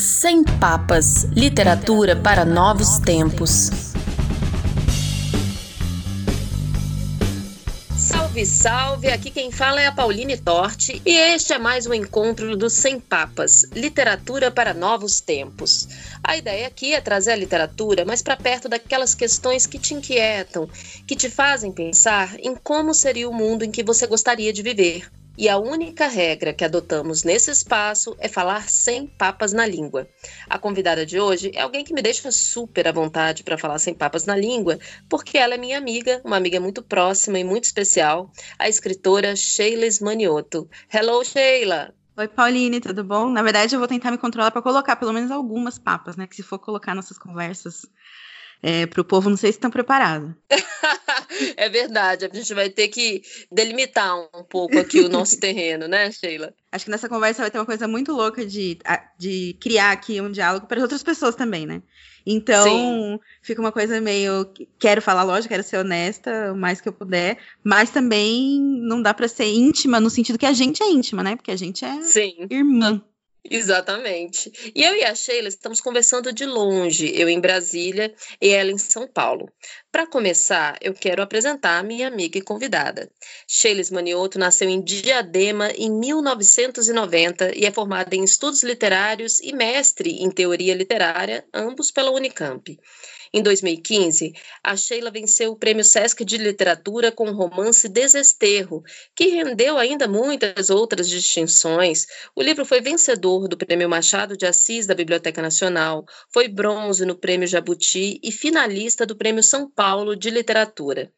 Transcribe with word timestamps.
Sem 0.00 0.42
Papas 0.42 1.24
Literatura 1.24 2.16
para 2.16 2.42
Novos 2.42 2.98
Tempos. 3.00 3.68
Salve, 7.98 8.46
salve! 8.46 9.08
Aqui 9.08 9.30
quem 9.30 9.52
fala 9.52 9.82
é 9.82 9.86
a 9.86 9.92
Pauline 9.92 10.38
Torti 10.38 11.02
e 11.04 11.10
este 11.10 11.52
é 11.52 11.58
mais 11.58 11.86
um 11.86 11.92
encontro 11.92 12.56
do 12.56 12.70
Sem 12.70 12.98
Papas 12.98 13.64
Literatura 13.74 14.50
para 14.50 14.72
Novos 14.72 15.20
Tempos. 15.20 15.86
A 16.24 16.34
ideia 16.34 16.66
aqui 16.66 16.94
é 16.94 17.00
trazer 17.02 17.32
a 17.32 17.36
literatura 17.36 18.06
mais 18.06 18.22
para 18.22 18.38
perto 18.38 18.70
daquelas 18.70 19.14
questões 19.14 19.66
que 19.66 19.78
te 19.78 19.92
inquietam, 19.92 20.66
que 21.06 21.14
te 21.14 21.28
fazem 21.28 21.70
pensar 21.70 22.36
em 22.38 22.56
como 22.56 22.94
seria 22.94 23.28
o 23.28 23.34
mundo 23.34 23.66
em 23.66 23.70
que 23.70 23.84
você 23.84 24.06
gostaria 24.06 24.50
de 24.50 24.62
viver 24.62 25.10
e 25.40 25.48
a 25.48 25.56
única 25.56 26.06
regra 26.06 26.52
que 26.52 26.66
adotamos 26.66 27.24
nesse 27.24 27.50
espaço 27.50 28.14
é 28.18 28.28
falar 28.28 28.68
sem 28.68 29.06
papas 29.06 29.54
na 29.54 29.66
língua. 29.66 30.06
A 30.46 30.58
convidada 30.58 31.06
de 31.06 31.18
hoje 31.18 31.50
é 31.54 31.62
alguém 31.62 31.82
que 31.82 31.94
me 31.94 32.02
deixa 32.02 32.30
super 32.30 32.86
à 32.86 32.92
vontade 32.92 33.42
para 33.42 33.56
falar 33.56 33.78
sem 33.78 33.94
papas 33.94 34.26
na 34.26 34.36
língua, 34.36 34.78
porque 35.08 35.38
ela 35.38 35.54
é 35.54 35.56
minha 35.56 35.78
amiga, 35.78 36.20
uma 36.26 36.36
amiga 36.36 36.60
muito 36.60 36.82
próxima 36.82 37.38
e 37.38 37.44
muito 37.44 37.64
especial, 37.64 38.30
a 38.58 38.68
escritora 38.68 39.34
Sheila 39.34 39.86
Maniotto. 40.02 40.68
Hello, 40.92 41.24
Sheila! 41.24 41.94
Oi, 42.18 42.28
Pauline, 42.28 42.78
tudo 42.78 43.02
bom? 43.02 43.30
Na 43.30 43.42
verdade, 43.42 43.74
eu 43.74 43.78
vou 43.78 43.88
tentar 43.88 44.10
me 44.10 44.18
controlar 44.18 44.50
para 44.50 44.60
colocar 44.60 44.96
pelo 44.96 45.14
menos 45.14 45.30
algumas 45.30 45.78
papas, 45.78 46.16
né? 46.16 46.26
Que 46.26 46.36
se 46.36 46.42
for 46.42 46.58
colocar 46.58 46.94
nossas 46.94 47.16
conversas 47.16 47.86
é, 48.62 48.86
para 48.86 49.00
o 49.00 49.04
povo, 49.04 49.30
não 49.30 49.36
sei 49.36 49.52
se 49.52 49.58
estão 49.58 49.70
preparados. 49.70 50.32
é 51.56 51.68
verdade, 51.68 52.26
a 52.26 52.34
gente 52.34 52.52
vai 52.54 52.68
ter 52.68 52.88
que 52.88 53.22
delimitar 53.50 54.16
um 54.34 54.44
pouco 54.44 54.78
aqui 54.78 55.00
o 55.00 55.08
nosso 55.08 55.38
terreno, 55.40 55.88
né, 55.88 56.10
Sheila? 56.10 56.54
Acho 56.70 56.84
que 56.84 56.90
nessa 56.90 57.08
conversa 57.08 57.42
vai 57.42 57.50
ter 57.50 57.58
uma 57.58 57.66
coisa 57.66 57.88
muito 57.88 58.12
louca 58.12 58.44
de, 58.44 58.78
de 59.18 59.56
criar 59.60 59.92
aqui 59.92 60.20
um 60.20 60.30
diálogo 60.30 60.66
para 60.66 60.76
as 60.76 60.82
outras 60.82 61.02
pessoas 61.02 61.34
também, 61.34 61.66
né? 61.66 61.82
Então, 62.24 62.64
Sim. 62.64 63.20
fica 63.42 63.60
uma 63.60 63.72
coisa 63.72 64.00
meio. 64.00 64.46
Quero 64.78 65.00
falar, 65.00 65.22
lógico, 65.22 65.48
quero 65.48 65.62
ser 65.62 65.78
honesta 65.78 66.52
o 66.52 66.56
mais 66.56 66.80
que 66.80 66.88
eu 66.88 66.92
puder, 66.92 67.38
mas 67.64 67.90
também 67.90 68.60
não 68.60 69.00
dá 69.00 69.14
para 69.14 69.26
ser 69.26 69.46
íntima 69.46 69.98
no 69.98 70.10
sentido 70.10 70.38
que 70.38 70.46
a 70.46 70.52
gente 70.52 70.82
é 70.82 70.90
íntima, 70.90 71.22
né? 71.22 71.34
Porque 71.34 71.50
a 71.50 71.56
gente 71.56 71.84
é 71.84 72.02
Sim. 72.02 72.46
irmã. 72.50 73.02
Exatamente. 73.44 74.50
E 74.74 74.82
eu 74.82 74.94
e 74.94 75.04
a 75.04 75.14
Sheila 75.14 75.48
estamos 75.48 75.80
conversando 75.80 76.32
de 76.32 76.44
longe, 76.44 77.10
eu 77.18 77.28
em 77.28 77.40
Brasília 77.40 78.14
e 78.40 78.48
ela 78.50 78.70
em 78.70 78.78
São 78.78 79.08
Paulo. 79.08 79.50
Para 79.92 80.06
começar, 80.06 80.78
eu 80.80 80.94
quero 80.94 81.20
apresentar 81.20 81.82
minha 81.82 82.06
amiga 82.06 82.38
e 82.38 82.42
convidada. 82.42 83.10
Sheila 83.44 83.82
Manioto 83.90 84.38
nasceu 84.38 84.68
em 84.68 84.80
Diadema 84.80 85.72
em 85.72 85.90
1990 85.90 87.56
e 87.56 87.66
é 87.66 87.72
formada 87.72 88.14
em 88.14 88.22
estudos 88.22 88.62
literários 88.62 89.40
e 89.40 89.52
mestre 89.52 90.22
em 90.22 90.30
teoria 90.30 90.76
literária, 90.76 91.44
ambos 91.52 91.90
pela 91.90 92.12
Unicamp. 92.12 92.78
Em 93.32 93.42
2015, 93.42 94.32
a 94.62 94.76
Sheila 94.76 95.08
venceu 95.08 95.52
o 95.52 95.56
Prêmio 95.56 95.84
Sesc 95.84 96.24
de 96.24 96.36
Literatura 96.36 97.12
com 97.12 97.28
o 97.28 97.32
romance 97.32 97.88
Desesterro, 97.88 98.82
que 99.14 99.28
rendeu 99.28 99.78
ainda 99.78 100.08
muitas 100.08 100.68
outras 100.68 101.08
distinções. 101.08 102.06
O 102.34 102.42
livro 102.42 102.64
foi 102.64 102.80
vencedor 102.80 103.46
do 103.46 103.56
Prêmio 103.56 103.88
Machado 103.88 104.36
de 104.36 104.46
Assis 104.46 104.84
da 104.84 104.96
Biblioteca 104.96 105.40
Nacional, 105.40 106.04
foi 106.32 106.48
bronze 106.48 107.06
no 107.06 107.14
Prêmio 107.14 107.46
Jabuti 107.46 108.18
e 108.20 108.32
finalista 108.32 109.06
do 109.06 109.16
Prêmio 109.16 109.44
São 109.44 109.70
Paulo 109.70 109.79
de 110.14 110.28
Literatura. 110.28 111.10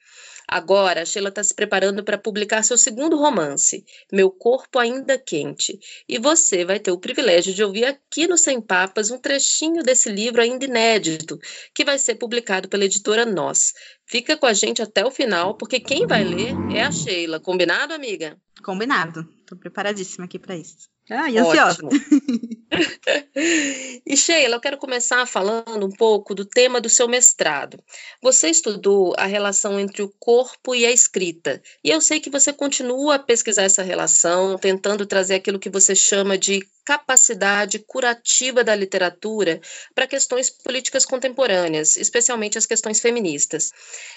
Agora, 0.47 1.03
a 1.03 1.05
Sheila 1.05 1.31
está 1.31 1.43
se 1.43 1.53
preparando 1.53 2.05
para 2.05 2.19
publicar 2.19 2.63
seu 2.63 2.79
segundo 2.79 3.17
romance, 3.17 3.85
Meu 4.13 4.31
Corpo 4.31 4.79
Ainda 4.79 5.19
Quente. 5.19 5.81
E 6.09 6.19
você 6.19 6.65
vai 6.65 6.79
ter 6.79 6.93
o 6.93 6.99
privilégio 6.99 7.53
de 7.55 7.65
ouvir 7.65 7.87
aqui 7.87 8.29
no 8.29 8.39
Sem 8.39 8.61
Papas 8.61 9.11
um 9.11 9.19
trechinho 9.19 9.83
desse 9.83 10.11
livro 10.11 10.41
ainda 10.41 10.65
inédito, 10.65 11.39
que 11.75 11.85
vai 11.85 11.99
ser 11.99 12.17
publicado 12.17 12.69
pela 12.69 12.85
editora 12.85 13.27
Nós. 13.27 13.73
Fica 14.07 14.37
com 14.37 14.47
a 14.47 14.53
gente 14.53 14.81
até 14.81 15.05
o 15.05 15.11
final, 15.11 15.57
porque 15.57 15.81
quem 15.81 16.07
vai 16.07 16.23
ler 16.23 16.55
é 16.73 16.83
a 16.83 16.93
Sheila. 16.93 17.41
Combinado, 17.41 17.95
amiga? 17.95 18.37
Combinado. 18.63 19.27
Estou 19.41 19.59
preparadíssima 19.59 20.27
aqui 20.27 20.39
para 20.39 20.57
isso. 20.57 20.89
Ah, 21.11 21.29
e 21.31 21.39
ansiosa. 21.39 21.83
e 24.07 24.17
Sheila, 24.17 24.57
eu 24.57 24.61
quero 24.61 24.79
começar 24.79 25.27
falando 25.27 25.85
um 25.85 25.91
pouco 25.91 26.35
do 26.35 26.45
tema 26.45 26.81
do 26.81 26.89
seu 26.89 27.07
mestrado. 27.07 27.83
Você 28.23 28.49
estudou 28.49 29.15
a 29.19 29.27
relação 29.27 29.79
entre 29.79 30.03
o 30.03 30.13
corpo 30.19 30.75
e 30.75 30.87
a 30.87 30.91
escrita, 30.91 31.63
e 31.85 31.91
eu 31.91 32.01
sei 32.01 32.21
que 32.21 32.31
você 32.31 32.53
continua 32.53 33.17
a 33.17 33.19
pesquisar 33.19 33.63
essa 33.63 33.83
relação, 33.83 34.57
tentando 34.59 35.07
trazer 35.07 35.35
aquilo 35.35 35.59
que 35.59 35.71
você 35.71 35.95
chama 35.95 36.39
de 36.39 36.67
capacidade 36.85 37.79
curativa 37.79 38.65
da 38.65 38.75
literatura 38.75 39.61
para 39.95 40.07
questões 40.07 40.51
políticas 40.51 41.05
contemporâneas, 41.05 41.97
especialmente 41.97 42.59
as 42.59 42.67
questões 42.67 43.01
feministas. 43.01 43.71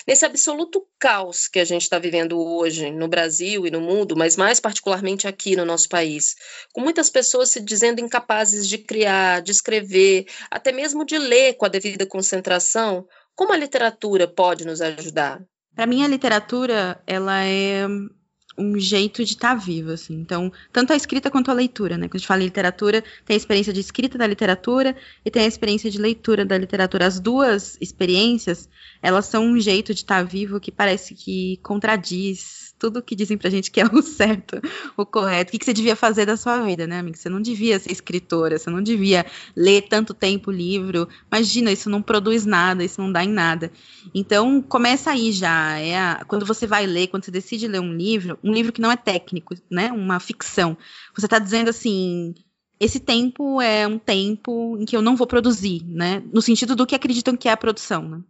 Nesse 0.07 0.25
absoluto 0.25 0.87
caos 0.99 1.47
que 1.47 1.59
a 1.59 1.65
gente 1.65 1.83
está 1.83 1.99
vivendo 1.99 2.39
hoje 2.39 2.91
no 2.91 3.07
Brasil 3.07 3.67
e 3.67 3.71
no 3.71 3.81
mundo, 3.81 4.15
mas 4.15 4.35
mais 4.35 4.59
particularmente 4.59 5.27
aqui 5.27 5.55
no 5.55 5.65
nosso 5.65 5.87
país, 5.89 6.35
com 6.73 6.81
muitas 6.81 7.09
pessoas 7.09 7.49
se 7.49 7.59
dizendo 7.59 8.01
incapazes 8.01 8.67
de 8.67 8.77
criar, 8.77 9.41
de 9.41 9.51
escrever, 9.51 10.25
até 10.49 10.71
mesmo 10.71 11.05
de 11.05 11.17
ler 11.17 11.53
com 11.53 11.65
a 11.65 11.69
devida 11.69 12.05
concentração, 12.05 13.07
como 13.35 13.53
a 13.53 13.57
literatura 13.57 14.27
pode 14.27 14.65
nos 14.65 14.81
ajudar? 14.81 15.43
Para 15.75 15.85
mim, 15.85 16.03
a 16.03 16.07
literatura 16.07 17.01
ela 17.05 17.43
é 17.43 17.85
um 18.57 18.79
jeito 18.79 19.23
de 19.23 19.33
estar 19.33 19.49
tá 19.49 19.55
vivo, 19.55 19.91
assim. 19.91 20.13
Então, 20.15 20.51
tanto 20.71 20.93
a 20.93 20.95
escrita 20.95 21.29
quanto 21.29 21.51
a 21.51 21.53
leitura, 21.53 21.97
né? 21.97 22.07
Quando 22.07 22.15
a 22.15 22.17
gente 22.19 22.27
fala 22.27 22.41
em 22.41 22.45
literatura, 22.45 23.03
tem 23.25 23.33
a 23.33 23.37
experiência 23.37 23.73
de 23.73 23.79
escrita 23.79 24.17
da 24.17 24.25
literatura 24.25 24.95
e 25.23 25.31
tem 25.31 25.43
a 25.43 25.47
experiência 25.47 25.91
de 25.91 25.97
leitura 25.97 26.45
da 26.45 26.57
literatura. 26.57 27.05
As 27.05 27.19
duas 27.19 27.77
experiências, 27.81 28.69
elas 29.01 29.25
são 29.25 29.45
um 29.45 29.59
jeito 29.59 29.93
de 29.93 30.01
estar 30.01 30.17
tá 30.17 30.23
vivo 30.23 30.59
que 30.59 30.71
parece 30.71 31.13
que 31.13 31.57
contradiz 31.61 32.64
tudo 32.77 33.01
que 33.01 33.15
dizem 33.15 33.37
pra 33.37 33.49
gente 33.49 33.71
que 33.71 33.79
é 33.79 33.85
o 33.85 34.01
certo, 34.03 34.61
o 34.97 35.05
correto. 35.05 35.49
O 35.49 35.51
que, 35.51 35.59
que 35.59 35.65
você 35.65 35.73
devia 35.73 35.95
fazer 35.95 36.25
da 36.25 36.37
sua 36.37 36.61
vida, 36.63 36.85
né, 36.85 36.99
amiga? 36.99 37.17
Você 37.17 37.29
não 37.29 37.41
devia 37.41 37.79
ser 37.79 37.91
escritora, 37.91 38.57
você 38.57 38.69
não 38.69 38.81
devia 38.81 39.25
ler 39.55 39.83
tanto 39.83 40.13
tempo 40.13 40.51
livro. 40.51 41.07
Imagina, 41.31 41.71
isso 41.71 41.89
não 41.89 42.01
produz 42.01 42.45
nada, 42.45 42.83
isso 42.83 43.01
não 43.01 43.11
dá 43.11 43.23
em 43.23 43.29
nada. 43.29 43.71
Então, 44.13 44.61
começa 44.61 45.11
aí 45.11 45.31
já. 45.31 45.77
É 45.79 45.97
a, 45.97 46.25
quando 46.27 46.45
você 46.45 46.67
vai 46.67 46.85
ler, 46.85 47.07
quando 47.07 47.25
você 47.25 47.31
decide 47.31 47.67
ler 47.67 47.79
um 47.79 47.93
livro, 47.93 48.37
um 48.43 48.53
livro 48.53 48.71
que 48.71 48.81
não 48.81 48.91
é 48.91 48.97
técnico, 48.97 49.55
né? 49.69 49.91
Uma 49.91 50.19
ficção. 50.19 50.77
Você 51.15 51.25
está 51.25 51.39
dizendo 51.39 51.69
assim. 51.69 52.33
Esse 52.77 52.99
tempo 52.99 53.61
é 53.61 53.87
um 53.87 53.97
tempo 53.97 54.77
em 54.77 54.83
que 54.83 54.97
eu 54.97 55.01
não 55.01 55.15
vou 55.15 55.25
produzir, 55.25 55.81
né? 55.85 56.21
No 56.33 56.41
sentido 56.41 56.75
do 56.75 56.85
que 56.85 56.93
acreditam 56.93 57.37
que 57.37 57.47
é 57.47 57.51
a 57.53 57.57
produção, 57.57 58.07
né? 58.07 58.21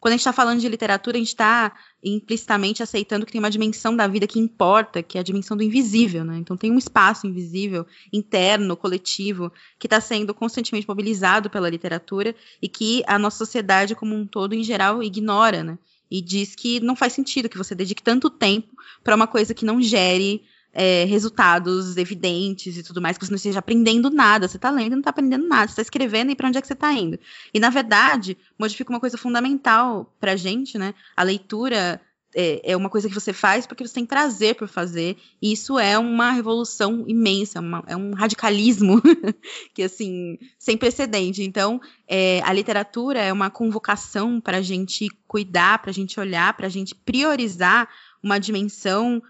Quando 0.00 0.12
a 0.12 0.16
gente 0.16 0.22
está 0.22 0.32
falando 0.32 0.60
de 0.60 0.68
literatura, 0.68 1.18
a 1.18 1.20
gente 1.20 1.28
está 1.28 1.72
implicitamente 2.02 2.82
aceitando 2.82 3.26
que 3.26 3.32
tem 3.32 3.38
uma 3.38 3.50
dimensão 3.50 3.94
da 3.94 4.06
vida 4.08 4.26
que 4.26 4.38
importa, 4.38 5.02
que 5.02 5.18
é 5.18 5.20
a 5.20 5.24
dimensão 5.24 5.54
do 5.54 5.62
invisível, 5.62 6.24
né? 6.24 6.38
Então 6.38 6.56
tem 6.56 6.72
um 6.72 6.78
espaço 6.78 7.26
invisível, 7.26 7.86
interno, 8.10 8.78
coletivo, 8.78 9.52
que 9.78 9.86
está 9.86 10.00
sendo 10.00 10.32
constantemente 10.32 10.88
mobilizado 10.88 11.50
pela 11.50 11.68
literatura 11.68 12.34
e 12.62 12.68
que 12.68 13.02
a 13.06 13.18
nossa 13.18 13.36
sociedade 13.36 13.94
como 13.94 14.16
um 14.16 14.26
todo, 14.26 14.54
em 14.54 14.64
geral, 14.64 15.02
ignora, 15.02 15.62
né? 15.62 15.78
E 16.10 16.22
diz 16.22 16.56
que 16.56 16.80
não 16.80 16.96
faz 16.96 17.12
sentido 17.12 17.48
que 17.48 17.58
você 17.58 17.74
dedique 17.74 18.02
tanto 18.02 18.30
tempo 18.30 18.74
para 19.04 19.14
uma 19.14 19.26
coisa 19.26 19.52
que 19.52 19.66
não 19.66 19.82
gere 19.82 20.42
é, 20.72 21.04
resultados 21.04 21.96
evidentes 21.96 22.76
e 22.76 22.82
tudo 22.82 23.00
mais, 23.00 23.18
que 23.18 23.24
você 23.24 23.32
não 23.32 23.36
esteja 23.36 23.58
aprendendo 23.58 24.10
nada. 24.10 24.48
Você 24.48 24.56
está 24.56 24.70
lendo 24.70 24.88
e 24.88 24.90
não 24.90 24.98
está 24.98 25.10
aprendendo 25.10 25.46
nada. 25.46 25.66
Você 25.66 25.72
está 25.72 25.82
escrevendo 25.82 26.30
e 26.30 26.36
para 26.36 26.48
onde 26.48 26.58
é 26.58 26.60
que 26.60 26.66
você 26.66 26.74
está 26.74 26.92
indo. 26.92 27.18
E, 27.52 27.58
na 27.58 27.70
verdade, 27.70 28.36
modifica 28.58 28.92
uma 28.92 29.00
coisa 29.00 29.18
fundamental 29.18 30.14
para 30.20 30.32
a 30.32 30.36
gente, 30.36 30.78
né? 30.78 30.94
A 31.16 31.22
leitura 31.22 32.00
é, 32.34 32.72
é, 32.72 32.76
uma 32.76 32.88
coisa 32.88 33.08
que 33.08 33.14
você 33.14 33.32
faz 33.32 33.66
porque 33.66 33.86
você 33.86 33.94
tem 33.94 34.06
prazer 34.06 34.54
por 34.54 34.68
fazer. 34.68 35.16
E 35.42 35.52
isso 35.52 35.78
é 35.78 35.98
uma 35.98 36.30
revolução 36.30 37.04
imensa, 37.06 37.60
uma, 37.60 37.82
é 37.86 37.96
um 37.96 38.14
radicalismo 38.14 39.02
que, 39.74 39.82
assim, 39.82 40.38
sem 40.58 40.76
precedente. 40.76 41.42
Então, 41.42 41.80
é, 42.06 42.40
a 42.44 42.52
literatura 42.52 43.20
é 43.20 43.32
uma 43.32 43.50
convocação 43.50 44.40
para 44.40 44.58
a 44.58 44.62
gente 44.62 45.08
cuidar, 45.26 45.80
para 45.80 45.90
a 45.90 45.94
gente 45.94 46.18
olhar, 46.20 46.56
para 46.56 46.66
a 46.66 46.70
gente 46.70 46.94
priorizar 46.94 47.88
uma 48.22 48.38
dimensão 48.38 49.20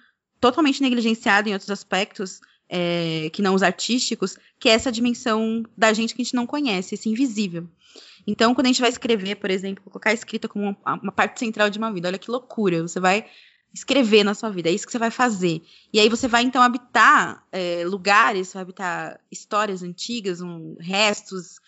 totalmente 0.40 0.80
negligenciado 0.80 1.48
em 1.48 1.52
outros 1.52 1.70
aspectos, 1.70 2.40
é, 2.68 3.28
que 3.32 3.42
não 3.42 3.54
os 3.54 3.62
artísticos, 3.62 4.38
que 4.58 4.68
é 4.68 4.72
essa 4.72 4.92
dimensão 4.92 5.64
da 5.76 5.92
gente 5.92 6.14
que 6.14 6.22
a 6.22 6.24
gente 6.24 6.34
não 6.34 6.46
conhece, 6.46 6.94
esse 6.94 7.08
invisível. 7.08 7.68
Então, 8.26 8.54
quando 8.54 8.66
a 8.66 8.68
gente 8.68 8.80
vai 8.80 8.90
escrever, 8.90 9.36
por 9.36 9.50
exemplo, 9.50 9.82
colocar 9.84 10.10
a 10.10 10.14
escrita 10.14 10.48
como 10.48 10.76
uma, 10.84 11.12
parte 11.12 11.40
central 11.40 11.68
de 11.68 11.78
uma 11.78 11.92
vida, 11.92 12.08
olha 12.08 12.18
que 12.18 12.30
loucura, 12.30 12.82
você 12.82 13.00
vai 13.00 13.26
escrever 13.72 14.24
na 14.24 14.34
sua 14.34 14.50
vida, 14.50 14.68
é 14.68 14.72
isso 14.72 14.86
que 14.86 14.92
você 14.92 14.98
vai 14.98 15.10
fazer. 15.10 15.62
E 15.92 15.98
aí 15.98 16.08
você 16.08 16.28
vai, 16.28 16.42
então, 16.42 16.62
habitar 16.62 17.44
é, 17.50 17.84
lugares, 17.84 18.52
vai 18.52 18.62
habitar 18.62 19.20
histórias 19.30 19.82
antigas, 19.82 20.40
um, 20.40 20.76
restos, 20.78 21.60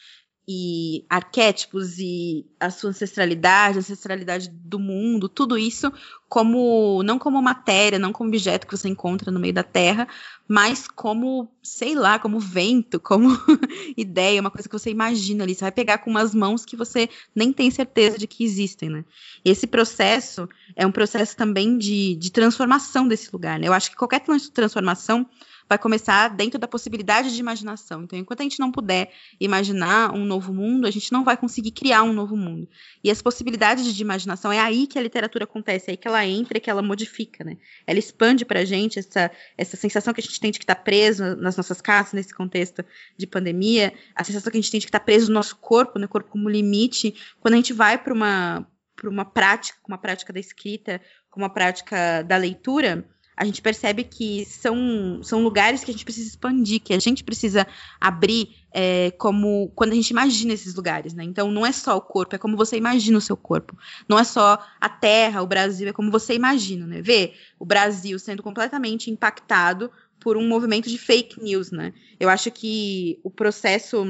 e 0.46 1.04
arquétipos 1.08 1.98
e 1.98 2.44
a 2.58 2.68
sua 2.68 2.90
ancestralidade, 2.90 3.78
a 3.78 3.80
ancestralidade 3.80 4.48
do 4.48 4.78
mundo, 4.78 5.28
tudo 5.28 5.56
isso 5.56 5.92
como 6.28 7.02
não 7.02 7.18
como 7.18 7.40
matéria, 7.42 7.98
não 7.98 8.10
como 8.10 8.30
objeto 8.30 8.66
que 8.66 8.76
você 8.76 8.88
encontra 8.88 9.30
no 9.30 9.38
meio 9.38 9.52
da 9.52 9.62
Terra, 9.62 10.08
mas 10.48 10.88
como, 10.88 11.52
sei 11.62 11.94
lá, 11.94 12.18
como 12.18 12.40
vento, 12.40 12.98
como 12.98 13.28
ideia, 13.96 14.40
uma 14.40 14.50
coisa 14.50 14.68
que 14.68 14.72
você 14.72 14.90
imagina 14.90 15.44
ali, 15.44 15.54
você 15.54 15.60
vai 15.60 15.72
pegar 15.72 15.98
com 15.98 16.10
umas 16.10 16.34
mãos 16.34 16.64
que 16.64 16.74
você 16.74 17.08
nem 17.34 17.52
tem 17.52 17.70
certeza 17.70 18.18
de 18.18 18.26
que 18.26 18.44
existem, 18.44 18.88
né? 18.88 19.04
Esse 19.44 19.66
processo 19.66 20.48
é 20.74 20.86
um 20.86 20.92
processo 20.92 21.36
também 21.36 21.76
de, 21.76 22.16
de 22.16 22.32
transformação 22.32 23.06
desse 23.06 23.28
lugar, 23.32 23.58
né? 23.58 23.68
Eu 23.68 23.72
acho 23.72 23.90
que 23.90 23.96
qualquer 23.96 24.20
transformação 24.52 25.26
vai 25.72 25.78
começar 25.78 26.28
dentro 26.28 26.58
da 26.58 26.68
possibilidade 26.68 27.34
de 27.34 27.40
imaginação. 27.40 28.02
Então, 28.02 28.18
enquanto 28.18 28.40
a 28.40 28.42
gente 28.42 28.60
não 28.60 28.70
puder 28.70 29.10
imaginar 29.40 30.14
um 30.14 30.22
novo 30.22 30.52
mundo, 30.52 30.86
a 30.86 30.90
gente 30.90 31.10
não 31.10 31.24
vai 31.24 31.34
conseguir 31.34 31.70
criar 31.70 32.02
um 32.02 32.12
novo 32.12 32.36
mundo. 32.36 32.68
E 33.02 33.10
as 33.10 33.22
possibilidades 33.22 33.94
de 33.94 34.02
imaginação 34.02 34.52
é 34.52 34.60
aí 34.60 34.86
que 34.86 34.98
a 34.98 35.02
literatura 35.02 35.44
acontece, 35.44 35.88
é 35.88 35.90
aí 35.92 35.96
que 35.96 36.06
ela 36.06 36.26
entra, 36.26 36.58
e 36.58 36.60
que 36.60 36.68
ela 36.68 36.82
modifica, 36.82 37.42
né? 37.42 37.56
Ela 37.86 37.98
expande 37.98 38.44
para 38.44 38.60
a 38.60 38.64
gente 38.66 38.98
essa, 38.98 39.30
essa 39.56 39.74
sensação 39.74 40.12
que 40.12 40.20
a 40.20 40.22
gente 40.22 40.38
tem 40.38 40.50
de 40.50 40.58
que 40.58 40.64
está 40.64 40.74
preso 40.74 41.36
nas 41.36 41.56
nossas 41.56 41.80
casas 41.80 42.12
nesse 42.12 42.34
contexto 42.34 42.84
de 43.16 43.26
pandemia, 43.26 43.94
a 44.14 44.22
sensação 44.22 44.52
que 44.52 44.58
a 44.58 44.60
gente 44.60 44.70
tem 44.70 44.78
de 44.78 44.86
que 44.86 44.90
está 44.90 45.00
preso 45.00 45.28
no 45.28 45.34
nosso 45.34 45.56
corpo, 45.56 45.94
no 45.94 46.02
né? 46.02 46.06
corpo 46.06 46.28
como 46.30 46.50
limite, 46.50 47.14
quando 47.40 47.54
a 47.54 47.56
gente 47.56 47.72
vai 47.72 47.96
para 47.96 48.12
uma 48.12 48.66
para 48.94 49.08
uma 49.08 49.24
prática, 49.24 49.78
uma 49.88 49.98
prática 49.98 50.32
da 50.32 50.38
escrita, 50.38 51.00
uma 51.34 51.48
prática 51.48 52.22
da 52.22 52.36
leitura, 52.36 53.04
a 53.36 53.44
gente 53.44 53.62
percebe 53.62 54.04
que 54.04 54.44
são, 54.44 55.20
são 55.22 55.42
lugares 55.42 55.82
que 55.82 55.90
a 55.90 55.94
gente 55.94 56.04
precisa 56.04 56.28
expandir, 56.28 56.80
que 56.80 56.92
a 56.92 56.98
gente 56.98 57.24
precisa 57.24 57.66
abrir 58.00 58.56
é, 58.72 59.10
como 59.12 59.70
quando 59.74 59.92
a 59.92 59.94
gente 59.94 60.10
imagina 60.10 60.52
esses 60.52 60.74
lugares, 60.74 61.14
né? 61.14 61.24
Então 61.24 61.50
não 61.50 61.64
é 61.64 61.72
só 61.72 61.96
o 61.96 62.00
corpo, 62.00 62.34
é 62.34 62.38
como 62.38 62.56
você 62.56 62.76
imagina 62.76 63.16
o 63.18 63.22
seu 63.22 63.36
corpo. 63.36 63.76
Não 64.08 64.18
é 64.18 64.24
só 64.24 64.62
a 64.80 64.88
terra, 64.88 65.42
o 65.42 65.46
Brasil, 65.46 65.88
é 65.88 65.92
como 65.92 66.10
você 66.10 66.34
imagina, 66.34 66.86
né? 66.86 67.00
Ver 67.00 67.34
o 67.58 67.64
Brasil 67.64 68.18
sendo 68.18 68.42
completamente 68.42 69.10
impactado 69.10 69.90
por 70.20 70.36
um 70.36 70.46
movimento 70.46 70.88
de 70.88 70.98
fake 70.98 71.42
news, 71.42 71.70
né? 71.70 71.92
Eu 72.20 72.28
acho 72.28 72.50
que 72.50 73.18
o 73.24 73.30
processo, 73.30 74.04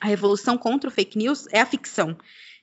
a 0.00 0.06
revolução 0.06 0.56
contra 0.56 0.88
o 0.88 0.92
fake 0.92 1.18
news 1.18 1.46
é 1.52 1.60
a 1.60 1.66
ficção 1.66 2.16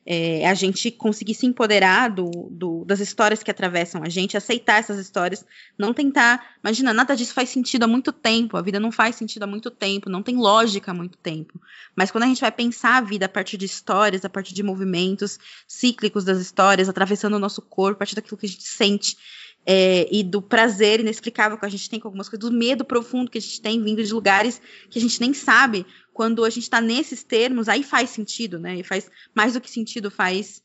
é, 0.06 0.48
a 0.48 0.54
gente 0.54 0.92
conseguir 0.92 1.34
se 1.34 1.48
empoderar 1.48 2.10
do, 2.10 2.30
do, 2.52 2.86
das 2.86 3.00
histórias 3.00 3.42
que 3.42 3.50
atravessam 3.50 4.04
a 4.04 4.10
gente, 4.10 4.38
aceitar 4.38 4.80
essas 4.80 5.00
histórias, 5.00 5.44
não 5.78 5.94
tentar. 5.94 6.56
Imagina, 6.64 6.94
nada 6.94 7.16
disso 7.16 7.34
faz 7.34 7.50
sentido 7.50 7.84
há 7.84 7.88
muito 7.88 8.12
tempo, 8.12 8.56
a 8.56 8.62
vida 8.62 8.80
não 8.80 8.92
faz 8.92 9.16
sentido 9.16 9.44
há 9.44 9.48
muito 9.48 9.72
tempo, 9.72 10.10
não 10.10 10.22
tem 10.22 10.38
lógica 10.38 10.92
há 10.92 10.94
muito 10.94 11.18
tempo. 11.18 11.60
Mas 11.96 12.12
quando 12.12 12.26
a 12.26 12.28
gente 12.28 12.42
vai 12.42 12.52
pensar 12.52 12.98
a 12.98 13.02
vida 13.02 13.26
a 13.26 13.30
partir 13.30 13.58
de 13.58 13.66
histórias, 13.66 14.24
a 14.24 14.30
partir 14.30 14.54
de 14.54 14.62
movimentos 14.62 15.40
cíclicos 15.68 16.24
das 16.24 16.40
histórias, 16.40 16.88
atravessando 16.88 17.36
o 17.36 17.40
nosso 17.40 17.62
corpo, 17.62 17.96
a 17.96 18.00
partir 18.00 18.16
daquilo 18.16 18.38
que 18.38 18.46
a 18.46 18.50
gente 18.50 18.64
sente. 18.64 19.18
É, 19.68 20.08
e 20.16 20.24
do 20.24 20.42
prazer 20.42 21.00
inexplicável 21.00 21.58
que 21.58 21.66
a 21.66 21.70
gente 21.70 21.90
tem 21.90 22.00
com 22.00 22.08
algumas 22.08 22.30
coisas, 22.30 22.50
do 22.50 22.56
medo 22.56 22.86
profundo 22.86 23.32
que 23.32 23.40
a 23.40 23.42
gente 23.42 23.60
tem 23.60 23.82
vindo 23.84 24.04
de 24.04 24.14
lugares 24.14 24.62
que 24.92 25.00
a 25.00 25.02
gente 25.02 25.20
nem 25.20 25.34
sabe 25.34 25.88
quando 26.14 26.46
a 26.46 26.50
gente 26.50 26.64
está 26.64 26.80
nesses 26.80 27.24
termos, 27.24 27.68
aí 27.68 27.82
faz 27.82 28.12
sentido, 28.12 28.60
né? 28.60 28.78
E 28.78 28.84
faz 28.84 29.10
mais 29.34 29.54
do 29.54 29.62
que 29.62 29.70
sentido, 29.70 30.12
faz 30.12 30.62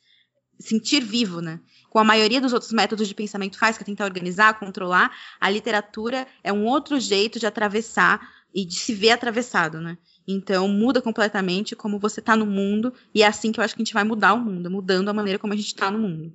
sentir 0.60 1.02
vivo, 1.02 1.40
né? 1.40 1.58
Com 1.88 1.98
a 1.98 2.04
maioria 2.04 2.40
dos 2.40 2.52
outros 2.52 2.72
métodos 2.72 3.08
de 3.08 3.14
pensamento 3.14 3.58
faz, 3.58 3.76
que 3.76 3.82
é 3.82 3.86
tentar 3.86 4.04
organizar, 4.04 4.58
controlar, 4.58 5.10
a 5.40 5.50
literatura 5.50 6.26
é 6.44 6.52
um 6.52 6.66
outro 6.66 7.00
jeito 7.00 7.38
de 7.38 7.46
atravessar 7.46 8.20
e 8.54 8.64
de 8.64 8.74
se 8.74 8.94
ver 8.94 9.10
atravessado, 9.10 9.80
né? 9.80 9.96
Então 10.26 10.68
muda 10.68 11.00
completamente 11.00 11.74
como 11.74 11.98
você 11.98 12.20
está 12.20 12.36
no 12.36 12.46
mundo, 12.46 12.92
e 13.14 13.22
é 13.22 13.26
assim 13.26 13.50
que 13.50 13.58
eu 13.58 13.64
acho 13.64 13.74
que 13.74 13.82
a 13.82 13.84
gente 13.84 13.94
vai 13.94 14.04
mudar 14.04 14.34
o 14.34 14.38
mundo, 14.38 14.70
mudando 14.70 15.08
a 15.08 15.12
maneira 15.12 15.38
como 15.38 15.52
a 15.52 15.56
gente 15.56 15.66
está 15.66 15.90
no 15.90 15.98
mundo. 15.98 16.32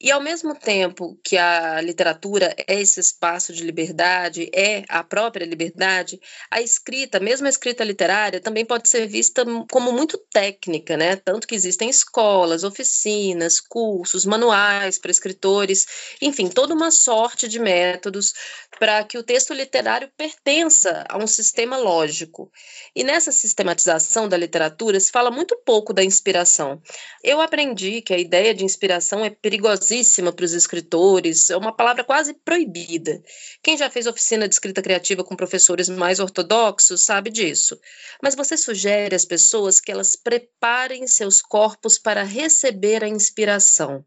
E 0.00 0.12
ao 0.12 0.20
mesmo 0.20 0.54
tempo 0.54 1.18
que 1.24 1.36
a 1.36 1.80
literatura 1.80 2.54
é 2.68 2.80
esse 2.80 3.00
espaço 3.00 3.52
de 3.52 3.64
liberdade, 3.64 4.48
é 4.54 4.84
a 4.88 5.02
própria 5.02 5.44
liberdade, 5.44 6.20
a 6.48 6.60
escrita, 6.60 7.18
mesmo 7.18 7.48
a 7.48 7.50
escrita 7.50 7.82
literária, 7.82 8.40
também 8.40 8.64
pode 8.64 8.88
ser 8.88 9.08
vista 9.08 9.44
como 9.68 9.90
muito 9.90 10.16
técnica, 10.32 10.96
né? 10.96 11.16
Tanto 11.16 11.48
que 11.48 11.54
existem 11.56 11.90
escolas, 11.90 12.62
oficinas, 12.62 13.58
cursos, 13.58 14.24
manuais 14.24 15.00
para 15.00 15.10
escritores, 15.10 15.84
enfim, 16.22 16.48
toda 16.48 16.74
uma 16.74 16.92
sorte 16.92 17.48
de 17.48 17.58
métodos 17.58 18.34
para 18.78 19.02
que 19.02 19.18
o 19.18 19.24
texto 19.24 19.52
literário 19.52 20.08
pertença 20.16 21.04
a 21.08 21.18
um 21.18 21.26
sistema 21.26 21.76
lógico. 21.76 22.52
E 22.94 23.02
nessa 23.02 23.32
sistematização 23.32 24.28
da 24.28 24.36
literatura 24.36 25.00
se 25.00 25.10
fala 25.10 25.30
muito 25.30 25.60
pouco 25.66 25.92
da 25.92 26.04
inspiração. 26.04 26.80
Eu 27.24 27.40
aprendi 27.40 28.00
que 28.00 28.14
a 28.14 28.18
ideia 28.18 28.54
de 28.54 28.64
inspiração 28.64 29.24
é 29.24 29.30
perigosa 29.30 29.87
perigosíssima 29.88 30.32
para 30.32 30.44
os 30.44 30.52
escritores, 30.52 31.50
é 31.50 31.56
uma 31.56 31.74
palavra 31.74 32.04
quase 32.04 32.34
proibida. 32.34 33.22
Quem 33.62 33.76
já 33.76 33.88
fez 33.88 34.06
oficina 34.06 34.46
de 34.46 34.54
escrita 34.54 34.82
criativa 34.82 35.24
com 35.24 35.34
professores 35.34 35.88
mais 35.88 36.20
ortodoxos 36.20 37.04
sabe 37.04 37.30
disso. 37.30 37.78
Mas 38.22 38.34
você 38.34 38.56
sugere 38.56 39.14
às 39.14 39.24
pessoas 39.24 39.80
que 39.80 39.90
elas 39.90 40.14
preparem 40.14 41.06
seus 41.06 41.40
corpos 41.40 41.98
para 41.98 42.22
receber 42.22 43.02
a 43.02 43.08
inspiração. 43.08 44.04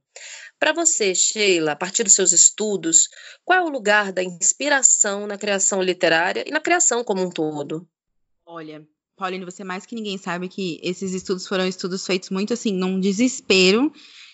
Para 0.60 0.74
você, 0.74 1.16
Sheila, 1.16 1.72
a 1.72 1.76
partir 1.76 2.04
dos 2.04 2.14
seus 2.14 2.32
estudos, 2.32 3.10
qual 3.44 3.60
é 3.60 3.64
o 3.64 3.70
lugar 3.70 4.12
da 4.12 4.24
inspiração 4.24 5.26
na 5.26 5.38
criação 5.38 5.82
literária 5.82 6.44
e 6.48 6.52
na 6.52 6.60
criação 6.60 7.04
como 7.04 7.24
um 7.24 7.30
todo? 7.32 7.88
Olha, 8.46 8.86
Pauline, 9.18 9.46
você 9.46 9.64
mais 9.64 9.86
que 9.86 9.96
ninguém 9.96 10.20
sabe 10.20 10.48
que 10.48 10.80
esses 10.84 11.14
estudos 11.14 11.48
foram 11.48 11.68
estudos 11.68 12.06
feitos 12.06 12.30
muito 12.30 12.54
assim, 12.54 12.74
num 12.74 13.00
desespero 13.00 13.92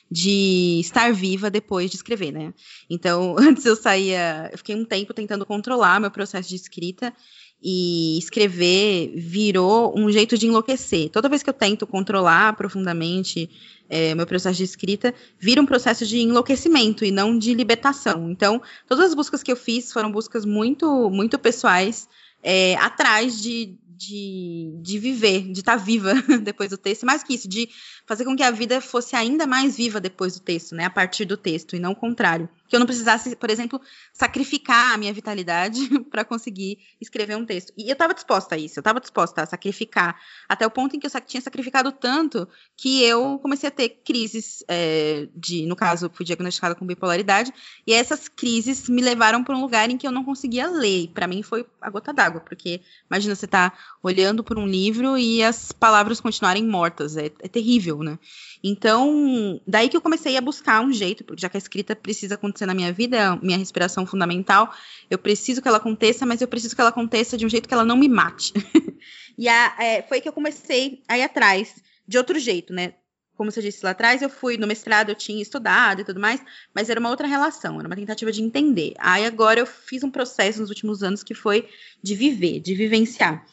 de 0.09 0.79
estar 0.79 1.13
viva 1.13 1.49
depois 1.49 1.89
de 1.89 1.97
escrever, 1.97 2.31
né? 2.31 2.53
Então, 2.89 3.35
antes 3.39 3.65
eu 3.65 3.75
saía, 3.75 4.49
eu 4.51 4.57
fiquei 4.57 4.75
um 4.75 4.85
tempo 4.85 5.13
tentando 5.13 5.45
controlar 5.45 5.99
meu 5.99 6.11
processo 6.11 6.49
de 6.49 6.55
escrita 6.55 7.13
e 7.61 8.17
escrever 8.19 9.13
virou 9.15 9.97
um 9.97 10.11
jeito 10.11 10.37
de 10.37 10.47
enlouquecer. 10.47 11.09
Toda 11.09 11.29
vez 11.29 11.41
que 11.41 11.49
eu 11.49 11.53
tento 11.53 11.87
controlar 11.87 12.55
profundamente 12.55 13.49
é, 13.89 14.13
meu 14.13 14.27
processo 14.27 14.57
de 14.57 14.63
escrita, 14.63 15.13
vira 15.39 15.61
um 15.61 15.65
processo 15.65 16.05
de 16.05 16.19
enlouquecimento 16.19 17.03
e 17.03 17.11
não 17.11 17.37
de 17.37 17.53
libertação. 17.53 18.29
Então, 18.29 18.61
todas 18.87 19.05
as 19.05 19.13
buscas 19.13 19.41
que 19.41 19.51
eu 19.51 19.55
fiz 19.55 19.91
foram 19.91 20.11
buscas 20.11 20.45
muito, 20.45 21.09
muito 21.09 21.39
pessoais, 21.39 22.07
é, 22.43 22.75
atrás 22.75 23.41
de, 23.41 23.75
de, 23.87 24.73
de 24.81 24.99
viver, 24.99 25.51
de 25.51 25.59
estar 25.59 25.77
tá 25.77 25.83
viva 25.83 26.13
depois 26.43 26.69
do 26.69 26.77
texto, 26.77 27.05
mais 27.05 27.23
que 27.23 27.33
isso, 27.33 27.47
de 27.47 27.69
fazer 28.07 28.23
com 28.23 28.35
que 28.35 28.41
a 28.41 28.49
vida 28.49 28.79
fosse 28.79 29.17
ainda 29.17 29.45
mais 29.45 29.75
viva 29.75 29.99
depois 29.99 30.33
do 30.35 30.39
texto, 30.39 30.73
né? 30.73 30.85
A 30.85 30.89
partir 30.89 31.25
do 31.25 31.35
texto, 31.35 31.75
e 31.75 31.79
não 31.79 31.91
o 31.91 31.95
contrário. 31.95 32.47
Que 32.69 32.75
eu 32.75 32.79
não 32.79 32.87
precisasse, 32.87 33.35
por 33.35 33.49
exemplo, 33.49 33.81
sacrificar 34.13 34.93
a 34.93 34.97
minha 34.97 35.11
vitalidade 35.11 35.87
para 36.09 36.23
conseguir 36.23 36.79
escrever 37.01 37.35
um 37.35 37.45
texto. 37.45 37.73
E 37.77 37.89
eu 37.89 37.93
estava 37.93 38.13
disposta 38.13 38.55
a 38.55 38.57
isso, 38.57 38.79
eu 38.79 38.81
estava 38.81 39.01
disposta 39.01 39.43
a 39.43 39.45
sacrificar, 39.45 40.19
até 40.47 40.65
o 40.65 40.71
ponto 40.71 40.95
em 40.95 40.99
que 40.99 41.05
eu 41.05 41.11
tinha 41.21 41.41
sacrificado 41.41 41.91
tanto 41.91 42.47
que 42.77 43.03
eu 43.03 43.39
comecei 43.39 43.67
a 43.67 43.71
ter 43.71 43.89
crises 43.89 44.63
é, 44.69 45.27
de, 45.35 45.65
no 45.65 45.75
caso, 45.75 46.09
fui 46.13 46.25
diagnosticada 46.25 46.75
com 46.75 46.85
bipolaridade, 46.85 47.53
e 47.85 47.93
essas 47.93 48.29
crises 48.29 48.87
me 48.87 49.01
levaram 49.01 49.43
para 49.43 49.55
um 49.55 49.61
lugar 49.61 49.89
em 49.89 49.97
que 49.97 50.07
eu 50.07 50.11
não 50.11 50.23
conseguia 50.23 50.69
ler. 50.69 51.09
Para 51.13 51.27
mim 51.27 51.43
foi 51.43 51.65
a 51.81 51.89
gota 51.89 52.13
d'água, 52.13 52.39
porque 52.39 52.81
imagina 53.11 53.35
você 53.35 53.47
tá 53.47 53.73
olhando 54.01 54.45
por 54.45 54.57
um 54.57 54.65
livro 54.65 55.17
e 55.17 55.43
as 55.43 55.73
palavras 55.73 56.21
continuarem 56.21 56.65
mortas, 56.65 57.17
é, 57.17 57.25
é 57.25 57.47
terrível 57.49 57.96
né? 58.03 58.19
Então, 58.63 59.61
daí 59.65 59.89
que 59.89 59.97
eu 59.97 60.01
comecei 60.01 60.37
a 60.37 60.41
buscar 60.41 60.81
um 60.81 60.91
jeito, 60.91 61.23
porque 61.23 61.41
já 61.41 61.49
que 61.49 61.57
a 61.57 61.59
escrita 61.59 61.95
precisa 61.95 62.35
acontecer 62.35 62.65
na 62.65 62.73
minha 62.73 62.91
vida, 62.91 63.35
minha 63.37 63.57
respiração 63.57 64.05
fundamental, 64.05 64.73
eu 65.09 65.17
preciso 65.17 65.61
que 65.61 65.67
ela 65.67 65.77
aconteça, 65.77 66.25
mas 66.25 66.41
eu 66.41 66.47
preciso 66.47 66.75
que 66.75 66.81
ela 66.81 66.89
aconteça 66.89 67.37
de 67.37 67.45
um 67.45 67.49
jeito 67.49 67.67
que 67.67 67.73
ela 67.73 67.85
não 67.85 67.97
me 67.97 68.07
mate. 68.07 68.53
e 69.37 69.47
a, 69.47 69.75
é, 69.79 70.01
foi 70.03 70.21
que 70.21 70.27
eu 70.27 70.33
comecei 70.33 71.03
a 71.07 71.17
ir 71.17 71.23
atrás 71.23 71.75
de 72.07 72.17
outro 72.17 72.39
jeito, 72.39 72.73
né? 72.73 72.93
Como 73.35 73.51
você 73.51 73.61
disse 73.61 73.83
lá 73.83 73.91
atrás, 73.91 74.23
eu 74.23 74.29
fui 74.29 74.57
no 74.57 74.65
mestrado, 74.65 75.09
eu 75.09 75.15
tinha 75.15 75.41
estudado 75.41 76.01
e 76.01 76.03
tudo 76.03 76.19
mais, 76.19 76.41
mas 76.73 76.89
era 76.89 76.99
uma 76.99 77.09
outra 77.09 77.27
relação, 77.27 77.77
era 77.77 77.87
uma 77.87 77.95
tentativa 77.95 78.31
de 78.31 78.41
entender. 78.41 78.93
Aí 78.97 79.25
agora 79.25 79.59
eu 79.59 79.65
fiz 79.67 80.03
um 80.03 80.09
processo 80.09 80.59
nos 80.59 80.69
últimos 80.69 81.03
anos 81.03 81.21
que 81.21 81.35
foi 81.35 81.69
de 82.01 82.15
viver, 82.15 82.59
de 82.59 82.73
vivenciar 82.73 83.45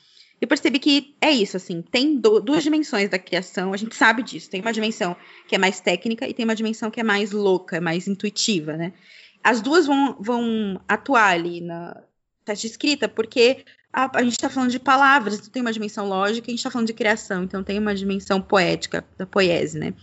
eu 0.44 0.48
percebi 0.48 0.78
que 0.78 1.16
é 1.22 1.30
isso, 1.30 1.56
assim, 1.56 1.80
tem 1.80 2.20
do, 2.20 2.38
duas 2.38 2.62
dimensões 2.62 3.08
da 3.08 3.18
criação, 3.18 3.72
a 3.72 3.78
gente 3.78 3.94
sabe 3.94 4.22
disso. 4.22 4.50
Tem 4.50 4.60
uma 4.60 4.74
dimensão 4.74 5.16
que 5.48 5.54
é 5.54 5.58
mais 5.58 5.80
técnica 5.80 6.28
e 6.28 6.34
tem 6.34 6.44
uma 6.44 6.54
dimensão 6.54 6.90
que 6.90 7.00
é 7.00 7.02
mais 7.02 7.32
louca, 7.32 7.80
mais 7.80 8.06
intuitiva, 8.06 8.76
né? 8.76 8.92
As 9.42 9.62
duas 9.62 9.86
vão, 9.86 10.18
vão 10.20 10.78
atuar 10.86 11.32
ali 11.32 11.62
na 11.62 11.98
teste 12.44 12.66
de 12.66 12.72
escrita, 12.72 13.08
porque 13.08 13.64
a, 13.90 14.18
a 14.18 14.22
gente 14.22 14.32
está 14.32 14.50
falando 14.50 14.70
de 14.70 14.78
palavras, 14.78 15.36
então 15.36 15.48
tem 15.48 15.62
uma 15.62 15.72
dimensão 15.72 16.06
lógica, 16.06 16.48
a 16.48 16.50
gente 16.50 16.58
está 16.58 16.70
falando 16.70 16.88
de 16.88 16.92
criação, 16.92 17.44
então 17.44 17.64
tem 17.64 17.78
uma 17.78 17.94
dimensão 17.94 18.38
poética, 18.42 19.02
da 19.16 19.24
poese, 19.24 19.78
né? 19.78 19.94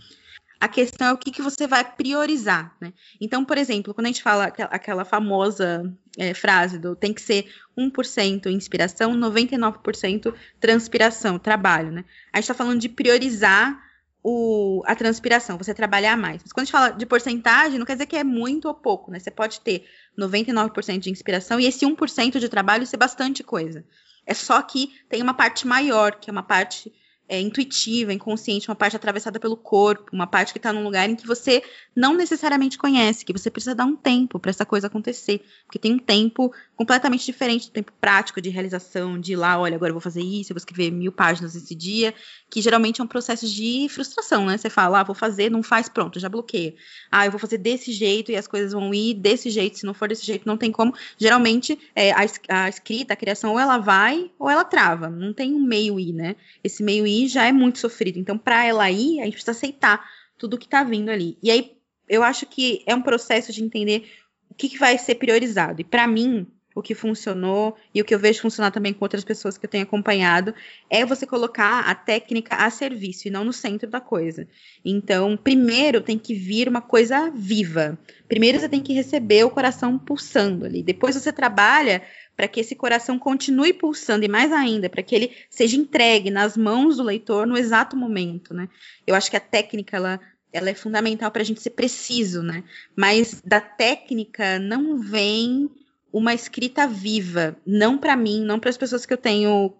A 0.62 0.68
questão 0.68 1.08
é 1.08 1.12
o 1.12 1.18
que, 1.18 1.32
que 1.32 1.42
você 1.42 1.66
vai 1.66 1.84
priorizar, 1.84 2.72
né? 2.80 2.92
Então, 3.20 3.44
por 3.44 3.58
exemplo, 3.58 3.92
quando 3.92 4.04
a 4.04 4.10
gente 4.10 4.22
fala 4.22 4.44
aquela 4.44 5.04
famosa 5.04 5.92
é, 6.16 6.32
frase 6.34 6.78
do 6.78 6.94
tem 6.94 7.12
que 7.12 7.20
ser 7.20 7.52
1% 7.76 8.46
inspiração, 8.46 9.12
99% 9.12 10.32
transpiração, 10.60 11.36
trabalho, 11.36 11.90
né? 11.90 12.04
A 12.32 12.36
gente 12.36 12.44
está 12.44 12.54
falando 12.54 12.78
de 12.78 12.88
priorizar 12.88 13.76
o, 14.22 14.84
a 14.86 14.94
transpiração, 14.94 15.58
você 15.58 15.74
trabalhar 15.74 16.16
mais. 16.16 16.42
Mas 16.44 16.52
quando 16.52 16.62
a 16.62 16.64
gente 16.66 16.72
fala 16.72 16.90
de 16.90 17.06
porcentagem, 17.06 17.76
não 17.76 17.84
quer 17.84 17.94
dizer 17.94 18.06
que 18.06 18.16
é 18.16 18.22
muito 18.22 18.68
ou 18.68 18.74
pouco, 18.74 19.10
né? 19.10 19.18
Você 19.18 19.32
pode 19.32 19.60
ter 19.62 19.84
99% 20.16 21.00
de 21.00 21.10
inspiração 21.10 21.58
e 21.58 21.66
esse 21.66 21.84
1% 21.84 22.38
de 22.38 22.48
trabalho 22.48 22.86
ser 22.86 22.98
bastante 22.98 23.42
coisa. 23.42 23.84
É 24.24 24.32
só 24.32 24.62
que 24.62 24.92
tem 25.08 25.20
uma 25.20 25.34
parte 25.34 25.66
maior, 25.66 26.20
que 26.20 26.30
é 26.30 26.32
uma 26.32 26.44
parte 26.44 26.92
é, 27.28 27.40
intuitiva, 27.40 28.12
inconsciente, 28.12 28.68
uma 28.68 28.74
parte 28.74 28.96
atravessada 28.96 29.40
pelo 29.40 29.56
corpo, 29.56 30.10
uma 30.12 30.26
parte 30.26 30.52
que 30.52 30.58
está 30.58 30.72
num 30.72 30.82
lugar 30.82 31.08
em 31.08 31.16
que 31.16 31.26
você 31.26 31.62
não 31.94 32.14
necessariamente 32.14 32.76
conhece, 32.76 33.24
que 33.24 33.32
você 33.32 33.50
precisa 33.50 33.74
dar 33.74 33.86
um 33.86 33.96
tempo 33.96 34.38
para 34.38 34.50
essa 34.50 34.66
coisa 34.66 34.86
acontecer, 34.86 35.42
porque 35.64 35.78
tem 35.78 35.94
um 35.94 35.98
tempo 35.98 36.52
completamente 36.76 37.24
diferente 37.24 37.68
do 37.68 37.72
tempo 37.72 37.92
prático 38.00 38.40
de 38.40 38.50
realização, 38.50 39.18
de 39.18 39.32
ir 39.32 39.36
lá, 39.36 39.58
olha, 39.58 39.76
agora 39.76 39.90
eu 39.90 39.94
vou 39.94 40.00
fazer 40.00 40.20
isso, 40.20 40.52
eu 40.52 40.54
vou 40.54 40.58
escrever 40.58 40.90
mil 40.90 41.12
páginas 41.12 41.54
esse 41.54 41.74
dia, 41.74 42.14
que 42.50 42.60
geralmente 42.60 43.00
é 43.00 43.04
um 43.04 43.06
processo 43.06 43.46
de 43.46 43.86
frustração, 43.88 44.46
né? 44.46 44.58
Você 44.58 44.68
fala, 44.68 45.00
ah, 45.00 45.04
vou 45.04 45.14
fazer, 45.14 45.50
não 45.50 45.62
faz, 45.62 45.88
pronto, 45.88 46.18
já 46.18 46.28
bloqueia. 46.28 46.74
Ah, 47.10 47.24
eu 47.26 47.30
vou 47.30 47.40
fazer 47.40 47.58
desse 47.58 47.92
jeito 47.92 48.30
e 48.30 48.36
as 48.36 48.46
coisas 48.46 48.72
vão 48.72 48.92
ir 48.92 49.14
desse 49.14 49.48
jeito, 49.48 49.78
se 49.78 49.86
não 49.86 49.94
for 49.94 50.08
desse 50.08 50.26
jeito, 50.26 50.46
não 50.46 50.56
tem 50.56 50.72
como. 50.72 50.94
Geralmente, 51.16 51.78
é, 51.94 52.12
a, 52.12 52.26
a 52.48 52.68
escrita, 52.68 53.14
a 53.14 53.16
criação, 53.16 53.52
ou 53.52 53.58
ela 53.58 53.78
vai 53.78 54.30
ou 54.38 54.50
ela 54.50 54.64
trava, 54.64 55.08
não 55.08 55.32
tem 55.32 55.54
um 55.54 55.62
meio 55.62 55.98
ir, 55.98 56.12
né? 56.12 56.36
Esse 56.62 56.82
meio 56.82 57.06
ir 57.06 57.11
já 57.28 57.46
é 57.46 57.52
muito 57.52 57.78
sofrido. 57.78 58.18
Então, 58.18 58.36
para 58.36 58.64
ela 58.64 58.90
ir, 58.90 59.20
a 59.20 59.24
gente 59.24 59.34
precisa 59.34 59.52
aceitar 59.52 60.04
tudo 60.38 60.58
que 60.58 60.66
está 60.66 60.82
vindo 60.82 61.10
ali. 61.10 61.38
E 61.42 61.50
aí, 61.50 61.76
eu 62.08 62.22
acho 62.22 62.46
que 62.46 62.82
é 62.86 62.94
um 62.94 63.02
processo 63.02 63.52
de 63.52 63.62
entender 63.62 64.10
o 64.50 64.54
que, 64.54 64.68
que 64.68 64.78
vai 64.78 64.98
ser 64.98 65.14
priorizado. 65.14 65.80
E 65.80 65.84
para 65.84 66.06
mim, 66.06 66.46
o 66.74 66.82
que 66.82 66.94
funcionou 66.94 67.76
e 67.94 68.00
o 68.00 68.04
que 68.04 68.14
eu 68.14 68.18
vejo 68.18 68.40
funcionar 68.40 68.70
também 68.70 68.92
com 68.92 69.04
outras 69.04 69.24
pessoas 69.24 69.58
que 69.58 69.66
eu 69.66 69.70
tenho 69.70 69.84
acompanhado 69.84 70.54
é 70.88 71.04
você 71.04 71.26
colocar 71.26 71.80
a 71.80 71.94
técnica 71.94 72.56
a 72.56 72.70
serviço 72.70 73.28
e 73.28 73.30
não 73.30 73.44
no 73.44 73.52
centro 73.52 73.88
da 73.88 74.00
coisa. 74.00 74.46
Então, 74.84 75.36
primeiro 75.36 76.00
tem 76.00 76.18
que 76.18 76.34
vir 76.34 76.68
uma 76.68 76.80
coisa 76.80 77.30
viva. 77.30 77.98
Primeiro 78.28 78.58
você 78.58 78.68
tem 78.68 78.80
que 78.80 78.92
receber 78.92 79.44
o 79.44 79.50
coração 79.50 79.98
pulsando 79.98 80.64
ali. 80.64 80.82
Depois 80.82 81.14
você 81.14 81.32
trabalha 81.32 82.02
para 82.36 82.48
que 82.48 82.60
esse 82.60 82.74
coração 82.74 83.18
continue 83.18 83.72
pulsando 83.72 84.24
e 84.24 84.28
mais 84.28 84.52
ainda, 84.52 84.88
para 84.88 85.02
que 85.02 85.14
ele 85.14 85.32
seja 85.50 85.76
entregue 85.76 86.30
nas 86.30 86.56
mãos 86.56 86.96
do 86.96 87.02
leitor 87.02 87.46
no 87.46 87.56
exato 87.56 87.96
momento, 87.96 88.54
né? 88.54 88.68
Eu 89.06 89.14
acho 89.14 89.30
que 89.30 89.36
a 89.36 89.40
técnica 89.40 89.96
ela, 89.96 90.20
ela 90.52 90.70
é 90.70 90.74
fundamental 90.74 91.30
para 91.30 91.42
a 91.42 91.44
gente 91.44 91.60
ser 91.60 91.70
preciso, 91.70 92.42
né? 92.42 92.64
Mas 92.96 93.40
da 93.44 93.60
técnica 93.60 94.58
não 94.58 94.98
vem 94.98 95.70
uma 96.12 96.34
escrita 96.34 96.86
viva, 96.86 97.56
não 97.66 97.96
para 97.96 98.16
mim, 98.16 98.42
não 98.42 98.60
para 98.60 98.70
as 98.70 98.76
pessoas 98.76 99.06
que 99.06 99.12
eu 99.12 99.18
tenho 99.18 99.74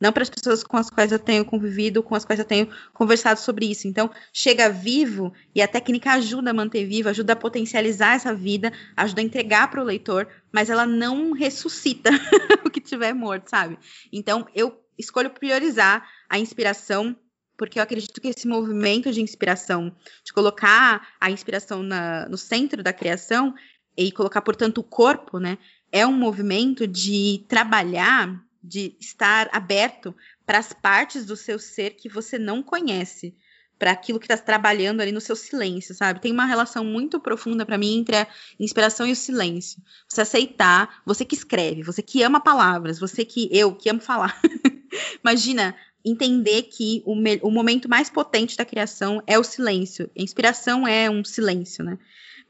não 0.00 0.12
para 0.12 0.22
as 0.22 0.30
pessoas 0.30 0.62
com 0.62 0.76
as 0.76 0.90
quais 0.90 1.10
eu 1.10 1.18
tenho 1.18 1.42
convivido, 1.42 2.02
com 2.02 2.14
as 2.14 2.24
quais 2.24 2.38
eu 2.38 2.44
tenho 2.44 2.68
conversado 2.92 3.40
sobre 3.40 3.64
isso. 3.64 3.88
Então, 3.88 4.10
chega 4.32 4.68
vivo 4.68 5.32
e 5.54 5.62
a 5.62 5.68
técnica 5.68 6.12
ajuda 6.12 6.50
a 6.50 6.54
manter 6.54 6.84
vivo, 6.84 7.08
ajuda 7.08 7.32
a 7.32 7.36
potencializar 7.36 8.14
essa 8.14 8.34
vida, 8.34 8.70
ajuda 8.94 9.22
a 9.22 9.24
entregar 9.24 9.70
para 9.70 9.80
o 9.80 9.84
leitor, 9.84 10.28
mas 10.52 10.68
ela 10.68 10.86
não 10.86 11.32
ressuscita 11.32 12.10
o 12.64 12.70
que 12.70 12.80
tiver 12.80 13.14
morto, 13.14 13.48
sabe? 13.48 13.78
Então, 14.12 14.46
eu 14.54 14.78
escolho 14.98 15.30
priorizar 15.30 16.06
a 16.28 16.38
inspiração 16.38 17.16
porque 17.56 17.78
eu 17.78 17.82
acredito 17.82 18.20
que 18.20 18.28
esse 18.28 18.46
movimento 18.46 19.10
de 19.10 19.22
inspiração, 19.22 19.90
de 20.22 20.30
colocar 20.30 21.08
a 21.18 21.30
inspiração 21.30 21.82
na, 21.82 22.28
no 22.28 22.36
centro 22.36 22.82
da 22.82 22.92
criação 22.92 23.54
e 23.96 24.12
colocar, 24.12 24.42
portanto, 24.42 24.78
o 24.78 24.84
corpo, 24.84 25.38
né, 25.38 25.56
é 25.96 26.06
um 26.06 26.12
movimento 26.12 26.86
de 26.86 27.42
trabalhar 27.48 28.44
de 28.62 28.94
estar 29.00 29.48
aberto 29.50 30.14
para 30.44 30.58
as 30.58 30.72
partes 30.72 31.24
do 31.24 31.36
seu 31.36 31.58
ser 31.58 31.92
que 31.92 32.08
você 32.08 32.38
não 32.38 32.62
conhece, 32.62 33.34
para 33.78 33.92
aquilo 33.92 34.18
que 34.18 34.26
está 34.30 34.36
trabalhando 34.36 35.00
ali 35.00 35.12
no 35.12 35.20
seu 35.20 35.34
silêncio, 35.34 35.94
sabe? 35.94 36.20
Tem 36.20 36.32
uma 36.32 36.44
relação 36.44 36.84
muito 36.84 37.20
profunda 37.20 37.64
para 37.64 37.78
mim 37.78 37.98
entre 37.98 38.16
a 38.16 38.26
inspiração 38.60 39.06
e 39.06 39.12
o 39.12 39.16
silêncio. 39.16 39.82
Você 40.08 40.20
aceitar, 40.20 41.02
você 41.04 41.24
que 41.24 41.34
escreve, 41.34 41.82
você 41.82 42.02
que 42.02 42.22
ama 42.22 42.40
palavras, 42.40 42.98
você 42.98 43.24
que 43.24 43.48
eu 43.50 43.74
que 43.74 43.88
amo 43.88 44.00
falar. 44.00 44.38
Imagina 45.22 45.74
entender 46.04 46.64
que 46.64 47.02
o, 47.06 47.14
o 47.42 47.50
momento 47.50 47.88
mais 47.88 48.10
potente 48.10 48.56
da 48.56 48.64
criação 48.64 49.22
é 49.26 49.38
o 49.38 49.44
silêncio. 49.44 50.10
A 50.18 50.22
inspiração 50.22 50.86
é 50.86 51.10
um 51.10 51.24
silêncio, 51.24 51.84
né? 51.84 51.98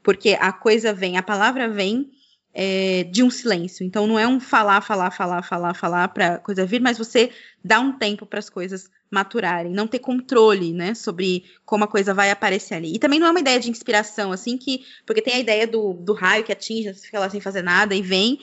Porque 0.03 0.37
a 0.39 0.51
coisa 0.51 0.93
vem, 0.93 1.17
a 1.17 1.23
palavra 1.23 1.69
vem 1.69 2.09
é, 2.53 3.03
de 3.03 3.23
um 3.23 3.29
silêncio. 3.29 3.85
Então 3.85 4.07
não 4.07 4.17
é 4.17 4.27
um 4.27 4.39
falar, 4.39 4.81
falar, 4.81 5.11
falar, 5.11 5.41
falar, 5.43 5.73
falar 5.73 6.07
para 6.09 6.39
coisa 6.39 6.65
vir, 6.65 6.81
mas 6.81 6.97
você 6.97 7.31
dá 7.63 7.79
um 7.79 7.93
tempo 7.97 8.25
para 8.25 8.39
as 8.39 8.49
coisas 8.49 8.89
maturarem, 9.09 9.71
não 9.71 9.87
ter 9.87 9.99
controle, 9.99 10.73
né, 10.73 10.93
sobre 10.93 11.45
como 11.65 11.83
a 11.83 11.87
coisa 11.87 12.13
vai 12.13 12.29
aparecer 12.29 12.75
ali. 12.75 12.95
E 12.95 12.99
também 12.99 13.19
não 13.19 13.27
é 13.27 13.31
uma 13.31 13.39
ideia 13.39 13.59
de 13.59 13.69
inspiração, 13.69 14.31
assim 14.31 14.57
que, 14.57 14.85
porque 15.05 15.21
tem 15.21 15.35
a 15.35 15.39
ideia 15.39 15.65
do, 15.65 15.93
do 15.93 16.13
raio 16.13 16.43
que 16.43 16.51
atinge, 16.51 16.93
você 16.93 17.05
fica 17.05 17.19
lá 17.19 17.29
sem 17.29 17.39
fazer 17.39 17.61
nada 17.61 17.95
e 17.95 18.01
vem, 18.01 18.39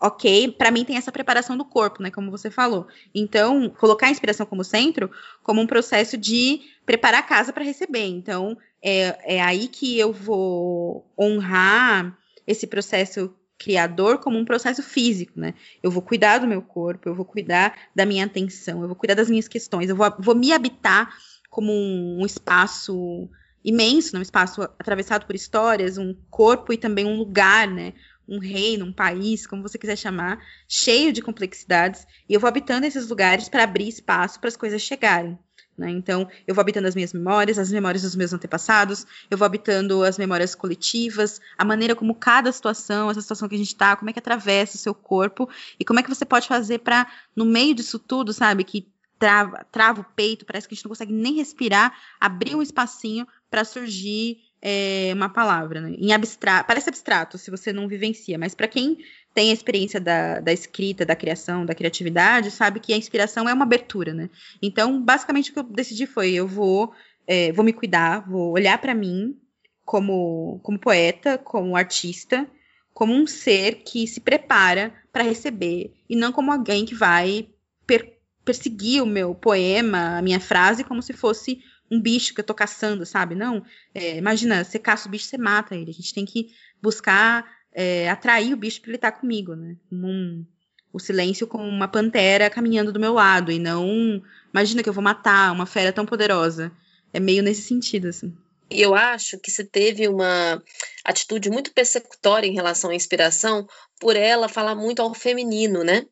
ok, 0.00 0.52
para 0.52 0.70
mim 0.70 0.84
tem 0.84 0.96
essa 0.96 1.12
preparação 1.12 1.56
do 1.56 1.64
corpo, 1.64 2.02
né, 2.02 2.10
como 2.10 2.30
você 2.30 2.50
falou. 2.50 2.86
Então, 3.14 3.68
colocar 3.68 4.06
a 4.06 4.10
inspiração 4.10 4.46
como 4.46 4.64
centro, 4.64 5.10
como 5.42 5.60
um 5.60 5.66
processo 5.66 6.16
de 6.16 6.60
preparar 6.84 7.20
a 7.20 7.26
casa 7.26 7.52
para 7.52 7.64
receber. 7.64 8.06
Então, 8.06 8.56
é, 8.82 9.36
é 9.36 9.42
aí 9.42 9.68
que 9.68 9.98
eu 9.98 10.12
vou 10.12 11.06
honrar 11.18 12.16
esse 12.46 12.66
processo 12.66 13.34
criador 13.58 14.18
como 14.18 14.38
um 14.38 14.44
processo 14.44 14.82
físico, 14.82 15.38
né? 15.38 15.54
Eu 15.82 15.90
vou 15.90 16.02
cuidar 16.02 16.38
do 16.38 16.46
meu 16.46 16.62
corpo, 16.62 17.08
eu 17.08 17.14
vou 17.14 17.24
cuidar 17.24 17.76
da 17.94 18.04
minha 18.04 18.24
atenção, 18.24 18.82
eu 18.82 18.88
vou 18.88 18.96
cuidar 18.96 19.14
das 19.14 19.30
minhas 19.30 19.48
questões, 19.48 19.88
eu 19.88 19.96
vou, 19.96 20.12
vou 20.18 20.34
me 20.34 20.52
habitar 20.52 21.14
como 21.50 21.72
um, 21.72 22.20
um 22.20 22.26
espaço 22.26 23.28
imenso, 23.64 24.12
né? 24.12 24.20
um 24.20 24.22
espaço 24.22 24.62
atravessado 24.62 25.26
por 25.26 25.34
histórias, 25.34 25.98
um 25.98 26.14
corpo 26.30 26.72
e 26.72 26.78
também 26.78 27.06
um 27.06 27.16
lugar, 27.16 27.66
né? 27.66 27.94
Um 28.28 28.38
reino, 28.38 28.84
um 28.84 28.92
país, 28.92 29.46
como 29.46 29.62
você 29.62 29.78
quiser 29.78 29.96
chamar, 29.96 30.44
cheio 30.68 31.12
de 31.12 31.22
complexidades, 31.22 32.06
e 32.28 32.34
eu 32.34 32.40
vou 32.40 32.48
habitando 32.48 32.86
esses 32.86 33.08
lugares 33.08 33.48
para 33.48 33.62
abrir 33.62 33.88
espaço 33.88 34.40
para 34.40 34.48
as 34.48 34.56
coisas 34.56 34.82
chegarem. 34.82 35.38
Né? 35.76 35.90
Então, 35.90 36.28
eu 36.46 36.54
vou 36.54 36.62
habitando 36.62 36.88
as 36.88 36.94
minhas 36.94 37.12
memórias, 37.12 37.58
as 37.58 37.70
memórias 37.70 38.02
dos 38.02 38.16
meus 38.16 38.32
antepassados, 38.32 39.06
eu 39.30 39.36
vou 39.36 39.44
habitando 39.44 40.02
as 40.02 40.16
memórias 40.16 40.54
coletivas, 40.54 41.40
a 41.58 41.64
maneira 41.64 41.94
como 41.94 42.14
cada 42.14 42.50
situação, 42.50 43.10
essa 43.10 43.20
situação 43.20 43.48
que 43.48 43.54
a 43.54 43.58
gente 43.58 43.68
está, 43.68 43.94
como 43.94 44.08
é 44.08 44.12
que 44.12 44.18
atravessa 44.18 44.76
o 44.76 44.80
seu 44.80 44.94
corpo 44.94 45.48
e 45.78 45.84
como 45.84 46.00
é 46.00 46.02
que 46.02 46.08
você 46.08 46.24
pode 46.24 46.48
fazer 46.48 46.78
para, 46.78 47.06
no 47.34 47.44
meio 47.44 47.74
disso 47.74 47.98
tudo, 47.98 48.32
sabe, 48.32 48.64
que 48.64 48.88
trava, 49.18 49.66
trava 49.70 50.00
o 50.00 50.04
peito, 50.04 50.44
parece 50.44 50.66
que 50.66 50.74
a 50.74 50.76
gente 50.76 50.84
não 50.84 50.90
consegue 50.90 51.12
nem 51.12 51.34
respirar, 51.34 51.92
abrir 52.20 52.54
um 52.54 52.62
espacinho 52.62 53.26
para 53.50 53.64
surgir 53.64 54.38
é, 54.68 55.12
uma 55.14 55.28
palavra. 55.28 55.80
Né? 55.80 55.94
Em 55.96 56.12
abstrato, 56.12 56.66
parece 56.66 56.88
abstrato 56.88 57.38
se 57.38 57.52
você 57.52 57.72
não 57.72 57.86
vivencia, 57.86 58.36
mas 58.36 58.52
para 58.52 58.66
quem 58.66 58.98
tem 59.32 59.50
a 59.50 59.52
experiência 59.52 60.00
da, 60.00 60.40
da, 60.40 60.52
escrita, 60.52 61.06
da 61.06 61.14
criação, 61.14 61.64
da 61.64 61.74
criatividade, 61.74 62.50
sabe 62.50 62.80
que 62.80 62.92
a 62.92 62.96
inspiração 62.96 63.48
é 63.48 63.54
uma 63.54 63.64
abertura, 63.64 64.12
né? 64.12 64.28
Então, 64.60 65.00
basicamente, 65.00 65.50
o 65.50 65.54
que 65.54 65.60
eu 65.60 65.62
decidi 65.62 66.04
foi: 66.04 66.32
eu 66.32 66.48
vou, 66.48 66.92
é, 67.28 67.52
vou 67.52 67.64
me 67.64 67.72
cuidar, 67.72 68.28
vou 68.28 68.54
olhar 68.54 68.78
para 68.78 68.92
mim 68.92 69.38
como, 69.84 70.58
como 70.64 70.80
poeta, 70.80 71.38
como 71.38 71.76
artista, 71.76 72.44
como 72.92 73.14
um 73.14 73.24
ser 73.24 73.84
que 73.84 74.04
se 74.08 74.20
prepara 74.20 74.92
para 75.12 75.22
receber, 75.22 75.92
e 76.10 76.16
não 76.16 76.32
como 76.32 76.50
alguém 76.50 76.84
que 76.84 76.94
vai 76.94 77.48
per 77.86 78.16
perseguir 78.44 79.02
o 79.02 79.06
meu 79.06 79.34
poema, 79.34 80.18
a 80.18 80.22
minha 80.22 80.38
frase, 80.38 80.84
como 80.84 81.02
se 81.02 81.12
fosse 81.12 81.60
um 81.90 82.00
bicho 82.00 82.34
que 82.34 82.40
eu 82.40 82.44
tô 82.44 82.54
caçando, 82.54 83.06
sabe? 83.06 83.34
Não, 83.34 83.62
é, 83.94 84.16
imagina, 84.16 84.64
você 84.64 84.78
caça 84.78 85.08
o 85.08 85.10
bicho, 85.10 85.26
você 85.26 85.38
mata 85.38 85.74
ele. 85.74 85.90
A 85.90 85.94
gente 85.94 86.14
tem 86.14 86.24
que 86.24 86.50
buscar 86.82 87.44
é, 87.72 88.08
atrair 88.08 88.52
o 88.52 88.56
bicho 88.56 88.80
para 88.80 88.90
ele 88.90 88.96
estar 88.96 89.12
tá 89.12 89.18
comigo, 89.18 89.54
né? 89.54 89.76
Um, 89.92 90.44
o 90.92 90.98
silêncio 90.98 91.46
como 91.46 91.64
uma 91.64 91.86
pantera 91.86 92.48
caminhando 92.48 92.92
do 92.92 92.98
meu 92.98 93.12
lado 93.12 93.52
e 93.52 93.58
não 93.58 94.22
imagina 94.52 94.82
que 94.82 94.88
eu 94.88 94.94
vou 94.94 95.04
matar 95.04 95.52
uma 95.52 95.66
fera 95.66 95.92
tão 95.92 96.06
poderosa. 96.06 96.72
É 97.12 97.20
meio 97.20 97.42
nesse 97.42 97.62
sentido, 97.62 98.08
assim. 98.08 98.34
E 98.70 98.80
eu 98.80 98.94
acho 98.94 99.38
que 99.38 99.50
se 99.50 99.64
teve 99.64 100.08
uma 100.08 100.62
atitude 101.04 101.50
muito 101.50 101.72
persecutória 101.72 102.48
em 102.48 102.54
relação 102.54 102.90
à 102.90 102.94
inspiração 102.94 103.66
por 104.00 104.16
ela 104.16 104.48
falar 104.48 104.74
muito 104.74 105.00
ao 105.00 105.14
feminino, 105.14 105.84
né? 105.84 106.04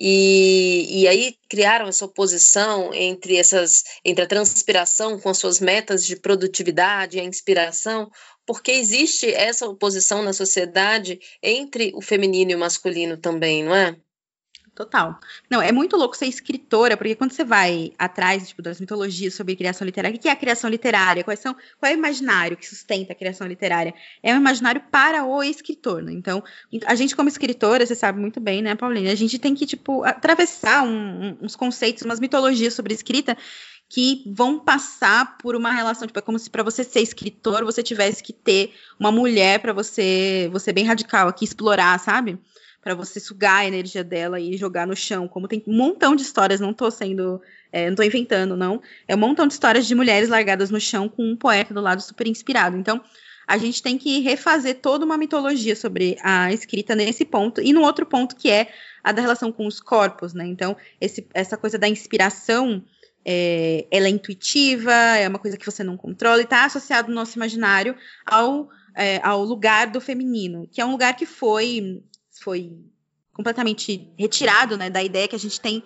E, 0.00 1.02
e 1.02 1.08
aí 1.08 1.36
criaram 1.48 1.86
essa 1.86 2.04
oposição 2.04 2.92
entre 2.92 3.36
essas 3.36 3.84
entre 4.04 4.24
a 4.24 4.26
transpiração 4.26 5.20
com 5.20 5.28
as 5.28 5.38
suas 5.38 5.60
metas 5.60 6.04
de 6.04 6.16
produtividade 6.16 7.16
e 7.16 7.20
a 7.20 7.24
inspiração, 7.24 8.10
porque 8.46 8.72
existe 8.72 9.32
essa 9.32 9.68
oposição 9.68 10.22
na 10.22 10.32
sociedade 10.32 11.20
entre 11.42 11.92
o 11.94 12.00
feminino 12.00 12.50
e 12.50 12.54
o 12.54 12.58
masculino 12.58 13.16
também, 13.16 13.62
não 13.62 13.74
é? 13.74 13.96
Total. 14.74 15.18
Não, 15.48 15.62
é 15.62 15.70
muito 15.70 15.96
louco 15.96 16.16
ser 16.16 16.26
escritora, 16.26 16.96
porque 16.96 17.14
quando 17.14 17.32
você 17.32 17.44
vai 17.44 17.92
atrás 17.98 18.48
tipo, 18.48 18.60
das 18.60 18.80
mitologias 18.80 19.34
sobre 19.34 19.54
criação 19.56 19.84
literária, 19.84 20.16
o 20.16 20.20
que 20.20 20.28
é 20.28 20.32
a 20.32 20.36
criação 20.36 20.68
literária? 20.68 21.22
Quais 21.22 21.40
são, 21.40 21.54
qual 21.78 21.90
é 21.90 21.94
o 21.94 21.98
imaginário 21.98 22.56
que 22.56 22.66
sustenta 22.66 23.12
a 23.12 23.16
criação 23.16 23.46
literária? 23.46 23.94
É 24.22 24.34
um 24.34 24.38
imaginário 24.38 24.82
para 24.90 25.24
o 25.24 25.42
escritor, 25.42 26.02
né? 26.02 26.12
Então, 26.12 26.42
a 26.86 26.94
gente, 26.94 27.14
como 27.14 27.28
escritora, 27.28 27.86
você 27.86 27.94
sabe 27.94 28.20
muito 28.20 28.40
bem, 28.40 28.62
né, 28.62 28.74
Pauline? 28.74 29.08
A 29.08 29.14
gente 29.14 29.38
tem 29.38 29.54
que, 29.54 29.66
tipo, 29.66 30.04
atravessar 30.04 30.82
um, 30.82 31.36
uns 31.40 31.54
conceitos, 31.54 32.02
umas 32.02 32.20
mitologias 32.20 32.74
sobre 32.74 32.94
escrita 32.94 33.36
que 33.88 34.24
vão 34.26 34.58
passar 34.58 35.38
por 35.38 35.54
uma 35.54 35.70
relação, 35.70 36.06
tipo, 36.06 36.18
é 36.18 36.22
como 36.22 36.38
se 36.38 36.50
para 36.50 36.62
você 36.62 36.82
ser 36.82 37.00
escritor, 37.00 37.64
você 37.64 37.82
tivesse 37.82 38.22
que 38.22 38.32
ter 38.32 38.74
uma 38.98 39.12
mulher 39.12 39.60
para 39.60 39.72
você, 39.72 40.48
você 40.50 40.72
bem 40.72 40.84
radical 40.84 41.28
aqui 41.28 41.44
explorar, 41.44 41.98
sabe? 42.00 42.38
Para 42.84 42.94
você 42.94 43.18
sugar 43.18 43.60
a 43.60 43.66
energia 43.66 44.04
dela 44.04 44.38
e 44.38 44.58
jogar 44.58 44.86
no 44.86 44.94
chão. 44.94 45.26
Como 45.26 45.48
tem 45.48 45.62
um 45.66 45.74
montão 45.74 46.14
de 46.14 46.22
histórias, 46.22 46.60
não 46.60 46.74
tô 46.74 46.90
sendo. 46.90 47.40
É, 47.72 47.88
não 47.88 47.96
tô 47.96 48.02
inventando, 48.02 48.54
não. 48.54 48.82
É 49.08 49.14
um 49.14 49.18
montão 49.18 49.46
de 49.46 49.54
histórias 49.54 49.86
de 49.86 49.94
mulheres 49.94 50.28
largadas 50.28 50.70
no 50.70 50.78
chão 50.78 51.08
com 51.08 51.24
um 51.24 51.34
poeta 51.34 51.72
do 51.72 51.80
lado 51.80 52.02
super 52.02 52.26
inspirado. 52.26 52.76
Então, 52.76 53.00
a 53.46 53.56
gente 53.56 53.82
tem 53.82 53.96
que 53.96 54.20
refazer 54.20 54.80
toda 54.82 55.02
uma 55.02 55.16
mitologia 55.16 55.74
sobre 55.74 56.18
a 56.22 56.52
escrita 56.52 56.94
nesse 56.94 57.24
ponto. 57.24 57.62
E 57.62 57.72
no 57.72 57.80
outro 57.80 58.04
ponto, 58.04 58.36
que 58.36 58.50
é 58.50 58.68
a 59.02 59.12
da 59.12 59.22
relação 59.22 59.50
com 59.50 59.66
os 59.66 59.80
corpos, 59.80 60.34
né? 60.34 60.46
Então, 60.46 60.76
esse, 61.00 61.26
essa 61.32 61.56
coisa 61.56 61.78
da 61.78 61.88
inspiração. 61.88 62.84
É, 63.26 63.86
ela 63.90 64.06
é 64.06 64.10
intuitiva, 64.10 64.92
é 64.92 65.26
uma 65.26 65.38
coisa 65.38 65.56
que 65.56 65.64
você 65.64 65.82
não 65.82 65.96
controla 65.96 66.42
e 66.42 66.44
está 66.44 66.66
associado 66.66 67.08
no 67.08 67.14
nosso 67.14 67.38
imaginário 67.38 67.96
ao, 68.26 68.68
é, 68.94 69.18
ao 69.22 69.42
lugar 69.42 69.86
do 69.86 69.98
feminino, 69.98 70.68
que 70.70 70.78
é 70.78 70.84
um 70.84 70.90
lugar 70.90 71.16
que 71.16 71.24
foi 71.24 72.02
foi 72.44 72.76
completamente 73.32 74.12
retirado 74.18 74.76
né, 74.76 74.90
da 74.90 75.02
ideia 75.02 75.26
que 75.26 75.34
a 75.34 75.38
gente 75.38 75.58
tem 75.60 75.82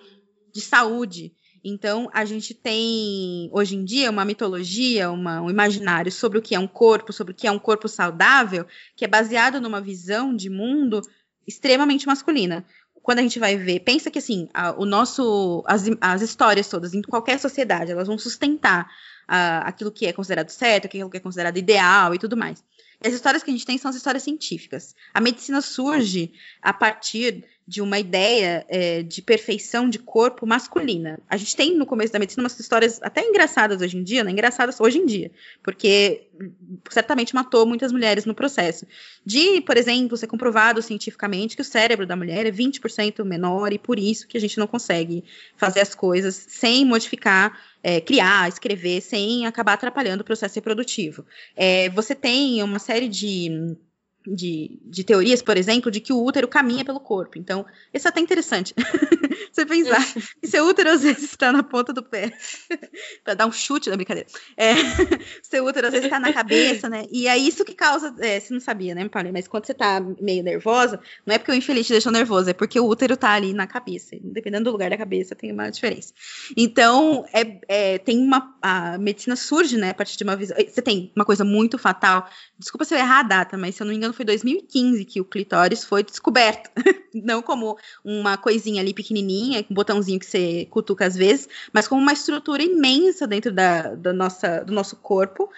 de 0.53 0.61
saúde. 0.61 1.33
Então, 1.63 2.09
a 2.13 2.23
gente 2.25 2.53
tem, 2.53 3.49
hoje 3.51 3.75
em 3.75 3.83
dia, 3.83 4.09
uma 4.09 4.25
mitologia, 4.25 5.09
uma, 5.09 5.41
um 5.41 5.49
imaginário 5.49 6.11
sobre 6.11 6.37
o 6.37 6.41
que 6.41 6.55
é 6.55 6.59
um 6.59 6.67
corpo, 6.67 7.11
sobre 7.11 7.33
o 7.33 7.35
que 7.35 7.47
é 7.47 7.51
um 7.51 7.59
corpo 7.59 7.87
saudável, 7.87 8.65
que 8.95 9.03
é 9.03 9.07
baseado 9.07 9.59
numa 9.59 9.81
visão 9.81 10.35
de 10.35 10.49
mundo 10.49 11.01
extremamente 11.47 12.05
masculina. 12.05 12.65
Quando 13.01 13.19
a 13.19 13.21
gente 13.21 13.39
vai 13.39 13.57
ver, 13.57 13.79
pensa 13.79 14.11
que 14.11 14.19
assim, 14.19 14.47
a, 14.53 14.71
o 14.79 14.85
nosso, 14.85 15.63
as, 15.65 15.83
as 15.99 16.21
histórias 16.21 16.67
todas, 16.67 16.93
em 16.93 17.01
qualquer 17.01 17.39
sociedade, 17.39 17.91
elas 17.91 18.07
vão 18.07 18.17
sustentar 18.17 18.89
a, 19.27 19.59
aquilo 19.67 19.91
que 19.91 20.05
é 20.05 20.13
considerado 20.13 20.49
certo, 20.49 20.85
aquilo 20.85 21.09
que 21.09 21.17
é 21.17 21.21
considerado 21.21 21.57
ideal 21.57 22.13
e 22.13 22.19
tudo 22.19 22.37
mais. 22.37 22.63
As 23.03 23.13
histórias 23.13 23.43
que 23.43 23.49
a 23.49 23.53
gente 23.53 23.65
tem 23.65 23.77
são 23.77 23.89
as 23.89 23.95
histórias 23.95 24.23
científicas. 24.23 24.95
A 25.13 25.21
medicina 25.21 25.61
surge 25.61 26.33
a 26.61 26.73
partir 26.73 27.45
de 27.69 27.83
uma 27.83 27.99
ideia 27.99 28.65
é, 28.67 29.03
de 29.03 29.21
perfeição 29.21 29.87
de 29.87 29.99
corpo 29.99 30.43
masculina. 30.47 31.19
A 31.29 31.37
gente 31.37 31.55
tem 31.55 31.77
no 31.77 31.85
começo 31.85 32.11
da 32.11 32.17
medicina 32.17 32.41
umas 32.41 32.59
histórias 32.59 32.99
até 33.03 33.23
engraçadas 33.23 33.79
hoje 33.79 33.95
em 33.95 34.03
dia, 34.03 34.23
né? 34.23 34.31
Engraçadas 34.31 34.81
hoje 34.81 34.97
em 34.97 35.05
dia, 35.05 35.29
porque 35.61 36.23
certamente 36.89 37.35
matou 37.35 37.67
muitas 37.67 37.91
mulheres 37.91 38.25
no 38.25 38.33
processo. 38.33 38.87
De, 39.23 39.61
por 39.61 39.77
exemplo, 39.77 40.17
ser 40.17 40.25
comprovado 40.25 40.81
cientificamente 40.81 41.55
que 41.55 41.61
o 41.61 41.65
cérebro 41.65 42.07
da 42.07 42.15
mulher 42.15 42.47
é 42.47 42.51
20% 42.51 43.23
menor 43.23 43.71
e 43.71 43.77
por 43.77 43.99
isso 43.99 44.27
que 44.27 44.35
a 44.35 44.41
gente 44.41 44.57
não 44.57 44.65
consegue 44.65 45.23
fazer 45.55 45.81
as 45.81 45.93
coisas 45.93 46.33
sem 46.47 46.83
modificar 46.83 47.55
é, 47.83 48.01
criar, 48.01 48.49
escrever, 48.49 48.99
sem 48.99 49.45
acabar 49.45 49.73
atrapalhando 49.73 50.21
o 50.21 50.25
processo 50.25 50.55
reprodutivo. 50.55 51.23
É, 51.55 51.89
você 51.91 52.15
tem 52.15 52.61
uma 52.63 52.79
série 52.79 53.07
de 53.07 53.77
de, 54.35 54.79
de, 54.85 55.03
teorias, 55.03 55.41
por 55.41 55.57
exemplo, 55.57 55.89
de 55.89 55.99
que 55.99 56.13
o 56.13 56.23
útero 56.23 56.47
caminha 56.47 56.85
pelo 56.85 56.99
corpo. 56.99 57.37
Então, 57.37 57.65
isso 57.93 58.07
é 58.07 58.09
até 58.09 58.19
interessante. 58.19 58.73
Você 59.51 59.65
pensar 59.65 60.05
que 60.39 60.47
seu 60.47 60.65
útero 60.65 60.91
às 60.91 61.01
vezes 61.01 61.23
está 61.23 61.51
na 61.51 61.63
ponta 61.63 61.91
do 61.91 62.03
pé, 62.03 62.31
para 63.23 63.33
dar 63.33 63.47
um 63.47 63.51
chute 63.51 63.89
na 63.89 63.95
brincadeira. 63.95 64.29
É, 64.55 64.73
seu 65.41 65.65
útero 65.65 65.87
às 65.87 65.93
vezes 65.93 66.05
está 66.05 66.19
na 66.19 66.31
cabeça, 66.31 66.87
né? 66.87 67.05
E 67.11 67.27
é 67.27 67.37
isso 67.37 67.65
que 67.65 67.73
causa. 67.73 68.15
É, 68.19 68.39
você 68.39 68.53
não 68.53 68.59
sabia, 68.59 68.93
né, 68.93 69.07
Paulinho? 69.09 69.33
Mas 69.33 69.47
quando 69.47 69.65
você 69.65 69.71
está 69.71 69.99
meio 70.21 70.43
nervosa, 70.43 70.99
não 71.25 71.33
é 71.33 71.37
porque 71.37 71.51
o 71.51 71.55
infeliz 71.55 71.87
te 71.87 71.93
deixou 71.93 72.11
nervoso, 72.11 72.49
é 72.49 72.53
porque 72.53 72.79
o 72.79 72.85
útero 72.85 73.15
está 73.15 73.31
ali 73.31 73.53
na 73.53 73.65
cabeça. 73.65 74.15
Dependendo 74.21 74.65
do 74.65 74.71
lugar 74.71 74.89
da 74.89 74.97
cabeça, 74.97 75.35
tem 75.35 75.51
uma 75.51 75.69
diferença. 75.69 76.13
Então, 76.55 77.25
é, 77.33 77.59
é, 77.67 77.97
tem 77.97 78.19
uma. 78.19 78.55
A 78.61 78.97
medicina 78.97 79.35
surge, 79.35 79.77
né, 79.77 79.89
a 79.91 79.93
partir 79.93 80.17
de 80.17 80.23
uma 80.23 80.35
visão. 80.35 80.55
Você 80.57 80.81
tem 80.81 81.11
uma 81.15 81.25
coisa 81.25 81.43
muito 81.43 81.77
fatal. 81.77 82.29
Desculpa 82.57 82.85
se 82.85 82.93
eu 82.93 82.99
errar 82.99 83.19
a 83.19 83.23
data, 83.23 83.57
mas 83.57 83.75
se 83.75 83.81
eu 83.81 83.85
não 83.85 83.91
me 83.91 83.97
engano, 83.97 84.13
foi 84.19 84.25
2015 84.25 85.05
que 85.05 85.21
o 85.21 85.25
clitóris 85.25 85.85
foi 85.85 86.03
descoberto. 86.03 86.69
não 87.15 87.41
como 87.41 87.77
uma 88.03 88.37
coisinha 88.37 88.81
ali 88.81 88.93
pequenininha, 88.93 89.65
um 89.69 89.73
botãozinho 89.73 90.19
que 90.19 90.25
você 90.25 90.67
cutuca 90.69 91.05
às 91.05 91.15
vezes, 91.15 91.47
mas 91.71 91.87
como 91.87 92.01
uma 92.01 92.11
estrutura 92.11 92.61
imensa 92.61 93.25
dentro 93.25 93.49
da, 93.49 93.95
da 93.95 94.11
nossa, 94.11 94.59
do 94.65 94.73
nosso 94.73 94.97
corpo 94.97 95.49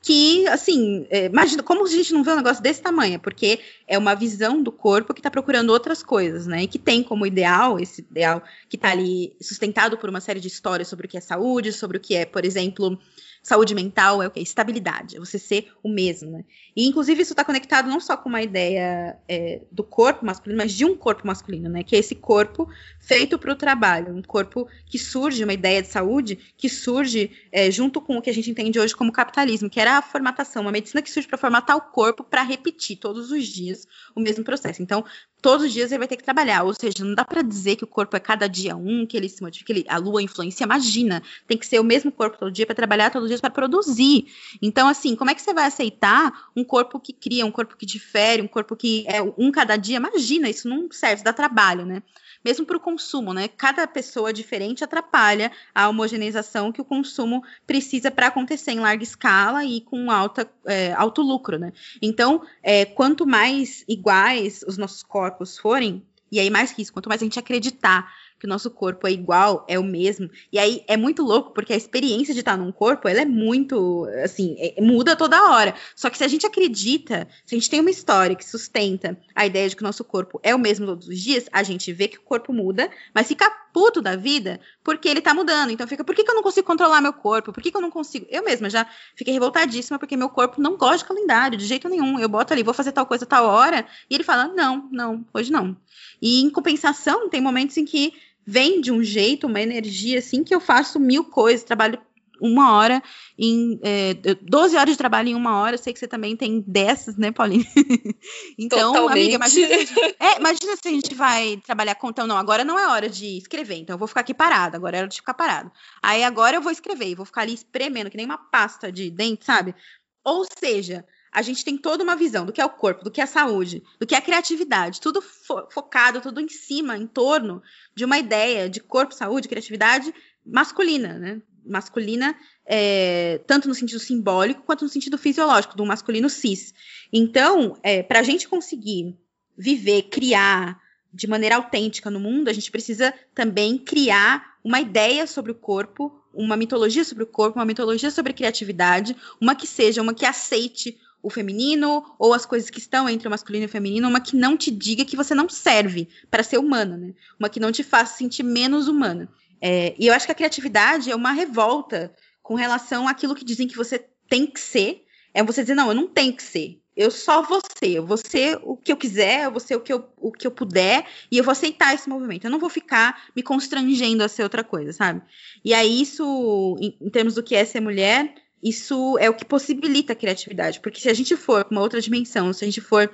que, 0.00 0.46
assim, 0.48 1.06
é, 1.08 1.24
imagina 1.24 1.62
como 1.62 1.82
a 1.82 1.88
gente 1.88 2.12
não 2.12 2.22
vê 2.22 2.32
um 2.32 2.36
negócio 2.36 2.62
desse 2.62 2.82
tamanho, 2.82 3.18
porque 3.18 3.58
é 3.88 3.96
uma 3.96 4.14
visão 4.14 4.62
do 4.62 4.70
corpo 4.70 5.14
que 5.14 5.20
está 5.20 5.30
procurando 5.30 5.70
outras 5.70 6.02
coisas, 6.02 6.46
né? 6.46 6.64
E 6.64 6.66
que 6.68 6.78
tem 6.78 7.02
como 7.02 7.24
ideal, 7.24 7.80
esse 7.80 8.02
ideal 8.02 8.42
que 8.68 8.76
está 8.76 8.90
ali 8.90 9.34
sustentado 9.40 9.96
por 9.96 10.10
uma 10.10 10.20
série 10.20 10.40
de 10.40 10.48
histórias 10.48 10.88
sobre 10.88 11.06
o 11.06 11.08
que 11.08 11.16
é 11.16 11.22
saúde, 11.22 11.72
sobre 11.72 11.96
o 11.96 12.00
que 12.00 12.14
é, 12.14 12.26
por 12.26 12.44
exemplo, 12.44 12.98
saúde 13.44 13.74
mental 13.74 14.22
é 14.22 14.26
o 14.26 14.30
que? 14.30 14.40
Estabilidade, 14.40 15.16
é 15.16 15.20
você 15.20 15.38
ser 15.38 15.70
o 15.82 15.88
mesmo, 15.88 16.30
né? 16.30 16.44
E, 16.74 16.88
inclusive, 16.88 17.20
isso 17.20 17.34
está 17.34 17.44
conectado 17.44 17.88
não 17.88 18.00
só 18.00 18.16
com 18.16 18.30
uma 18.30 18.42
ideia 18.42 19.18
é, 19.28 19.60
do 19.70 19.84
corpo 19.84 20.24
masculino, 20.24 20.62
mas 20.62 20.72
de 20.72 20.84
um 20.86 20.96
corpo 20.96 21.26
masculino, 21.26 21.68
né? 21.68 21.84
Que 21.84 21.94
é 21.94 21.98
esse 21.98 22.14
corpo 22.14 22.66
feito 22.98 23.38
para 23.38 23.52
o 23.52 23.54
trabalho, 23.54 24.16
um 24.16 24.22
corpo 24.22 24.66
que 24.86 24.98
surge, 24.98 25.44
uma 25.44 25.52
ideia 25.52 25.82
de 25.82 25.88
saúde 25.88 26.38
que 26.56 26.70
surge 26.70 27.30
é, 27.52 27.70
junto 27.70 28.00
com 28.00 28.16
o 28.16 28.22
que 28.22 28.30
a 28.30 28.34
gente 28.34 28.50
entende 28.50 28.80
hoje 28.80 28.96
como 28.96 29.12
capitalismo, 29.12 29.68
que 29.68 29.78
era 29.78 29.98
a 29.98 30.02
formatação, 30.02 30.62
uma 30.62 30.72
medicina 30.72 31.02
que 31.02 31.10
surge 31.10 31.28
para 31.28 31.36
formatar 31.36 31.76
o 31.76 31.82
corpo 31.82 32.24
para 32.24 32.42
repetir 32.42 32.96
todos 32.96 33.30
os 33.30 33.46
dias 33.46 33.86
o 34.16 34.20
mesmo 34.20 34.42
processo. 34.42 34.82
Então, 34.82 35.04
todos 35.44 35.66
os 35.66 35.74
dias 35.74 35.92
ele 35.92 35.98
vai 35.98 36.08
ter 36.08 36.16
que 36.16 36.24
trabalhar, 36.24 36.62
ou 36.62 36.72
seja, 36.72 37.04
não 37.04 37.14
dá 37.14 37.22
para 37.22 37.42
dizer 37.42 37.76
que 37.76 37.84
o 37.84 37.86
corpo 37.86 38.16
é 38.16 38.18
cada 38.18 38.48
dia 38.48 38.74
um, 38.74 39.04
que 39.04 39.14
ele 39.14 39.28
se 39.28 39.42
modifica, 39.42 39.74
ele, 39.74 39.84
a 39.86 39.98
lua 39.98 40.22
influencia, 40.22 40.64
imagina, 40.64 41.22
tem 41.46 41.58
que 41.58 41.66
ser 41.66 41.78
o 41.78 41.84
mesmo 41.84 42.10
corpo 42.10 42.38
todo 42.38 42.50
dia 42.50 42.64
para 42.64 42.74
trabalhar 42.74 43.10
todos 43.10 43.24
os 43.26 43.28
dias 43.28 43.42
para 43.42 43.50
produzir. 43.50 44.24
Então, 44.62 44.88
assim, 44.88 45.14
como 45.14 45.30
é 45.30 45.34
que 45.34 45.42
você 45.42 45.52
vai 45.52 45.66
aceitar 45.66 46.32
um 46.56 46.64
corpo 46.64 46.98
que 46.98 47.12
cria, 47.12 47.44
um 47.44 47.50
corpo 47.50 47.76
que 47.76 47.84
difere, 47.84 48.40
um 48.40 48.48
corpo 48.48 48.74
que 48.74 49.04
é 49.06 49.20
um 49.36 49.52
cada 49.52 49.76
dia? 49.76 49.98
Imagina, 49.98 50.48
isso 50.48 50.66
não 50.66 50.88
serve, 50.90 51.22
dá 51.22 51.30
trabalho, 51.30 51.84
né? 51.84 52.02
mesmo 52.44 52.66
para 52.66 52.76
o 52.76 52.80
consumo, 52.80 53.32
né? 53.32 53.48
Cada 53.48 53.86
pessoa 53.86 54.32
diferente 54.32 54.84
atrapalha 54.84 55.50
a 55.74 55.88
homogeneização 55.88 56.70
que 56.70 56.80
o 56.80 56.84
consumo 56.84 57.42
precisa 57.66 58.10
para 58.10 58.26
acontecer 58.26 58.72
em 58.72 58.80
larga 58.80 59.02
escala 59.02 59.64
e 59.64 59.80
com 59.80 60.10
alta, 60.10 60.48
é, 60.66 60.92
alto 60.92 61.22
lucro, 61.22 61.58
né? 61.58 61.72
Então, 62.02 62.42
é, 62.62 62.84
quanto 62.84 63.26
mais 63.26 63.82
iguais 63.88 64.62
os 64.68 64.76
nossos 64.76 65.02
corpos 65.02 65.33
forem, 65.58 66.02
e 66.30 66.40
aí 66.40 66.50
mais 66.50 66.72
que 66.72 66.82
isso, 66.82 66.92
quanto 66.92 67.08
mais 67.08 67.22
a 67.22 67.24
gente 67.24 67.38
acreditar 67.38 68.12
que 68.40 68.46
o 68.46 68.48
nosso 68.48 68.70
corpo 68.70 69.06
é 69.06 69.12
igual, 69.12 69.64
é 69.68 69.78
o 69.78 69.84
mesmo. 69.84 70.28
E 70.52 70.58
aí 70.58 70.84
é 70.88 70.96
muito 70.96 71.22
louco, 71.22 71.52
porque 71.52 71.72
a 71.72 71.76
experiência 71.76 72.34
de 72.34 72.40
estar 72.40 72.56
num 72.56 72.72
corpo, 72.72 73.08
ela 73.08 73.20
é 73.20 73.24
muito, 73.24 74.06
assim, 74.22 74.56
é, 74.58 74.80
muda 74.80 75.16
toda 75.16 75.50
hora. 75.50 75.74
Só 75.94 76.10
que 76.10 76.18
se 76.18 76.24
a 76.24 76.28
gente 76.28 76.44
acredita, 76.44 77.28
se 77.46 77.54
a 77.54 77.58
gente 77.58 77.70
tem 77.70 77.80
uma 77.80 77.90
história 77.90 78.34
que 78.36 78.44
sustenta 78.44 79.18
a 79.34 79.46
ideia 79.46 79.68
de 79.68 79.76
que 79.76 79.82
o 79.82 79.86
nosso 79.86 80.04
corpo 80.04 80.40
é 80.42 80.54
o 80.54 80.58
mesmo 80.58 80.86
todos 80.86 81.08
os 81.08 81.18
dias, 81.18 81.46
a 81.52 81.62
gente 81.62 81.92
vê 81.92 82.08
que 82.08 82.18
o 82.18 82.22
corpo 82.22 82.52
muda, 82.52 82.90
mas 83.14 83.28
fica 83.28 83.50
puto 83.74 84.00
da 84.00 84.14
vida 84.14 84.60
porque 84.84 85.08
ele 85.08 85.20
tá 85.20 85.34
mudando. 85.34 85.70
Então 85.70 85.86
fica, 85.88 86.04
por 86.04 86.14
que, 86.14 86.22
que 86.22 86.30
eu 86.30 86.34
não 86.36 86.44
consigo 86.44 86.64
controlar 86.64 87.00
meu 87.00 87.12
corpo? 87.12 87.52
Por 87.52 87.60
que, 87.60 87.72
que 87.72 87.76
eu 87.76 87.80
não 87.80 87.90
consigo? 87.90 88.24
Eu 88.30 88.44
mesma 88.44 88.70
já 88.70 88.86
fiquei 89.16 89.34
revoltadíssima 89.34 89.98
porque 89.98 90.16
meu 90.16 90.28
corpo 90.28 90.62
não 90.62 90.76
gosta 90.76 90.98
de 90.98 91.04
calendário, 91.06 91.58
de 91.58 91.66
jeito 91.66 91.88
nenhum. 91.88 92.20
Eu 92.20 92.28
boto 92.28 92.52
ali, 92.52 92.62
vou 92.62 92.72
fazer 92.72 92.92
tal 92.92 93.04
coisa 93.04 93.26
tal 93.26 93.46
hora, 93.46 93.84
e 94.08 94.14
ele 94.14 94.22
fala: 94.22 94.46
não, 94.46 94.88
não, 94.92 95.26
hoje 95.34 95.50
não. 95.50 95.76
E 96.22 96.40
em 96.40 96.48
compensação, 96.48 97.28
tem 97.28 97.40
momentos 97.40 97.76
em 97.76 97.84
que 97.84 98.14
vem 98.46 98.80
de 98.80 98.92
um 98.92 99.02
jeito, 99.02 99.48
uma 99.48 99.60
energia 99.60 100.20
assim, 100.20 100.44
que 100.44 100.54
eu 100.54 100.60
faço 100.60 101.00
mil 101.00 101.24
coisas, 101.24 101.64
trabalho 101.64 101.98
uma 102.44 102.76
hora 102.76 103.02
em 103.38 103.80
é, 103.82 104.14
12 104.42 104.76
horas 104.76 104.92
de 104.92 104.98
trabalho 104.98 105.30
em 105.30 105.34
uma 105.34 105.56
hora. 105.58 105.74
Eu 105.74 105.78
sei 105.78 105.94
que 105.94 105.98
você 105.98 106.06
também 106.06 106.36
tem 106.36 106.62
dessas, 106.66 107.16
né, 107.16 107.32
Pauline? 107.32 107.66
então, 108.58 108.92
Totalmente. 108.92 109.34
amiga, 109.34 109.34
imagina, 109.36 109.74
é, 110.20 110.38
imagina 110.38 110.76
se 110.76 110.88
a 110.88 110.90
gente 110.90 111.14
vai 111.14 111.56
trabalhar 111.64 111.94
com. 111.94 112.10
Então, 112.10 112.26
não, 112.26 112.36
agora 112.36 112.64
não 112.64 112.78
é 112.78 112.86
hora 112.86 113.08
de 113.08 113.38
escrever, 113.38 113.76
então 113.76 113.94
eu 113.94 113.98
vou 113.98 114.06
ficar 114.06 114.20
aqui 114.20 114.34
parado, 114.34 114.76
agora 114.76 114.98
é 114.98 115.00
hora 115.00 115.08
de 115.08 115.16
ficar 115.16 115.34
parado. 115.34 115.72
Aí 116.02 116.22
agora 116.22 116.56
eu 116.56 116.62
vou 116.62 116.70
escrever 116.70 117.08
e 117.08 117.14
vou 117.14 117.24
ficar 117.24 117.40
ali 117.40 117.54
espremendo, 117.54 118.10
que 118.10 118.16
nem 118.16 118.26
uma 118.26 118.38
pasta 118.38 118.92
de 118.92 119.10
dente, 119.10 119.46
sabe? 119.46 119.74
Ou 120.22 120.44
seja, 120.58 121.04
a 121.32 121.42
gente 121.42 121.64
tem 121.64 121.76
toda 121.76 122.04
uma 122.04 122.14
visão 122.14 122.46
do 122.46 122.52
que 122.52 122.60
é 122.60 122.64
o 122.64 122.70
corpo, 122.70 123.02
do 123.02 123.10
que 123.10 123.20
é 123.20 123.24
a 123.24 123.26
saúde, 123.26 123.82
do 123.98 124.06
que 124.06 124.14
é 124.14 124.18
a 124.18 124.22
criatividade, 124.22 125.00
tudo 125.00 125.20
fo 125.20 125.66
focado, 125.70 126.20
tudo 126.20 126.40
em 126.40 126.48
cima, 126.48 126.96
em 126.96 127.06
torno 127.06 127.62
de 127.94 128.04
uma 128.04 128.18
ideia 128.18 128.68
de 128.68 128.80
corpo, 128.80 129.14
saúde, 129.14 129.48
criatividade 129.48 130.14
masculina, 130.44 131.18
né? 131.18 131.42
Masculina, 131.64 132.36
é, 132.66 133.40
tanto 133.46 133.68
no 133.68 133.74
sentido 133.74 133.98
simbólico 133.98 134.62
quanto 134.62 134.84
no 134.84 134.88
sentido 134.88 135.18
fisiológico, 135.18 135.76
do 135.76 135.86
masculino 135.86 136.28
cis. 136.28 136.74
Então, 137.12 137.78
é, 137.82 138.02
para 138.02 138.20
a 138.20 138.22
gente 138.22 138.48
conseguir 138.48 139.16
viver, 139.56 140.02
criar, 140.04 140.80
de 141.12 141.26
maneira 141.26 141.56
autêntica 141.56 142.10
no 142.10 142.18
mundo, 142.18 142.48
a 142.48 142.52
gente 142.52 142.70
precisa 142.70 143.14
também 143.34 143.78
criar 143.78 144.54
uma 144.64 144.80
ideia 144.80 145.26
sobre 145.26 145.52
o 145.52 145.54
corpo, 145.54 146.12
uma 146.32 146.56
mitologia 146.56 147.04
sobre 147.04 147.22
o 147.22 147.26
corpo, 147.26 147.58
uma 147.58 147.64
mitologia 147.64 148.10
sobre 148.10 148.32
criatividade, 148.32 149.16
uma 149.40 149.54
que 149.54 149.66
seja, 149.66 150.02
uma 150.02 150.14
que 150.14 150.26
aceite 150.26 150.98
o 151.22 151.30
feminino 151.30 152.04
ou 152.18 152.34
as 152.34 152.44
coisas 152.44 152.68
que 152.68 152.78
estão 152.78 153.08
entre 153.08 153.26
o 153.26 153.30
masculino 153.30 153.64
e 153.64 153.66
o 153.66 153.70
feminino, 153.70 154.08
uma 154.08 154.20
que 154.20 154.36
não 154.36 154.58
te 154.58 154.70
diga 154.70 155.06
que 155.06 155.16
você 155.16 155.34
não 155.34 155.48
serve 155.48 156.06
para 156.30 156.42
ser 156.42 156.58
humana, 156.58 156.98
né? 156.98 157.14
Uma 157.38 157.48
que 157.48 157.58
não 157.58 157.72
te 157.72 157.82
faça 157.82 158.18
sentir 158.18 158.42
menos 158.42 158.88
humana. 158.88 159.26
É, 159.60 159.94
e 159.98 160.06
eu 160.06 160.14
acho 160.14 160.26
que 160.26 160.32
a 160.32 160.36
criatividade 160.36 161.10
é 161.10 161.16
uma 161.16 161.32
revolta 161.32 162.14
com 162.42 162.54
relação 162.54 163.08
àquilo 163.08 163.34
que 163.34 163.44
dizem 163.44 163.68
que 163.68 163.76
você 163.76 164.06
tem 164.28 164.46
que 164.46 164.60
ser. 164.60 165.04
É 165.32 165.42
você 165.42 165.62
dizer, 165.62 165.74
não, 165.74 165.88
eu 165.88 165.94
não 165.94 166.06
tenho 166.06 166.34
que 166.34 166.42
ser 166.42 166.80
eu 166.96 167.10
só 167.10 167.42
vou 167.42 167.60
ser, 167.76 167.90
eu 167.90 168.06
vou 168.06 168.16
ser 168.16 168.58
o 168.62 168.76
que 168.76 168.92
eu 168.92 168.96
quiser, 168.96 169.44
eu 169.44 169.50
vou 169.50 169.60
ser 169.60 169.74
o 169.76 169.80
que 169.80 169.92
eu, 169.92 170.08
o 170.16 170.30
que 170.30 170.46
eu 170.46 170.50
puder, 170.50 171.04
e 171.30 171.38
eu 171.38 171.44
vou 171.44 171.52
aceitar 171.52 171.92
esse 171.94 172.08
movimento. 172.08 172.44
Eu 172.44 172.50
não 172.50 172.58
vou 172.58 172.70
ficar 172.70 173.24
me 173.34 173.42
constrangendo 173.42 174.22
a 174.22 174.28
ser 174.28 174.44
outra 174.44 174.62
coisa, 174.62 174.92
sabe? 174.92 175.20
E 175.64 175.74
aí, 175.74 176.00
isso, 176.00 176.76
em, 176.80 176.96
em 177.00 177.10
termos 177.10 177.34
do 177.34 177.42
que 177.42 177.54
é 177.56 177.64
ser 177.64 177.80
mulher, 177.80 178.34
isso 178.62 179.18
é 179.18 179.28
o 179.28 179.34
que 179.34 179.44
possibilita 179.44 180.12
a 180.12 180.16
criatividade. 180.16 180.80
Porque 180.80 181.00
se 181.00 181.08
a 181.08 181.14
gente 181.14 181.36
for 181.36 181.66
uma 181.70 181.80
outra 181.80 182.00
dimensão, 182.00 182.52
se 182.52 182.64
a 182.64 182.68
gente 182.68 182.80
for 182.80 183.10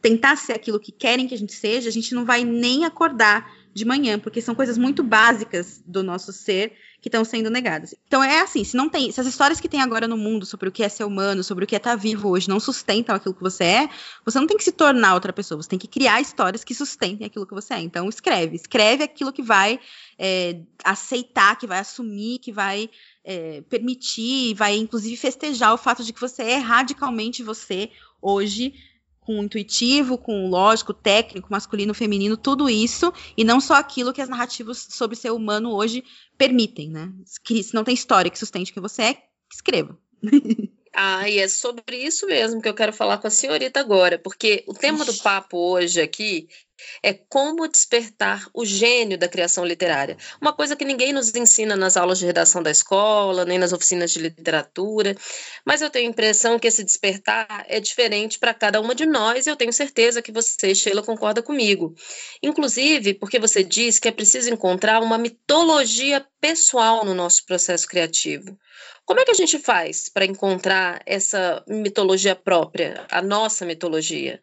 tentar 0.00 0.36
ser 0.36 0.54
aquilo 0.54 0.80
que 0.80 0.92
querem 0.92 1.28
que 1.28 1.34
a 1.34 1.38
gente 1.38 1.52
seja, 1.52 1.88
a 1.88 1.92
gente 1.92 2.14
não 2.14 2.24
vai 2.24 2.44
nem 2.44 2.84
acordar 2.84 3.52
de 3.74 3.84
manhã, 3.84 4.18
porque 4.18 4.40
são 4.40 4.54
coisas 4.54 4.76
muito 4.76 5.02
básicas 5.02 5.82
do 5.86 6.02
nosso 6.02 6.32
ser 6.32 6.72
que 7.00 7.08
estão 7.08 7.24
sendo 7.24 7.48
negadas. 7.48 7.94
Então 8.06 8.22
é 8.22 8.40
assim, 8.40 8.64
se 8.64 8.76
não 8.76 8.88
tem, 8.88 9.12
se 9.12 9.20
as 9.20 9.26
histórias 9.26 9.60
que 9.60 9.68
tem 9.68 9.80
agora 9.80 10.08
no 10.08 10.16
mundo 10.16 10.44
sobre 10.44 10.68
o 10.68 10.72
que 10.72 10.82
é 10.82 10.88
ser 10.88 11.04
humano, 11.04 11.44
sobre 11.44 11.64
o 11.64 11.66
que 11.66 11.76
é 11.76 11.78
estar 11.78 11.94
vivo 11.94 12.28
hoje, 12.28 12.48
não 12.48 12.58
sustentam 12.58 13.14
aquilo 13.14 13.34
que 13.34 13.40
você 13.40 13.64
é, 13.64 13.90
você 14.24 14.38
não 14.40 14.46
tem 14.46 14.56
que 14.56 14.64
se 14.64 14.72
tornar 14.72 15.14
outra 15.14 15.32
pessoa, 15.32 15.62
você 15.62 15.68
tem 15.68 15.78
que 15.78 15.86
criar 15.86 16.20
histórias 16.20 16.64
que 16.64 16.74
sustentem 16.74 17.26
aquilo 17.26 17.46
que 17.46 17.54
você 17.54 17.74
é. 17.74 17.80
Então 17.80 18.08
escreve, 18.08 18.56
escreve 18.56 19.04
aquilo 19.04 19.32
que 19.32 19.42
vai 19.42 19.78
é, 20.18 20.60
aceitar, 20.84 21.56
que 21.56 21.66
vai 21.66 21.78
assumir, 21.78 22.40
que 22.40 22.50
vai 22.50 22.90
é, 23.24 23.62
permitir, 23.68 24.54
vai 24.54 24.76
inclusive 24.76 25.16
festejar 25.16 25.72
o 25.72 25.78
fato 25.78 26.02
de 26.02 26.12
que 26.12 26.20
você 26.20 26.42
é 26.42 26.56
radicalmente 26.56 27.42
você 27.44 27.90
hoje 28.20 28.74
com 29.28 29.44
intuitivo, 29.44 30.16
com 30.16 30.48
lógico, 30.48 30.94
técnico, 30.94 31.48
masculino, 31.50 31.92
feminino, 31.92 32.34
tudo 32.34 32.70
isso, 32.70 33.12
e 33.36 33.44
não 33.44 33.60
só 33.60 33.74
aquilo 33.74 34.10
que 34.10 34.22
as 34.22 34.28
narrativas 34.28 34.86
sobre 34.88 35.16
ser 35.16 35.32
humano 35.32 35.74
hoje 35.74 36.02
permitem, 36.38 36.88
né? 36.88 37.12
Se 37.26 37.74
não 37.74 37.84
tem 37.84 37.92
história 37.92 38.30
que 38.30 38.38
sustente 38.38 38.72
que 38.72 38.80
você 38.80 39.02
é, 39.02 39.22
escreva. 39.52 39.98
Ah, 41.00 41.28
e 41.28 41.38
é 41.38 41.46
sobre 41.46 41.96
isso 41.96 42.26
mesmo 42.26 42.60
que 42.60 42.68
eu 42.68 42.74
quero 42.74 42.92
falar 42.92 43.18
com 43.18 43.28
a 43.28 43.30
senhorita 43.30 43.78
agora, 43.78 44.18
porque 44.18 44.64
o 44.66 44.74
tema 44.74 45.04
do 45.04 45.14
papo 45.18 45.56
hoje 45.56 46.00
aqui 46.00 46.48
é 47.02 47.12
como 47.12 47.68
despertar 47.68 48.48
o 48.54 48.64
gênio 48.64 49.18
da 49.18 49.28
criação 49.28 49.64
literária. 49.64 50.16
Uma 50.40 50.52
coisa 50.52 50.76
que 50.76 50.84
ninguém 50.84 51.12
nos 51.12 51.34
ensina 51.34 51.76
nas 51.76 51.96
aulas 51.96 52.18
de 52.18 52.26
redação 52.26 52.62
da 52.62 52.70
escola, 52.70 53.44
nem 53.44 53.58
nas 53.58 53.72
oficinas 53.72 54.10
de 54.10 54.20
literatura, 54.20 55.16
mas 55.64 55.82
eu 55.82 55.90
tenho 55.90 56.06
a 56.06 56.10
impressão 56.10 56.58
que 56.58 56.66
esse 56.66 56.84
despertar 56.84 57.64
é 57.68 57.80
diferente 57.80 58.38
para 58.38 58.54
cada 58.54 58.80
uma 58.80 58.94
de 58.94 59.06
nós 59.06 59.46
e 59.46 59.50
eu 59.50 59.56
tenho 59.56 59.72
certeza 59.72 60.22
que 60.22 60.32
você, 60.32 60.74
Sheila, 60.74 61.02
concorda 61.02 61.42
comigo. 61.42 61.94
Inclusive, 62.42 63.14
porque 63.14 63.38
você 63.38 63.62
diz 63.62 63.98
que 63.98 64.08
é 64.08 64.12
preciso 64.12 64.50
encontrar 64.50 65.02
uma 65.02 65.18
mitologia 65.18 66.24
pessoal 66.40 67.04
no 67.04 67.14
nosso 67.14 67.44
processo 67.46 67.86
criativo. 67.86 68.58
Como 69.04 69.20
é 69.20 69.24
que 69.24 69.30
a 69.30 69.34
gente 69.34 69.58
faz 69.58 70.08
para 70.08 70.26
encontrar 70.26 71.00
essa 71.06 71.64
mitologia 71.66 72.36
própria, 72.36 73.06
a 73.10 73.22
nossa 73.22 73.64
mitologia? 73.64 74.42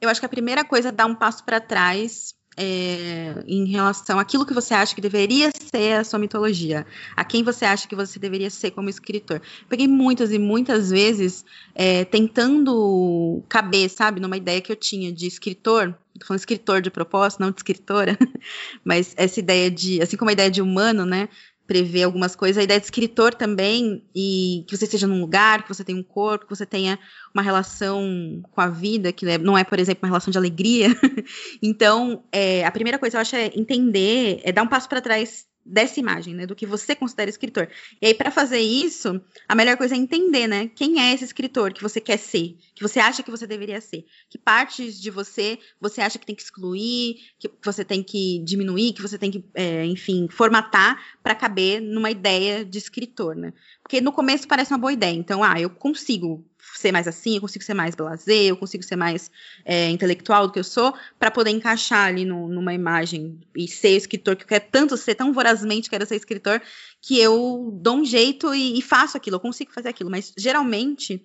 Eu 0.00 0.08
acho 0.08 0.20
que 0.20 0.26
a 0.26 0.28
primeira 0.28 0.64
coisa 0.64 0.88
é 0.88 0.92
dar 0.92 1.06
um 1.06 1.14
passo 1.14 1.44
para 1.44 1.60
trás 1.60 2.34
é, 2.56 3.44
em 3.46 3.66
relação 3.66 4.18
àquilo 4.18 4.46
que 4.46 4.54
você 4.54 4.72
acha 4.72 4.94
que 4.94 5.00
deveria 5.00 5.50
ser 5.50 5.98
a 5.98 6.04
sua 6.04 6.18
mitologia, 6.18 6.86
a 7.14 7.22
quem 7.22 7.42
você 7.42 7.66
acha 7.66 7.86
que 7.86 7.94
você 7.94 8.18
deveria 8.18 8.48
ser 8.48 8.70
como 8.70 8.88
escritor. 8.88 9.42
Peguei 9.68 9.86
muitas 9.86 10.32
e 10.32 10.38
muitas 10.38 10.90
vezes 10.90 11.44
é, 11.74 12.04
tentando 12.04 13.42
caber, 13.48 13.90
sabe, 13.90 14.20
numa 14.20 14.36
ideia 14.36 14.60
que 14.60 14.72
eu 14.72 14.76
tinha 14.76 15.12
de 15.12 15.26
escritor, 15.26 15.94
tô 16.18 16.26
falando 16.26 16.40
escritor 16.40 16.80
de 16.80 16.90
propósito, 16.90 17.40
não 17.40 17.50
de 17.50 17.58
escritora, 17.58 18.16
mas 18.82 19.12
essa 19.18 19.38
ideia 19.38 19.70
de, 19.70 20.00
assim 20.00 20.16
como 20.16 20.30
a 20.30 20.32
ideia 20.32 20.50
de 20.50 20.62
humano, 20.62 21.04
né, 21.04 21.28
prever 21.66 22.04
algumas 22.04 22.36
coisas. 22.36 22.58
A 22.58 22.62
ideia 22.64 22.78
de 22.78 22.86
escritor 22.86 23.34
também, 23.34 24.04
e 24.14 24.64
que 24.68 24.76
você 24.76 24.84
esteja 24.84 25.06
num 25.06 25.20
lugar, 25.20 25.62
que 25.62 25.68
você 25.68 25.82
tenha 25.82 25.98
um 25.98 26.02
corpo, 26.02 26.46
que 26.46 26.54
você 26.54 26.66
tenha 26.66 26.98
uma 27.34 27.42
relação 27.42 28.42
com 28.50 28.60
a 28.60 28.68
vida, 28.68 29.12
que 29.12 29.38
não 29.38 29.58
é, 29.58 29.64
por 29.64 29.78
exemplo, 29.78 30.04
uma 30.04 30.08
relação 30.08 30.30
de 30.30 30.38
alegria. 30.38 30.88
então, 31.62 32.24
é, 32.30 32.64
a 32.64 32.70
primeira 32.70 32.98
coisa 32.98 33.16
eu 33.16 33.20
acho 33.20 33.36
é 33.36 33.50
entender, 33.54 34.40
é 34.44 34.52
dar 34.52 34.62
um 34.62 34.68
passo 34.68 34.88
para 34.88 35.00
trás 35.00 35.46
dessa 35.66 35.98
imagem, 35.98 36.34
né, 36.34 36.46
do 36.46 36.54
que 36.54 36.64
você 36.64 36.94
considera 36.94 37.28
escritor. 37.28 37.68
E 38.00 38.06
aí 38.06 38.14
para 38.14 38.30
fazer 38.30 38.60
isso, 38.60 39.20
a 39.48 39.54
melhor 39.54 39.76
coisa 39.76 39.94
é 39.94 39.98
entender, 39.98 40.46
né, 40.46 40.68
quem 40.74 41.00
é 41.00 41.12
esse 41.12 41.24
escritor 41.24 41.72
que 41.72 41.82
você 41.82 42.00
quer 42.00 42.18
ser, 42.18 42.56
que 42.74 42.82
você 42.82 43.00
acha 43.00 43.22
que 43.22 43.30
você 43.30 43.46
deveria 43.46 43.80
ser, 43.80 44.04
que 44.30 44.38
partes 44.38 45.00
de 45.00 45.10
você 45.10 45.58
você 45.80 46.00
acha 46.00 46.18
que 46.18 46.26
tem 46.26 46.34
que 46.34 46.42
excluir, 46.42 47.16
que 47.38 47.50
você 47.64 47.84
tem 47.84 48.02
que 48.02 48.40
diminuir, 48.44 48.92
que 48.92 49.02
você 49.02 49.18
tem 49.18 49.30
que, 49.30 49.44
é, 49.54 49.84
enfim, 49.84 50.28
formatar 50.30 51.02
para 51.22 51.34
caber 51.34 51.80
numa 51.80 52.10
ideia 52.10 52.64
de 52.64 52.78
escritor, 52.78 53.34
né? 53.34 53.52
Porque 53.82 54.00
no 54.00 54.12
começo 54.12 54.48
parece 54.48 54.72
uma 54.72 54.78
boa 54.78 54.92
ideia, 54.92 55.14
então, 55.14 55.42
ah, 55.42 55.60
eu 55.60 55.70
consigo 55.70 56.44
ser 56.78 56.92
mais 56.92 57.08
assim, 57.08 57.34
eu 57.36 57.40
consigo 57.40 57.64
ser 57.64 57.74
mais 57.74 57.94
blazer, 57.94 58.48
eu 58.48 58.56
consigo 58.56 58.82
ser 58.82 58.96
mais 58.96 59.30
é, 59.64 59.90
intelectual 59.90 60.46
do 60.46 60.52
que 60.52 60.58
eu 60.58 60.64
sou, 60.64 60.94
para 61.18 61.30
poder 61.30 61.50
encaixar 61.50 62.08
ali 62.08 62.24
no, 62.24 62.48
numa 62.48 62.74
imagem 62.74 63.40
e 63.54 63.68
ser 63.68 63.96
escritor, 63.96 64.36
que 64.36 64.44
eu 64.44 64.48
quero 64.48 64.64
tanto 64.70 64.96
ser, 64.96 65.14
tão 65.14 65.32
vorazmente 65.32 65.90
quero 65.90 66.06
ser 66.06 66.16
escritor, 66.16 66.60
que 67.00 67.18
eu 67.18 67.70
dou 67.80 67.96
um 67.96 68.04
jeito 68.04 68.54
e, 68.54 68.78
e 68.78 68.82
faço 68.82 69.16
aquilo, 69.16 69.36
eu 69.36 69.40
consigo 69.40 69.72
fazer 69.72 69.88
aquilo. 69.88 70.10
Mas 70.10 70.32
geralmente, 70.36 71.18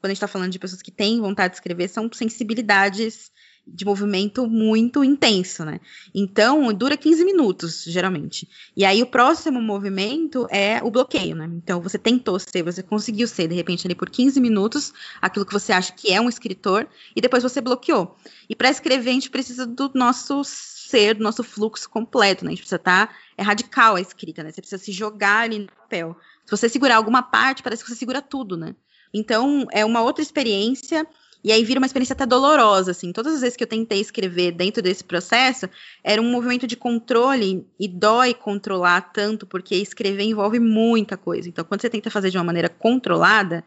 quando 0.00 0.06
a 0.06 0.08
gente 0.08 0.18
está 0.18 0.28
falando 0.28 0.52
de 0.52 0.58
pessoas 0.58 0.82
que 0.82 0.90
têm 0.90 1.20
vontade 1.20 1.52
de 1.52 1.56
escrever, 1.56 1.88
são 1.88 2.08
sensibilidades 2.12 3.30
de 3.66 3.84
movimento 3.84 4.46
muito 4.46 5.02
intenso, 5.02 5.64
né? 5.64 5.80
Então, 6.14 6.72
dura 6.72 6.96
15 6.96 7.24
minutos, 7.24 7.84
geralmente. 7.84 8.48
E 8.76 8.84
aí, 8.84 9.02
o 9.02 9.06
próximo 9.06 9.60
movimento 9.60 10.46
é 10.50 10.80
o 10.82 10.90
bloqueio, 10.90 11.34
né? 11.34 11.50
Então, 11.52 11.80
você 11.80 11.98
tentou 11.98 12.38
ser, 12.38 12.62
você 12.62 12.82
conseguiu 12.82 13.26
ser, 13.26 13.48
de 13.48 13.54
repente, 13.54 13.86
ali 13.86 13.94
por 13.94 14.08
15 14.08 14.40
minutos, 14.40 14.92
aquilo 15.20 15.44
que 15.44 15.52
você 15.52 15.72
acha 15.72 15.92
que 15.92 16.12
é 16.12 16.20
um 16.20 16.28
escritor, 16.28 16.86
e 17.14 17.20
depois 17.20 17.42
você 17.42 17.60
bloqueou. 17.60 18.16
E 18.48 18.54
para 18.54 18.70
escrever, 18.70 19.10
a 19.10 19.14
gente 19.14 19.30
precisa 19.30 19.66
do 19.66 19.90
nosso 19.94 20.44
ser, 20.44 21.14
do 21.14 21.24
nosso 21.24 21.42
fluxo 21.42 21.90
completo, 21.90 22.44
né? 22.44 22.50
A 22.50 22.52
gente 22.52 22.60
precisa 22.60 22.76
estar. 22.76 23.08
Tá, 23.08 23.14
é 23.36 23.42
radical 23.42 23.96
a 23.96 24.00
escrita, 24.00 24.42
né? 24.42 24.50
Você 24.50 24.60
precisa 24.60 24.82
se 24.82 24.92
jogar 24.92 25.40
ali 25.40 25.58
no 25.58 25.66
papel. 25.66 26.16
Se 26.44 26.50
você 26.50 26.68
segurar 26.68 26.96
alguma 26.96 27.22
parte, 27.22 27.62
parece 27.62 27.82
que 27.82 27.90
você 27.90 27.96
segura 27.96 28.22
tudo, 28.22 28.56
né? 28.56 28.74
Então, 29.12 29.66
é 29.72 29.84
uma 29.84 30.02
outra 30.02 30.22
experiência 30.22 31.06
e 31.46 31.52
aí 31.52 31.62
vira 31.62 31.78
uma 31.78 31.86
experiência 31.86 32.12
até 32.12 32.26
dolorosa, 32.26 32.90
assim. 32.90 33.12
Todas 33.12 33.34
as 33.34 33.40
vezes 33.40 33.56
que 33.56 33.62
eu 33.62 33.68
tentei 33.68 34.00
escrever 34.00 34.50
dentro 34.50 34.82
desse 34.82 35.04
processo, 35.04 35.70
era 36.02 36.20
um 36.20 36.28
movimento 36.28 36.66
de 36.66 36.76
controle 36.76 37.64
e 37.78 37.86
dói 37.86 38.34
controlar 38.34 39.12
tanto, 39.12 39.46
porque 39.46 39.76
escrever 39.76 40.24
envolve 40.24 40.58
muita 40.58 41.16
coisa. 41.16 41.48
Então, 41.48 41.64
quando 41.64 41.82
você 41.82 41.88
tenta 41.88 42.10
fazer 42.10 42.30
de 42.30 42.36
uma 42.36 42.42
maneira 42.42 42.68
controlada, 42.68 43.64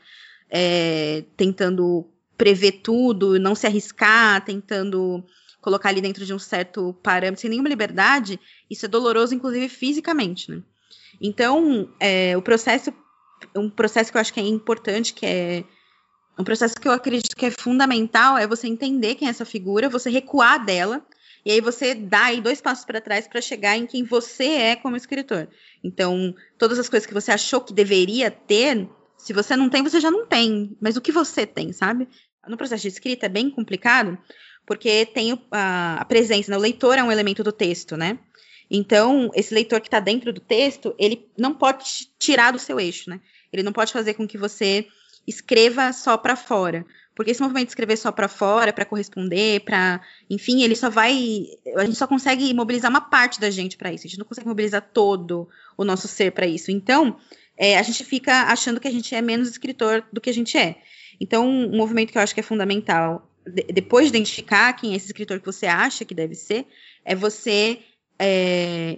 é, 0.49 1.23
tentando 1.37 2.05
prever 2.37 2.81
tudo, 2.83 3.39
não 3.39 3.55
se 3.55 3.65
arriscar, 3.65 4.43
tentando 4.43 5.23
colocar 5.61 5.87
ali 5.87 6.01
dentro 6.01 6.25
de 6.25 6.33
um 6.33 6.39
certo 6.39 6.93
parâmetro, 7.01 7.39
sem 7.39 7.49
nenhuma 7.49 7.69
liberdade, 7.69 8.37
isso 8.69 8.87
é 8.87 8.89
doloroso, 8.89 9.33
inclusive 9.33 9.69
fisicamente, 9.69 10.51
né? 10.51 10.61
Então, 11.21 11.87
é, 11.97 12.35
o 12.35 12.41
processo, 12.41 12.93
um 13.55 13.69
processo 13.69 14.11
que 14.11 14.17
eu 14.17 14.21
acho 14.21 14.33
que 14.33 14.39
é 14.41 14.43
importante, 14.43 15.13
que 15.13 15.25
é 15.25 15.63
um 16.39 16.43
processo 16.43 16.75
que 16.75 16.87
eu 16.87 16.93
acredito 16.93 17.35
que 17.35 17.45
é 17.45 17.51
fundamental 17.51 18.37
é 18.37 18.47
você 18.47 18.65
entender 18.65 19.15
quem 19.15 19.27
é 19.27 19.31
essa 19.31 19.43
figura, 19.43 19.89
você 19.89 20.09
recuar 20.09 20.63
dela, 20.63 21.05
e 21.45 21.51
aí 21.51 21.59
você 21.59 21.93
dá 21.93 22.25
aí 22.25 22.39
dois 22.39 22.61
passos 22.61 22.85
para 22.85 23.01
trás 23.01 23.27
para 23.27 23.41
chegar 23.41 23.77
em 23.77 23.85
quem 23.85 24.05
você 24.05 24.45
é 24.45 24.75
como 24.77 24.95
escritor. 24.95 25.49
Então, 25.83 26.33
todas 26.57 26.79
as 26.79 26.87
coisas 26.87 27.05
que 27.05 27.13
você 27.13 27.31
achou 27.31 27.59
que 27.59 27.73
deveria 27.73 28.31
ter, 28.31 28.87
se 29.17 29.33
você 29.33 29.57
não 29.57 29.69
tem, 29.69 29.83
você 29.83 29.99
já 29.99 30.09
não 30.09 30.25
tem. 30.25 30.77
Mas 30.79 30.95
o 30.95 31.01
que 31.01 31.11
você 31.11 31.45
tem, 31.45 31.73
sabe? 31.73 32.07
No 32.47 32.55
processo 32.55 32.83
de 32.83 32.87
escrita 32.87 33.25
é 33.25 33.29
bem 33.29 33.49
complicado, 33.49 34.17
porque 34.65 35.05
tem 35.07 35.37
a, 35.51 36.01
a 36.01 36.05
presença, 36.05 36.51
né? 36.51 36.57
o 36.57 36.61
leitor 36.61 36.97
é 36.97 37.03
um 37.03 37.11
elemento 37.11 37.43
do 37.43 37.51
texto, 37.51 37.97
né? 37.97 38.17
Então, 38.71 39.29
esse 39.33 39.53
leitor 39.53 39.81
que 39.81 39.87
está 39.87 39.99
dentro 39.99 40.31
do 40.31 40.39
texto, 40.39 40.95
ele 40.97 41.27
não 41.37 41.53
pode 41.53 42.09
tirar 42.17 42.51
do 42.51 42.59
seu 42.59 42.79
eixo, 42.79 43.09
né? 43.09 43.19
Ele 43.51 43.63
não 43.63 43.73
pode 43.73 43.91
fazer 43.91 44.13
com 44.13 44.27
que 44.27 44.37
você 44.37 44.87
escreva 45.29 45.93
só 45.93 46.17
para 46.17 46.35
fora. 46.35 46.85
Porque 47.15 47.31
esse 47.31 47.41
movimento 47.41 47.65
de 47.65 47.71
escrever 47.71 47.97
só 47.97 48.11
para 48.11 48.29
fora, 48.29 48.71
para 48.71 48.85
corresponder, 48.85 49.59
para, 49.61 50.01
enfim, 50.29 50.63
ele 50.63 50.75
só 50.75 50.89
vai, 50.89 51.47
a 51.75 51.83
gente 51.83 51.97
só 51.97 52.07
consegue 52.07 52.53
mobilizar 52.53 52.89
uma 52.89 53.01
parte 53.01 53.41
da 53.41 53.49
gente 53.49 53.75
para 53.75 53.91
isso. 53.91 54.07
A 54.07 54.09
gente 54.09 54.19
não 54.19 54.25
consegue 54.25 54.47
mobilizar 54.47 54.81
todo 54.93 55.49
o 55.77 55.83
nosso 55.83 56.07
ser 56.07 56.31
para 56.31 56.47
isso. 56.47 56.71
Então, 56.71 57.17
é, 57.57 57.77
a 57.77 57.83
gente 57.83 58.05
fica 58.05 58.43
achando 58.43 58.79
que 58.79 58.87
a 58.87 58.91
gente 58.91 59.13
é 59.13 59.21
menos 59.21 59.49
escritor 59.49 60.03
do 60.13 60.21
que 60.21 60.29
a 60.29 60.33
gente 60.33 60.57
é. 60.57 60.81
Então, 61.19 61.45
um 61.45 61.75
movimento 61.75 62.11
que 62.11 62.17
eu 62.17 62.21
acho 62.21 62.33
que 62.33 62.39
é 62.39 62.43
fundamental 62.43 63.29
de, 63.45 63.63
depois 63.63 64.05
de 64.05 64.17
identificar 64.17 64.71
quem 64.73 64.93
é 64.93 64.95
esse 64.95 65.07
escritor 65.07 65.39
que 65.39 65.45
você 65.45 65.65
acha 65.65 66.05
que 66.05 66.15
deve 66.15 66.35
ser, 66.35 66.65
é 67.03 67.15
você 67.15 67.79
é, 68.17 68.97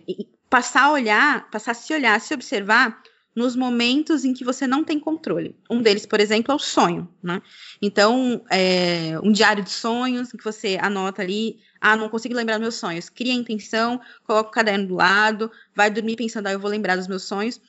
passar 0.50 0.84
a 0.84 0.92
olhar, 0.92 1.50
passar 1.50 1.72
a 1.72 1.76
se 1.76 1.94
olhar, 1.94 2.16
a 2.16 2.20
se 2.20 2.34
observar 2.34 3.02
nos 3.36 3.56
momentos 3.56 4.26
em 4.26 4.34
que 4.34 4.44
você 4.44 4.68
não 4.68 4.84
tem 4.84 5.00
controle. 5.00 5.56
Um 5.70 5.82
deles, 5.82 6.06
por 6.06 6.20
exemplo, 6.20 6.52
é 6.52 6.56
o 6.56 6.60
sonho, 6.60 7.08
né? 7.24 7.42
Então, 7.82 8.44
é, 8.50 9.18
um 9.24 9.32
diário 9.32 9.64
de 9.64 9.70
sonhos, 9.70 10.32
que 10.32 10.44
você 10.44 10.78
anota 10.82 11.22
ali, 11.22 11.60
ah, 11.80 11.96
não 11.96 12.10
consigo 12.10 12.36
lembrar 12.36 12.56
dos 12.56 12.62
meus 12.62 12.76
sonhos. 12.76 13.10
Cria 13.10 13.34
a 13.34 13.36
intenção, 13.36 14.02
coloca 14.26 14.50
o 14.50 14.52
caderno 14.52 14.88
do 14.88 14.96
lado, 14.96 15.50
vai 15.76 15.90
dormir 15.90 16.18
pensando, 16.18 16.48
ah, 16.48 16.52
eu 16.52 16.60
vou 16.60 16.70
lembrar 16.70 16.98
dos 16.98 17.08
meus 17.08 17.24
sonhos. 17.24 17.60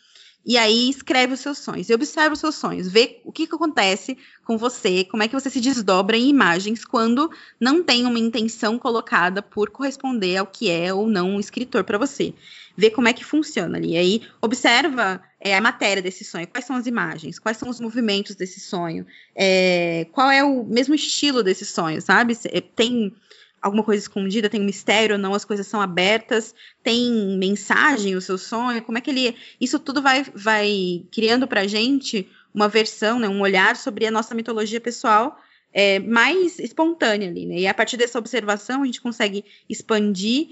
E 0.44 0.58
aí 0.58 0.90
escreve 0.90 1.34
os 1.34 1.40
seus 1.40 1.58
sonhos 1.58 1.88
e 1.88 1.94
observa 1.94 2.32
os 2.32 2.40
seus 2.40 2.56
sonhos, 2.56 2.88
vê 2.88 3.20
o 3.24 3.30
que, 3.30 3.46
que 3.46 3.54
acontece 3.54 4.18
com 4.44 4.58
você, 4.58 5.04
como 5.04 5.22
é 5.22 5.28
que 5.28 5.34
você 5.34 5.48
se 5.48 5.60
desdobra 5.60 6.16
em 6.16 6.28
imagens 6.28 6.84
quando 6.84 7.30
não 7.60 7.82
tem 7.82 8.04
uma 8.06 8.18
intenção 8.18 8.76
colocada 8.76 9.40
por 9.40 9.70
corresponder 9.70 10.36
ao 10.36 10.46
que 10.46 10.68
é 10.68 10.92
ou 10.92 11.06
não 11.06 11.30
um 11.30 11.40
escritor 11.40 11.84
para 11.84 11.96
você. 11.96 12.34
Vê 12.76 12.90
como 12.90 13.06
é 13.06 13.12
que 13.12 13.24
funciona 13.24 13.78
ali. 13.78 13.92
E 13.92 13.96
aí 13.96 14.22
observa 14.40 15.22
é, 15.40 15.56
a 15.56 15.60
matéria 15.60 16.02
desse 16.02 16.24
sonho, 16.24 16.48
quais 16.48 16.64
são 16.64 16.74
as 16.74 16.86
imagens, 16.86 17.38
quais 17.38 17.56
são 17.56 17.68
os 17.68 17.78
movimentos 17.78 18.34
desse 18.34 18.58
sonho, 18.58 19.06
é, 19.36 20.06
qual 20.10 20.30
é 20.30 20.42
o 20.42 20.64
mesmo 20.64 20.94
estilo 20.94 21.42
desse 21.42 21.64
sonho, 21.64 22.02
sabe? 22.02 22.34
Tem 22.74 23.14
alguma 23.62 23.84
coisa 23.84 24.02
escondida, 24.02 24.50
tem 24.50 24.60
um 24.60 24.64
mistério, 24.64 25.16
não, 25.16 25.32
as 25.32 25.44
coisas 25.44 25.66
são 25.66 25.80
abertas, 25.80 26.54
tem 26.82 27.38
mensagem 27.38 28.16
o 28.16 28.20
seu 28.20 28.36
sonho, 28.36 28.82
como 28.82 28.98
é 28.98 29.00
que 29.00 29.10
ele. 29.10 29.36
Isso 29.60 29.78
tudo 29.78 30.02
vai, 30.02 30.24
vai 30.34 31.04
criando 31.12 31.46
pra 31.46 31.66
gente 31.66 32.28
uma 32.52 32.68
versão, 32.68 33.18
né, 33.18 33.28
um 33.28 33.40
olhar 33.40 33.76
sobre 33.76 34.04
a 34.06 34.10
nossa 34.10 34.34
mitologia 34.34 34.80
pessoal 34.80 35.38
é, 35.72 35.98
mais 36.00 36.58
espontânea 36.58 37.28
ali, 37.28 37.46
né? 37.46 37.60
E 37.60 37.66
a 37.66 37.72
partir 37.72 37.96
dessa 37.96 38.18
observação 38.18 38.82
a 38.82 38.86
gente 38.86 39.00
consegue 39.00 39.44
expandir 39.68 40.48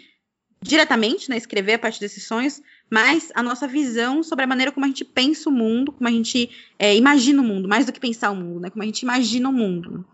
diretamente, 0.62 1.30
né, 1.30 1.36
escrever 1.36 1.74
a 1.74 1.78
partir 1.78 2.00
desses 2.00 2.24
sonhos, 2.24 2.62
mas 2.90 3.30
a 3.34 3.42
nossa 3.42 3.66
visão 3.66 4.22
sobre 4.22 4.44
a 4.44 4.48
maneira 4.48 4.70
como 4.70 4.84
a 4.84 4.88
gente 4.88 5.04
pensa 5.04 5.48
o 5.48 5.52
mundo, 5.52 5.90
como 5.90 6.08
a 6.08 6.12
gente 6.12 6.50
é, 6.78 6.94
imagina 6.94 7.40
o 7.40 7.44
mundo, 7.44 7.68
mais 7.68 7.86
do 7.86 7.92
que 7.92 8.00
pensar 8.00 8.30
o 8.30 8.36
mundo, 8.36 8.60
né, 8.60 8.70
como 8.70 8.82
a 8.82 8.86
gente 8.86 9.00
imagina 9.00 9.48
o 9.48 9.52
mundo. 9.52 10.04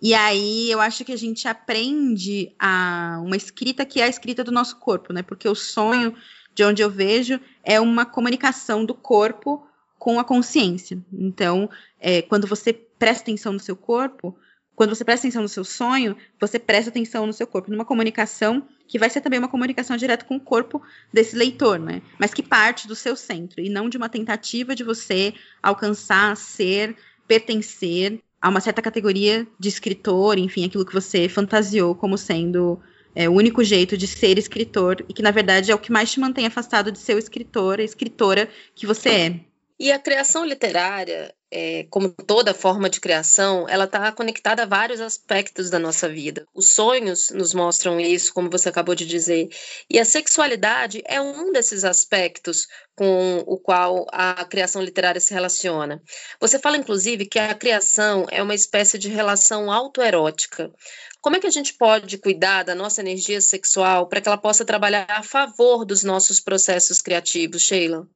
E 0.00 0.14
aí 0.14 0.70
eu 0.70 0.80
acho 0.80 1.04
que 1.04 1.12
a 1.12 1.16
gente 1.16 1.48
aprende 1.48 2.52
a 2.58 3.20
uma 3.24 3.36
escrita 3.36 3.84
que 3.84 4.00
é 4.00 4.04
a 4.04 4.08
escrita 4.08 4.44
do 4.44 4.52
nosso 4.52 4.76
corpo, 4.76 5.12
né? 5.12 5.22
Porque 5.22 5.48
o 5.48 5.54
sonho, 5.54 6.14
de 6.54 6.64
onde 6.64 6.82
eu 6.82 6.90
vejo, 6.90 7.40
é 7.64 7.80
uma 7.80 8.04
comunicação 8.04 8.84
do 8.84 8.94
corpo 8.94 9.66
com 9.98 10.20
a 10.20 10.24
consciência. 10.24 10.98
Então, 11.12 11.70
é, 11.98 12.22
quando 12.22 12.46
você 12.46 12.72
presta 12.72 13.24
atenção 13.24 13.52
no 13.52 13.60
seu 13.60 13.74
corpo, 13.74 14.36
quando 14.74 14.94
você 14.94 15.04
presta 15.04 15.26
atenção 15.26 15.42
no 15.42 15.48
seu 15.48 15.64
sonho, 15.64 16.14
você 16.38 16.58
presta 16.58 16.90
atenção 16.90 17.26
no 17.26 17.32
seu 17.32 17.46
corpo, 17.46 17.70
numa 17.70 17.84
comunicação 17.84 18.68
que 18.86 18.98
vai 18.98 19.08
ser 19.08 19.22
também 19.22 19.38
uma 19.38 19.48
comunicação 19.48 19.96
direta 19.96 20.26
com 20.26 20.36
o 20.36 20.40
corpo 20.40 20.82
desse 21.10 21.34
leitor, 21.34 21.78
né? 21.78 22.02
Mas 22.18 22.34
que 22.34 22.42
parte 22.42 22.86
do 22.86 22.94
seu 22.94 23.16
centro 23.16 23.62
e 23.62 23.70
não 23.70 23.88
de 23.88 23.96
uma 23.96 24.10
tentativa 24.10 24.74
de 24.74 24.84
você 24.84 25.32
alcançar, 25.62 26.36
ser, 26.36 26.94
pertencer 27.26 28.20
a 28.46 28.48
uma 28.48 28.60
certa 28.60 28.80
categoria 28.80 29.44
de 29.58 29.68
escritor, 29.68 30.38
enfim, 30.38 30.64
aquilo 30.64 30.86
que 30.86 30.92
você 30.92 31.28
fantasiou 31.28 31.96
como 31.96 32.16
sendo 32.16 32.78
é, 33.12 33.28
o 33.28 33.32
único 33.32 33.64
jeito 33.64 33.96
de 33.96 34.06
ser 34.06 34.38
escritor 34.38 35.04
e 35.08 35.12
que 35.12 35.20
na 35.20 35.32
verdade 35.32 35.72
é 35.72 35.74
o 35.74 35.78
que 35.80 35.90
mais 35.90 36.12
te 36.12 36.20
mantém 36.20 36.46
afastado 36.46 36.92
de 36.92 36.98
ser 37.00 37.16
o 37.16 37.18
escritor, 37.18 37.80
a 37.80 37.82
escritora 37.82 38.48
que 38.72 38.86
você 38.86 39.08
é. 39.08 39.40
E 39.80 39.90
a 39.90 39.98
criação 39.98 40.44
literária, 40.44 41.34
é, 41.50 41.84
como 41.90 42.10
toda 42.10 42.52
forma 42.52 42.90
de 42.90 43.00
criação, 43.00 43.68
ela 43.68 43.84
está 43.84 44.10
conectada 44.10 44.64
a 44.64 44.66
vários 44.66 45.00
aspectos 45.00 45.70
da 45.70 45.78
nossa 45.78 46.08
vida. 46.08 46.46
Os 46.54 46.70
sonhos 46.70 47.30
nos 47.30 47.54
mostram 47.54 48.00
isso, 48.00 48.34
como 48.34 48.50
você 48.50 48.68
acabou 48.68 48.94
de 48.94 49.06
dizer, 49.06 49.48
e 49.88 49.98
a 49.98 50.04
sexualidade 50.04 51.02
é 51.06 51.20
um 51.20 51.52
desses 51.52 51.84
aspectos 51.84 52.66
com 52.96 53.44
o 53.46 53.58
qual 53.58 54.06
a 54.10 54.44
criação 54.44 54.82
literária 54.82 55.20
se 55.20 55.32
relaciona. 55.32 56.02
Você 56.40 56.58
fala, 56.58 56.76
inclusive, 56.76 57.26
que 57.26 57.38
a 57.38 57.54
criação 57.54 58.26
é 58.30 58.42
uma 58.42 58.54
espécie 58.54 58.98
de 58.98 59.08
relação 59.08 59.70
autoerótica. 59.70 60.72
Como 61.20 61.36
é 61.36 61.40
que 61.40 61.46
a 61.46 61.50
gente 61.50 61.74
pode 61.74 62.18
cuidar 62.18 62.64
da 62.64 62.74
nossa 62.74 63.00
energia 63.00 63.40
sexual 63.40 64.08
para 64.08 64.20
que 64.20 64.28
ela 64.28 64.38
possa 64.38 64.64
trabalhar 64.64 65.06
a 65.08 65.22
favor 65.22 65.84
dos 65.84 66.02
nossos 66.02 66.40
processos 66.40 67.00
criativos, 67.00 67.62
Sheila? 67.62 68.08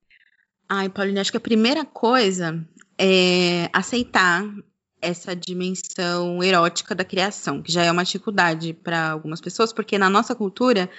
Ai, 0.68 0.88
Paulina, 0.88 1.20
acho 1.20 1.32
que 1.32 1.36
a 1.36 1.40
primeira 1.40 1.84
coisa 1.84 2.64
é 3.02 3.70
aceitar 3.72 4.44
essa 5.00 5.34
dimensão 5.34 6.42
erótica 6.44 6.94
da 6.94 7.02
criação, 7.04 7.62
que 7.62 7.72
já 7.72 7.82
é 7.82 7.90
uma 7.90 8.04
dificuldade 8.04 8.74
para 8.74 9.12
algumas 9.12 9.40
pessoas, 9.40 9.72
porque 9.72 9.96
na 9.96 10.10
nossa 10.10 10.34
cultura 10.34 10.90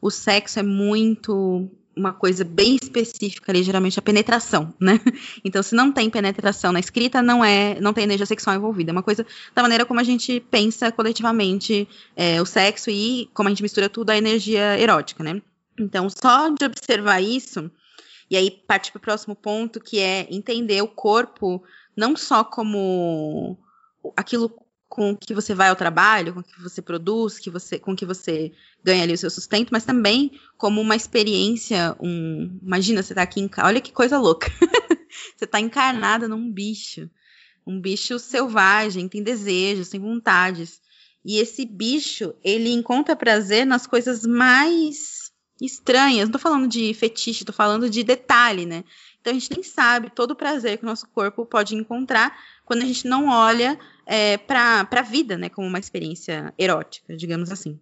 o 0.00 0.08
sexo 0.08 0.60
é 0.60 0.62
muito 0.62 1.68
uma 1.96 2.12
coisa 2.12 2.44
bem 2.44 2.76
específica 2.80 3.50
ali, 3.50 3.64
geralmente 3.64 3.98
a 3.98 4.02
penetração, 4.02 4.72
né? 4.80 5.00
Então, 5.44 5.60
se 5.60 5.74
não 5.74 5.90
tem 5.90 6.08
penetração 6.08 6.70
na 6.70 6.78
escrita, 6.78 7.20
não 7.20 7.44
é, 7.44 7.80
não 7.80 7.92
tem 7.92 8.04
energia 8.04 8.24
sexual 8.24 8.54
envolvida. 8.54 8.92
É 8.92 8.92
uma 8.92 9.02
coisa 9.02 9.26
da 9.52 9.62
maneira 9.62 9.84
como 9.84 9.98
a 9.98 10.04
gente 10.04 10.38
pensa 10.48 10.92
coletivamente 10.92 11.88
é, 12.14 12.40
o 12.40 12.46
sexo 12.46 12.88
e 12.88 13.28
como 13.34 13.48
a 13.48 13.50
gente 13.50 13.62
mistura 13.62 13.88
tudo 13.88 14.10
a 14.10 14.16
energia 14.16 14.78
erótica, 14.78 15.24
né? 15.24 15.42
Então, 15.76 16.08
só 16.08 16.48
de 16.50 16.64
observar 16.64 17.20
isso, 17.20 17.68
e 18.30 18.36
aí 18.36 18.50
parte 18.50 18.92
para 18.92 18.98
o 18.98 19.02
próximo 19.02 19.34
ponto, 19.34 19.80
que 19.80 19.98
é 19.98 20.26
entender 20.30 20.82
o 20.82 20.88
corpo 20.88 21.62
não 21.96 22.16
só 22.16 22.44
como 22.44 23.58
aquilo 24.16 24.54
com 24.88 25.16
que 25.16 25.34
você 25.34 25.54
vai 25.54 25.68
ao 25.68 25.76
trabalho, 25.76 26.34
com 26.34 26.42
que 26.42 26.62
você 26.62 26.80
produz, 26.80 27.38
que 27.38 27.50
você, 27.50 27.78
com 27.78 27.94
que 27.94 28.06
você 28.06 28.52
ganha 28.82 29.02
ali 29.02 29.12
o 29.12 29.18
seu 29.18 29.30
sustento, 29.30 29.70
mas 29.70 29.84
também 29.84 30.40
como 30.56 30.80
uma 30.80 30.96
experiência, 30.96 31.94
um, 32.00 32.58
imagina 32.62 33.02
você 33.02 33.14
tá 33.14 33.22
aqui 33.22 33.40
em, 33.40 33.50
olha 33.58 33.80
que 33.80 33.92
coisa 33.92 34.18
louca. 34.18 34.50
você 35.36 35.46
tá 35.46 35.60
encarnada 35.60 36.26
num 36.26 36.50
bicho, 36.50 37.10
um 37.66 37.80
bicho 37.80 38.18
selvagem, 38.18 39.08
tem 39.08 39.22
desejos, 39.22 39.90
tem 39.90 40.00
vontades. 40.00 40.80
E 41.24 41.38
esse 41.38 41.66
bicho, 41.66 42.34
ele 42.42 42.70
encontra 42.70 43.14
prazer 43.14 43.66
nas 43.66 43.86
coisas 43.86 44.24
mais 44.24 45.17
estranhas. 45.60 46.28
Não 46.28 46.32
tô 46.32 46.38
falando 46.38 46.68
de 46.68 46.92
fetiche, 46.94 47.44
tô 47.44 47.52
falando 47.52 47.88
de 47.90 48.02
detalhe, 48.02 48.66
né? 48.66 48.84
Então 49.20 49.30
a 49.32 49.34
gente 49.34 49.50
nem 49.50 49.62
sabe 49.62 50.10
todo 50.10 50.32
o 50.32 50.36
prazer 50.36 50.78
que 50.78 50.84
o 50.84 50.86
nosso 50.86 51.06
corpo 51.08 51.44
pode 51.44 51.74
encontrar 51.74 52.36
quando 52.64 52.82
a 52.82 52.86
gente 52.86 53.06
não 53.06 53.28
olha 53.28 53.78
é, 54.06 54.36
para 54.36 54.86
a 54.90 55.02
vida, 55.02 55.36
né, 55.36 55.48
como 55.48 55.66
uma 55.66 55.78
experiência 55.78 56.52
erótica, 56.58 57.16
digamos 57.16 57.50
assim. 57.50 57.78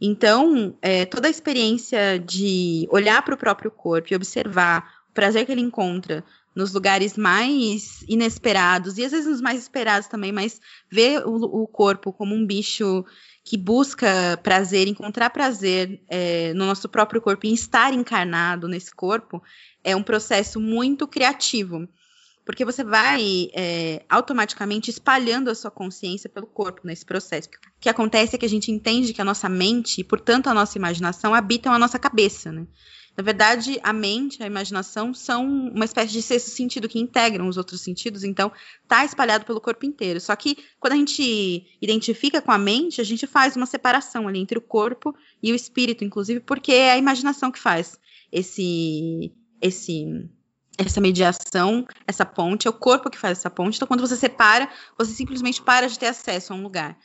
Então, 0.00 0.76
é, 0.80 1.04
toda 1.04 1.26
a 1.26 1.30
experiência 1.30 2.18
de 2.18 2.86
olhar 2.90 3.22
para 3.22 3.34
o 3.34 3.38
próprio 3.38 3.70
corpo 3.70 4.08
e 4.10 4.16
observar 4.16 5.00
o 5.10 5.12
prazer 5.12 5.44
que 5.46 5.52
ele 5.52 5.60
encontra 5.60 6.24
nos 6.54 6.72
lugares 6.72 7.16
mais 7.16 8.02
inesperados 8.08 8.98
e 8.98 9.04
às 9.04 9.12
vezes 9.12 9.26
nos 9.26 9.40
mais 9.40 9.60
esperados 9.60 10.08
também, 10.08 10.32
mas 10.32 10.60
ver 10.90 11.26
o, 11.26 11.62
o 11.62 11.66
corpo 11.66 12.12
como 12.12 12.34
um 12.34 12.44
bicho 12.44 13.04
que 13.44 13.56
busca 13.56 14.38
prazer, 14.42 14.86
encontrar 14.86 15.30
prazer 15.30 16.00
é, 16.08 16.52
no 16.54 16.66
nosso 16.66 16.88
próprio 16.88 17.20
corpo 17.20 17.46
e 17.46 17.52
estar 17.52 17.92
encarnado 17.92 18.68
nesse 18.68 18.94
corpo, 18.94 19.42
é 19.82 19.96
um 19.96 20.02
processo 20.02 20.60
muito 20.60 21.06
criativo. 21.08 21.88
Porque 22.44 22.64
você 22.64 22.82
vai 22.82 23.48
é, 23.54 24.04
automaticamente 24.08 24.90
espalhando 24.90 25.50
a 25.50 25.54
sua 25.54 25.70
consciência 25.70 26.28
pelo 26.28 26.46
corpo 26.46 26.80
nesse 26.84 27.04
processo. 27.04 27.48
O 27.48 27.80
que 27.80 27.88
acontece 27.88 28.34
é 28.34 28.38
que 28.38 28.46
a 28.46 28.48
gente 28.48 28.72
entende 28.72 29.12
que 29.12 29.20
a 29.20 29.24
nossa 29.24 29.48
mente, 29.48 30.00
e 30.00 30.04
portanto 30.04 30.48
a 30.48 30.54
nossa 30.54 30.76
imaginação, 30.76 31.34
habitam 31.34 31.72
a 31.72 31.78
nossa 31.78 31.98
cabeça, 31.98 32.50
né? 32.50 32.66
Na 33.16 33.22
verdade, 33.22 33.78
a 33.82 33.92
mente, 33.92 34.42
a 34.42 34.46
imaginação 34.46 35.12
são 35.12 35.44
uma 35.46 35.84
espécie 35.84 36.12
de 36.12 36.22
sexto 36.22 36.50
sentido 36.50 36.88
que 36.88 36.98
integram 36.98 37.48
os 37.48 37.56
outros 37.56 37.80
sentidos, 37.80 38.24
então 38.24 38.50
tá 38.88 39.04
espalhado 39.04 39.44
pelo 39.44 39.60
corpo 39.60 39.84
inteiro. 39.84 40.20
Só 40.20 40.34
que 40.36 40.56
quando 40.78 40.94
a 40.94 40.96
gente 40.96 41.66
identifica 41.82 42.40
com 42.40 42.52
a 42.52 42.58
mente, 42.58 43.00
a 43.00 43.04
gente 43.04 43.26
faz 43.26 43.56
uma 43.56 43.66
separação 43.66 44.26
ali 44.26 44.38
entre 44.38 44.56
o 44.56 44.62
corpo 44.62 45.14
e 45.42 45.52
o 45.52 45.54
espírito, 45.54 46.04
inclusive, 46.04 46.40
porque 46.40 46.72
é 46.72 46.92
a 46.92 46.98
imaginação 46.98 47.50
que 47.50 47.58
faz 47.58 47.98
esse 48.32 49.32
esse 49.60 50.30
essa 50.78 51.00
mediação, 51.00 51.86
essa 52.06 52.24
ponte, 52.24 52.66
é 52.66 52.70
o 52.70 52.72
corpo 52.72 53.10
que 53.10 53.18
faz 53.18 53.38
essa 53.38 53.50
ponte. 53.50 53.76
Então, 53.76 53.86
quando 53.86 54.00
você 54.00 54.16
separa, 54.16 54.66
você 54.96 55.12
simplesmente 55.12 55.60
para 55.60 55.86
de 55.86 55.98
ter 55.98 56.06
acesso 56.06 56.52
a 56.52 56.56
um 56.56 56.62
lugar. 56.62 56.96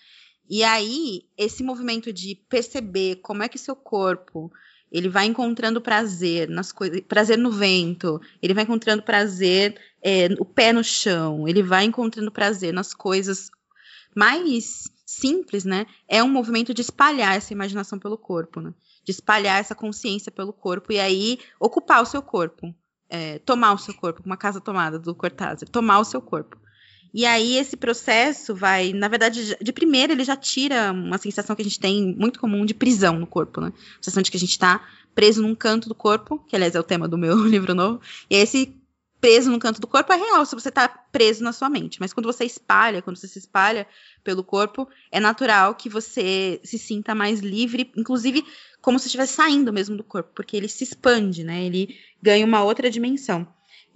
E 0.49 0.63
aí, 0.63 1.23
esse 1.37 1.61
movimento 1.61 2.13
de 2.13 2.35
perceber 2.47 3.17
como 3.17 3.43
é 3.43 3.49
que 3.49 3.57
seu 3.57 3.75
corpo 3.75 4.49
ele 4.91 5.09
vai 5.09 5.25
encontrando 5.25 5.81
prazer 5.81 6.49
nas 6.49 6.71
coisas, 6.71 7.01
prazer 7.01 7.37
no 7.37 7.51
vento, 7.51 8.21
ele 8.41 8.53
vai 8.53 8.63
encontrando 8.63 9.03
prazer 9.03 9.75
é, 10.01 10.27
o 10.39 10.45
pé 10.45 10.71
no 10.71 10.83
chão, 10.83 11.47
ele 11.47 11.63
vai 11.63 11.85
encontrando 11.85 12.31
prazer 12.31 12.73
nas 12.73 12.93
coisas 12.93 13.49
mais 14.15 14.83
simples, 15.05 15.65
né? 15.65 15.85
É 16.07 16.23
um 16.23 16.29
movimento 16.29 16.73
de 16.73 16.81
espalhar 16.81 17.35
essa 17.35 17.53
imaginação 17.53 17.99
pelo 17.99 18.17
corpo, 18.17 18.59
né? 18.59 18.73
De 19.03 19.11
espalhar 19.11 19.59
essa 19.59 19.75
consciência 19.75 20.31
pelo 20.31 20.53
corpo 20.53 20.91
e 20.91 20.99
aí 20.99 21.39
ocupar 21.59 22.01
o 22.01 22.05
seu 22.05 22.21
corpo, 22.21 22.73
é, 23.09 23.39
tomar 23.39 23.73
o 23.73 23.77
seu 23.77 23.93
corpo, 23.93 24.23
uma 24.25 24.37
casa 24.37 24.59
tomada 24.59 24.97
do 24.97 25.13
Cortázar, 25.13 25.69
tomar 25.69 25.99
o 25.99 26.05
seu 26.05 26.21
corpo. 26.21 26.57
E 27.15 27.25
aí 27.25 27.55
esse 27.55 27.77
processo 27.77 28.53
vai, 28.53 28.91
na 28.91 29.07
verdade, 29.07 29.55
de 29.61 29.71
primeira 29.71 30.11
ele 30.11 30.25
já 30.25 30.35
tira 30.35 30.91
uma 30.91 31.17
sensação 31.17 31.55
que 31.55 31.61
a 31.61 31.65
gente 31.65 31.79
tem 31.79 32.13
muito 32.13 32.37
comum 32.37 32.65
de 32.65 32.73
prisão 32.73 33.17
no 33.17 33.25
corpo, 33.25 33.61
né? 33.61 33.71
A 33.71 34.03
sensação 34.03 34.21
de 34.21 34.29
que 34.29 34.35
a 34.35 34.39
gente 34.39 34.51
está 34.51 34.85
preso 35.15 35.41
num 35.41 35.55
canto 35.55 35.87
do 35.87 35.95
corpo, 35.95 36.39
que 36.39 36.57
aliás 36.57 36.75
é 36.75 36.79
o 36.79 36.83
tema 36.83 37.07
do 37.07 37.17
meu 37.17 37.37
livro 37.47 37.73
novo. 37.73 38.01
E 38.29 38.35
esse 38.35 38.75
preso 39.21 39.49
num 39.49 39.59
canto 39.59 39.79
do 39.79 39.87
corpo 39.87 40.11
é 40.11 40.17
real, 40.17 40.45
se 40.45 40.55
você 40.55 40.67
está 40.67 40.89
preso 40.89 41.41
na 41.41 41.53
sua 41.53 41.69
mente. 41.69 42.01
Mas 42.01 42.11
quando 42.11 42.25
você 42.25 42.43
espalha, 42.43 43.01
quando 43.01 43.15
você 43.15 43.29
se 43.29 43.39
espalha 43.39 43.87
pelo 44.21 44.43
corpo, 44.43 44.85
é 45.09 45.17
natural 45.17 45.73
que 45.73 45.87
você 45.87 46.59
se 46.65 46.77
sinta 46.77 47.15
mais 47.15 47.39
livre, 47.39 47.93
inclusive 47.95 48.45
como 48.81 48.99
se 48.99 49.05
estivesse 49.05 49.35
saindo 49.35 49.71
mesmo 49.71 49.95
do 49.95 50.03
corpo, 50.03 50.31
porque 50.35 50.57
ele 50.57 50.67
se 50.67 50.83
expande, 50.83 51.45
né? 51.45 51.63
Ele 51.63 51.97
ganha 52.21 52.45
uma 52.45 52.61
outra 52.61 52.91
dimensão. 52.91 53.47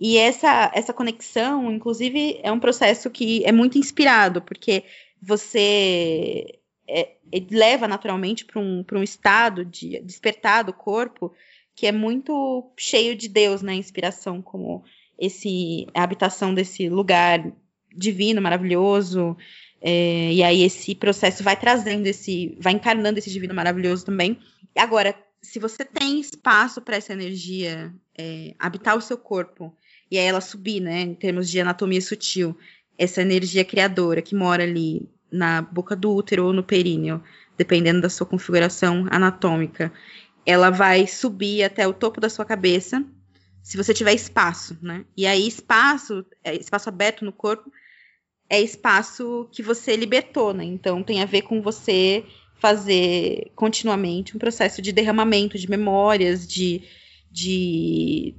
E 0.02 0.18
essa, 0.18 0.72
essa 0.74 0.94
conexão, 0.94 1.70
inclusive, 1.70 2.40
é 2.42 2.50
um 2.50 2.60
processo 2.60 3.10
que 3.10 3.44
é 3.44 3.52
muito 3.52 3.78
inspirado, 3.78 4.42
porque 4.42 4.86
você 5.22 6.58
é, 6.88 7.16
leva 7.52 7.86
naturalmente 7.86 8.46
para 8.46 8.62
um, 8.62 8.86
um 8.94 9.04
estado 9.04 9.66
de 9.66 10.00
despertar 10.00 10.64
do 10.64 10.72
corpo 10.72 11.34
que 11.76 11.86
é 11.86 11.92
muito 11.92 12.74
cheio 12.78 13.16
de 13.16 13.30
Deus 13.30 13.62
né? 13.62 13.74
inspiração, 13.74 14.42
como 14.42 14.84
esse 15.18 15.88
a 15.94 16.04
habitação 16.04 16.54
desse 16.54 16.90
lugar 16.90 17.52
divino, 17.96 18.42
maravilhoso. 18.42 19.38
É, 19.82 20.32
e 20.34 20.44
aí 20.44 20.64
esse 20.64 20.94
processo 20.94 21.44
vai 21.44 21.58
trazendo 21.58 22.06
esse, 22.08 22.58
vai 22.60 22.74
encarnando 22.74 23.20
esse 23.20 23.30
divino 23.30 23.54
maravilhoso 23.54 24.06
também. 24.06 24.38
Agora, 24.78 25.16
se 25.42 25.58
você 25.58 25.86
tem 25.86 26.20
espaço 26.20 26.82
para 26.82 26.98
essa 26.98 27.14
energia 27.14 27.94
é, 28.18 28.54
habitar 28.60 28.98
o 28.98 29.02
seu 29.02 29.18
corpo 29.18 29.74
e 30.12 30.18
aí 30.18 30.26
ela 30.26 30.42
subir, 30.42 30.80
né, 30.80 31.02
em 31.02 31.14
termos 31.14 31.50
de 31.50 31.60
anatomia 31.60 32.02
sutil, 32.02 32.58
essa 32.98 33.22
energia 33.22 33.64
criadora 33.64 34.22
que 34.22 34.36
mora 34.36 34.64
ali 34.64 35.10
na 35.32 35.62
boca 35.62 35.96
do 35.96 36.14
útero 36.14 36.46
ou 36.46 36.54
no 36.54 36.64
períneo, 36.64 37.24
dependendo 37.58 38.02
da 38.02 38.10
sua 38.10 38.26
configuração 38.26 39.06
anatômica, 39.10 39.92
ela 40.46 40.70
vai 40.70 41.06
subir 41.06 41.64
até 41.64 41.88
o 41.88 41.94
topo 41.94 42.20
da 42.20 42.30
sua 42.30 42.46
cabeça, 42.46 43.06
se 43.62 43.78
você 43.78 43.94
tiver 43.94 44.14
espaço, 44.14 44.78
né? 44.82 45.06
E 45.16 45.28
aí 45.28 45.48
espaço, 45.48 46.26
é, 46.44 46.56
espaço 46.56 46.90
aberto 46.90 47.24
no 47.24 47.32
corpo, 47.32 47.72
é 48.50 48.60
espaço 48.60 49.48
que 49.52 49.62
você 49.62 49.96
libertou, 49.96 50.54
né? 50.54 50.64
Então 50.64 51.04
tem 51.04 51.22
a 51.22 51.26
ver 51.26 51.44
com 51.44 51.62
você 51.62 52.26
fazer 52.56 53.52
continuamente 53.56 54.36
um 54.36 54.40
processo 54.40 54.82
de 54.82 54.92
derramamento 54.92 55.58
de 55.58 55.70
memórias, 55.70 56.48
de, 56.48 56.82
de 57.32 58.36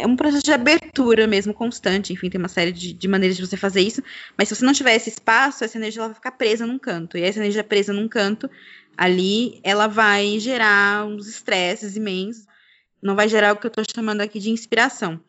é 0.00 0.06
um 0.06 0.16
processo 0.16 0.44
de 0.44 0.52
abertura 0.52 1.26
mesmo 1.26 1.52
constante, 1.52 2.12
enfim, 2.12 2.30
tem 2.30 2.38
uma 2.38 2.48
série 2.48 2.72
de, 2.72 2.92
de, 2.92 3.08
maneiras 3.08 3.36
de 3.36 3.46
você 3.46 3.56
fazer 3.56 3.80
isso, 3.80 4.02
mas 4.36 4.48
se 4.48 4.54
você 4.54 4.64
não 4.64 4.72
tiver 4.72 4.94
esse 4.94 5.10
espaço, 5.10 5.64
essa 5.64 5.78
energia 5.78 6.00
ela 6.00 6.08
vai 6.08 6.14
ficar 6.14 6.32
presa 6.32 6.66
num 6.66 6.78
canto, 6.78 7.18
e 7.18 7.22
essa 7.22 7.38
energia 7.38 7.64
presa 7.64 7.92
num 7.92 8.08
canto, 8.08 8.50
ali, 8.96 9.60
ela 9.62 9.86
vai 9.86 10.38
gerar 10.40 11.06
uns 11.06 11.28
estresses 11.28 11.96
imensos, 11.96 12.46
não 13.00 13.14
vai 13.14 13.28
gerar 13.28 13.52
o 13.52 13.56
que 13.56 13.66
eu 13.66 13.68
estou 13.68 13.84
chamando 13.94 14.20
aqui 14.20 14.40
de 14.40 14.50
inspiração. 14.50 15.20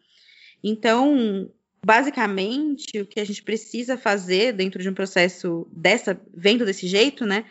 Então, 0.64 1.52
basicamente, 1.86 3.00
o 3.00 3.06
que 3.06 3.20
a 3.20 3.26
gente 3.26 3.44
precisa 3.44 3.98
fazer 3.98 4.54
dentro 4.54 4.82
de 4.82 4.90
um 4.90 4.94
processo 4.94 5.68
dessa, 5.72 6.20
vendo 6.36 6.66
desse 6.66 6.88
jeito, 6.88 7.26
né, 7.26 7.46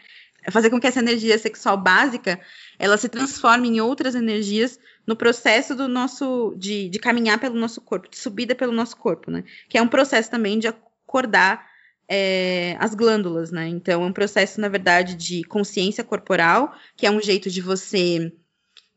fazer 0.50 0.70
com 0.70 0.80
que 0.80 0.86
essa 0.86 1.00
energia 1.00 1.38
sexual 1.38 1.76
básica, 1.76 2.40
ela 2.78 2.96
se 2.96 3.08
transforme 3.08 3.68
em 3.68 3.80
outras 3.80 4.14
energias 4.14 4.78
no 5.06 5.16
processo 5.16 5.74
do 5.74 5.88
nosso 5.88 6.54
de, 6.56 6.88
de 6.88 6.98
caminhar 6.98 7.38
pelo 7.38 7.58
nosso 7.58 7.80
corpo, 7.80 8.08
de 8.08 8.18
subida 8.18 8.54
pelo 8.54 8.72
nosso 8.72 8.96
corpo, 8.96 9.30
né? 9.30 9.44
Que 9.68 9.78
é 9.78 9.82
um 9.82 9.88
processo 9.88 10.30
também 10.30 10.58
de 10.58 10.68
acordar 10.68 11.66
é, 12.08 12.76
as 12.78 12.94
glândulas, 12.94 13.50
né? 13.50 13.68
Então, 13.68 14.02
é 14.02 14.06
um 14.06 14.12
processo, 14.12 14.60
na 14.60 14.68
verdade, 14.68 15.14
de 15.14 15.44
consciência 15.44 16.02
corporal, 16.02 16.74
que 16.96 17.06
é 17.06 17.10
um 17.10 17.20
jeito 17.20 17.50
de 17.50 17.60
você, 17.60 18.32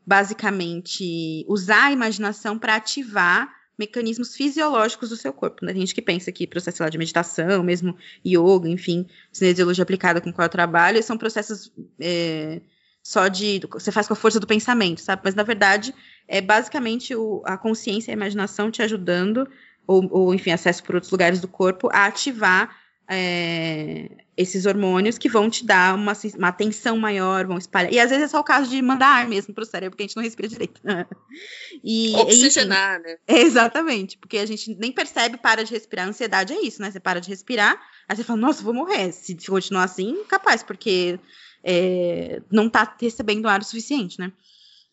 basicamente, 0.06 1.44
usar 1.48 1.86
a 1.86 1.92
imaginação 1.92 2.58
para 2.58 2.76
ativar 2.76 3.52
mecanismos 3.82 4.36
fisiológicos 4.36 5.08
do 5.08 5.16
seu 5.16 5.32
corpo. 5.32 5.64
Né? 5.64 5.72
Tem 5.72 5.80
gente 5.80 5.94
que 5.94 6.02
pensa 6.02 6.30
que 6.30 6.46
processo 6.46 6.82
lá 6.82 6.88
de 6.88 6.98
meditação, 6.98 7.62
mesmo 7.62 7.96
yoga, 8.24 8.68
enfim, 8.68 9.06
cinesiologia 9.32 9.82
aplicada 9.82 10.20
com 10.20 10.32
qual 10.32 10.46
eu 10.46 10.50
trabalho, 10.50 11.02
são 11.02 11.18
processos 11.18 11.72
é, 11.98 12.60
só 13.02 13.26
de. 13.28 13.60
Você 13.72 13.90
faz 13.90 14.06
com 14.06 14.12
a 14.12 14.16
força 14.16 14.38
do 14.38 14.46
pensamento, 14.46 15.00
sabe? 15.00 15.22
Mas 15.24 15.34
na 15.34 15.42
verdade 15.42 15.94
é 16.28 16.40
basicamente 16.40 17.14
o, 17.14 17.42
a 17.44 17.58
consciência 17.58 18.10
e 18.10 18.12
a 18.12 18.16
imaginação 18.16 18.70
te 18.70 18.82
ajudando, 18.82 19.48
ou, 19.86 20.08
ou 20.10 20.34
enfim, 20.34 20.52
acesso 20.52 20.82
por 20.84 20.94
outros 20.94 21.10
lugares 21.10 21.40
do 21.40 21.48
corpo, 21.48 21.88
a 21.92 22.06
ativar 22.06 22.81
é, 23.12 24.08
esses 24.36 24.64
hormônios 24.64 25.18
que 25.18 25.28
vão 25.28 25.50
te 25.50 25.64
dar 25.64 25.94
uma, 25.94 26.12
uma 26.36 26.48
atenção 26.48 26.96
maior, 26.98 27.46
vão 27.46 27.58
espalhar. 27.58 27.92
E 27.92 28.00
às 28.00 28.10
vezes 28.10 28.24
é 28.24 28.28
só 28.28 28.40
o 28.40 28.44
caso 28.44 28.70
de 28.70 28.80
mandar 28.80 29.08
ar 29.08 29.28
mesmo 29.28 29.52
para 29.52 29.62
o 29.62 29.66
cérebro, 29.66 29.90
porque 29.90 30.04
a 30.04 30.06
gente 30.06 30.16
não 30.16 30.22
respira 30.22 30.48
direito. 30.48 30.80
e, 31.84 32.14
Oxigenar, 32.16 33.00
enfim, 33.00 33.08
né? 33.08 33.16
Exatamente, 33.28 34.16
porque 34.16 34.38
a 34.38 34.46
gente 34.46 34.74
nem 34.74 34.90
percebe, 34.90 35.36
para 35.36 35.62
de 35.64 35.72
respirar. 35.72 36.06
A 36.06 36.08
ansiedade 36.08 36.52
é 36.52 36.60
isso, 36.62 36.80
né? 36.80 36.90
Você 36.90 36.98
para 36.98 37.20
de 37.20 37.28
respirar, 37.28 37.80
aí 38.08 38.16
você 38.16 38.24
fala, 38.24 38.40
nossa, 38.40 38.62
vou 38.62 38.74
morrer. 38.74 39.12
Se 39.12 39.36
continuar 39.46 39.84
assim, 39.84 40.24
capaz, 40.24 40.62
porque 40.62 41.20
é, 41.62 42.40
não 42.50 42.66
está 42.66 42.96
recebendo 43.00 43.48
ar 43.48 43.60
o 43.60 43.64
suficiente, 43.64 44.18
né? 44.18 44.32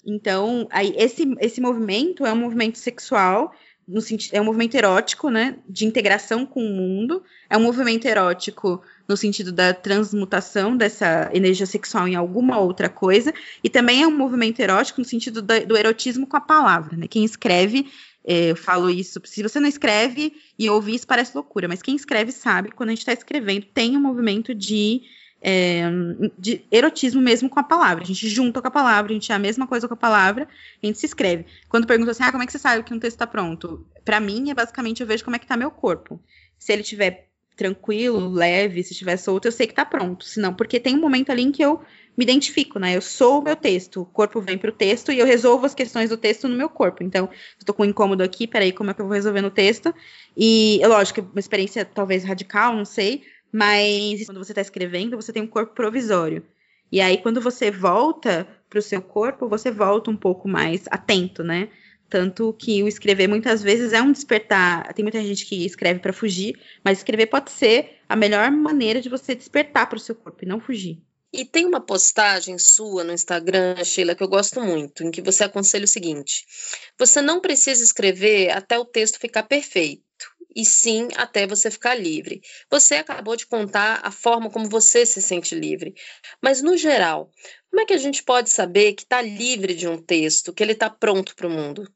Então, 0.05 0.67
aí, 0.71 0.93
esse, 0.97 1.35
esse 1.39 1.59
movimento 1.59 2.25
é 2.25 2.31
um 2.31 2.37
movimento 2.37 2.77
sexual, 2.77 3.53
no 3.89 3.99
é 4.31 4.39
um 4.39 4.45
movimento 4.45 4.75
erótico, 4.75 5.29
né? 5.31 5.57
De 5.67 5.85
integração 5.85 6.45
com 6.45 6.63
o 6.63 6.69
mundo. 6.69 7.23
É 7.49 7.57
um 7.57 7.63
movimento 7.63 8.05
erótico 8.05 8.81
no 9.07 9.17
sentido 9.17 9.51
da 9.51 9.73
transmutação 9.73 10.77
dessa 10.77 11.29
energia 11.33 11.65
sexual 11.65 12.07
em 12.07 12.15
alguma 12.15 12.59
outra 12.59 12.87
coisa. 12.87 13.33
E 13.63 13.69
também 13.69 14.03
é 14.03 14.07
um 14.07 14.15
movimento 14.15 14.59
erótico 14.59 15.01
no 15.01 15.05
sentido 15.05 15.41
do, 15.41 15.65
do 15.65 15.75
erotismo 15.75 16.27
com 16.27 16.37
a 16.37 16.41
palavra, 16.41 16.95
né? 16.95 17.07
Quem 17.07 17.25
escreve 17.25 17.87
é, 18.23 18.51
eu 18.51 18.55
falo 18.55 18.91
isso. 18.91 19.19
Se 19.25 19.41
você 19.41 19.59
não 19.59 19.67
escreve 19.67 20.33
e 20.57 20.69
ouvir 20.69 20.95
isso, 20.95 21.07
parece 21.07 21.31
loucura, 21.33 21.67
mas 21.67 21.81
quem 21.81 21.95
escreve 21.95 22.31
sabe, 22.31 22.69
quando 22.69 22.89
a 22.89 22.91
gente 22.91 22.99
está 22.99 23.13
escrevendo, 23.13 23.65
tem 23.73 23.97
um 23.97 24.01
movimento 24.01 24.53
de 24.53 25.01
é, 25.41 25.83
de 26.37 26.61
erotismo 26.71 27.21
mesmo 27.21 27.49
com 27.49 27.59
a 27.59 27.63
palavra. 27.63 28.03
A 28.03 28.07
gente 28.07 28.27
junta 28.27 28.61
com 28.61 28.67
a 28.67 28.71
palavra, 28.71 29.11
a 29.11 29.13
gente 29.13 29.31
é 29.31 29.35
a 29.35 29.39
mesma 29.39 29.67
coisa 29.67 29.87
com 29.87 29.93
a 29.93 29.97
palavra, 29.97 30.47
a 30.81 30.85
gente 30.85 30.99
se 30.99 31.05
escreve. 31.05 31.45
Quando 31.67 31.87
pergunta 31.87 32.11
assim, 32.11 32.23
ah, 32.23 32.31
como 32.31 32.43
é 32.43 32.45
que 32.45 32.51
você 32.51 32.59
sabe 32.59 32.83
que 32.83 32.93
um 32.93 32.99
texto 32.99 33.15
está 33.15 33.27
pronto? 33.27 33.85
Para 34.03 34.19
mim, 34.19 34.49
é 34.49 34.53
basicamente 34.53 35.01
eu 35.01 35.07
vejo 35.07 35.23
como 35.23 35.35
é 35.35 35.39
que 35.39 35.45
está 35.45 35.55
meu 35.55 35.71
corpo. 35.71 36.19
Se 36.57 36.73
ele 36.73 36.81
estiver 36.81 37.29
tranquilo, 37.55 38.29
leve, 38.29 38.81
se 38.83 38.93
estiver 38.93 39.17
solto, 39.17 39.45
eu 39.45 39.51
sei 39.51 39.67
que 39.67 39.73
está 39.73 39.83
pronto. 39.83 40.23
Senão, 40.23 40.53
porque 40.53 40.79
tem 40.79 40.95
um 40.95 41.01
momento 41.01 41.29
ali 41.29 41.43
em 41.43 41.51
que 41.51 41.61
eu 41.61 41.81
me 42.17 42.23
identifico, 42.23 42.79
né? 42.79 42.95
Eu 42.95 43.01
sou 43.01 43.39
o 43.39 43.41
meu 43.41 43.55
texto, 43.55 44.01
o 44.01 44.05
corpo 44.05 44.39
vem 44.39 44.57
para 44.57 44.69
o 44.69 44.73
texto 44.73 45.11
e 45.11 45.19
eu 45.19 45.25
resolvo 45.25 45.65
as 45.65 45.73
questões 45.73 46.09
do 46.09 46.17
texto 46.17 46.47
no 46.47 46.55
meu 46.55 46.69
corpo. 46.69 47.03
Então, 47.03 47.29
estou 47.57 47.75
com 47.75 47.83
um 47.83 47.85
incômodo 47.85 48.23
aqui, 48.23 48.47
peraí, 48.47 48.71
como 48.71 48.91
é 48.91 48.93
que 48.93 49.01
eu 49.01 49.05
vou 49.05 49.13
resolver 49.13 49.41
no 49.41 49.51
texto? 49.51 49.93
E, 50.37 50.81
lógico, 50.85 51.21
uma 51.21 51.39
experiência 51.39 51.83
talvez 51.83 52.23
radical, 52.23 52.75
não 52.75 52.85
sei, 52.85 53.23
mas 53.51 54.25
quando 54.25 54.43
você 54.43 54.51
está 54.51 54.61
escrevendo, 54.61 55.15
você 55.15 55.33
tem 55.33 55.43
um 55.43 55.47
corpo 55.47 55.73
provisório. 55.73 56.45
E 56.91 57.01
aí, 57.01 57.17
quando 57.17 57.39
você 57.39 57.69
volta 57.69 58.47
para 58.69 58.79
o 58.79 58.81
seu 58.81 59.01
corpo, 59.01 59.47
você 59.47 59.71
volta 59.71 60.09
um 60.09 60.17
pouco 60.17 60.47
mais 60.47 60.85
atento, 60.89 61.43
né? 61.43 61.69
Tanto 62.09 62.51
que 62.53 62.81
o 62.81 62.87
escrever 62.87 63.27
muitas 63.27 63.61
vezes 63.61 63.93
é 63.93 64.01
um 64.01 64.11
despertar. 64.11 64.91
Tem 64.93 65.03
muita 65.03 65.21
gente 65.21 65.45
que 65.45 65.63
escreve 65.65 65.99
para 65.99 66.11
fugir, 66.11 66.59
mas 66.83 66.97
escrever 66.97 67.27
pode 67.27 67.51
ser 67.51 67.99
a 68.09 68.15
melhor 68.15 68.49
maneira 68.49 68.99
de 68.99 69.09
você 69.09 69.35
despertar 69.35 69.87
para 69.87 69.97
o 69.97 69.99
seu 69.99 70.15
corpo 70.15 70.43
e 70.43 70.47
não 70.47 70.59
fugir. 70.59 70.99
E 71.31 71.45
tem 71.45 71.67
uma 71.67 71.79
postagem 71.79 72.57
sua 72.57 73.03
no 73.03 73.13
Instagram, 73.13 73.83
Sheila, 73.83 74.15
que 74.15 74.23
eu 74.23 74.27
gosto 74.27 74.59
muito, 74.61 75.03
em 75.03 75.11
que 75.11 75.21
você 75.21 75.43
aconselha 75.43 75.85
o 75.85 75.87
seguinte: 75.87 76.43
você 76.97 77.21
não 77.21 77.39
precisa 77.39 77.83
escrever 77.83 78.49
até 78.49 78.79
o 78.79 78.85
texto 78.85 79.19
ficar 79.19 79.43
perfeito 79.43 80.08
e 80.55 80.65
sim 80.65 81.09
até 81.15 81.45
você 81.45 81.69
ficar 81.69 81.95
livre. 81.95 82.41
Você 82.69 82.95
acabou 82.95 83.35
de 83.35 83.45
contar 83.45 84.01
a 84.03 84.11
forma 84.11 84.49
como 84.49 84.69
você 84.69 85.05
se 85.05 85.21
sente 85.21 85.55
livre, 85.55 85.95
mas 86.41 86.61
no 86.61 86.75
geral, 86.77 87.31
como 87.69 87.81
é 87.81 87.85
que 87.85 87.93
a 87.93 87.97
gente 87.97 88.23
pode 88.23 88.49
saber 88.49 88.93
que 88.93 89.03
está 89.03 89.21
livre 89.21 89.73
de 89.73 89.87
um 89.87 89.97
texto, 89.97 90.53
que 90.53 90.63
ele 90.63 90.73
está 90.73 90.89
pronto 90.89 91.35
para 91.35 91.47
o 91.47 91.51
mundo? 91.51 91.91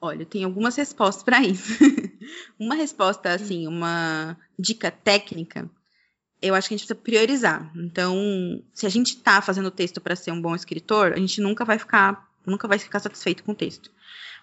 Olha, 0.00 0.26
tem 0.26 0.44
algumas 0.44 0.76
respostas 0.76 1.22
para 1.22 1.40
isso. 1.40 1.72
uma 2.60 2.74
resposta, 2.74 3.30
assim, 3.30 3.66
uma 3.66 4.36
dica 4.58 4.90
técnica, 4.90 5.70
eu 6.40 6.54
acho 6.54 6.68
que 6.68 6.74
a 6.74 6.76
gente 6.76 6.86
precisa 6.86 7.02
priorizar. 7.02 7.72
Então, 7.76 8.62
se 8.72 8.86
a 8.86 8.88
gente 8.88 9.16
está 9.16 9.40
fazendo 9.40 9.66
o 9.66 9.70
texto 9.70 10.00
para 10.00 10.14
ser 10.14 10.32
um 10.32 10.40
bom 10.40 10.54
escritor, 10.54 11.12
a 11.12 11.18
gente 11.18 11.40
nunca 11.40 11.64
vai 11.64 11.78
ficar, 11.78 12.28
nunca 12.44 12.68
vai 12.68 12.78
ficar 12.78 13.00
satisfeito 13.00 13.42
com 13.42 13.52
o 13.52 13.54
texto. 13.54 13.90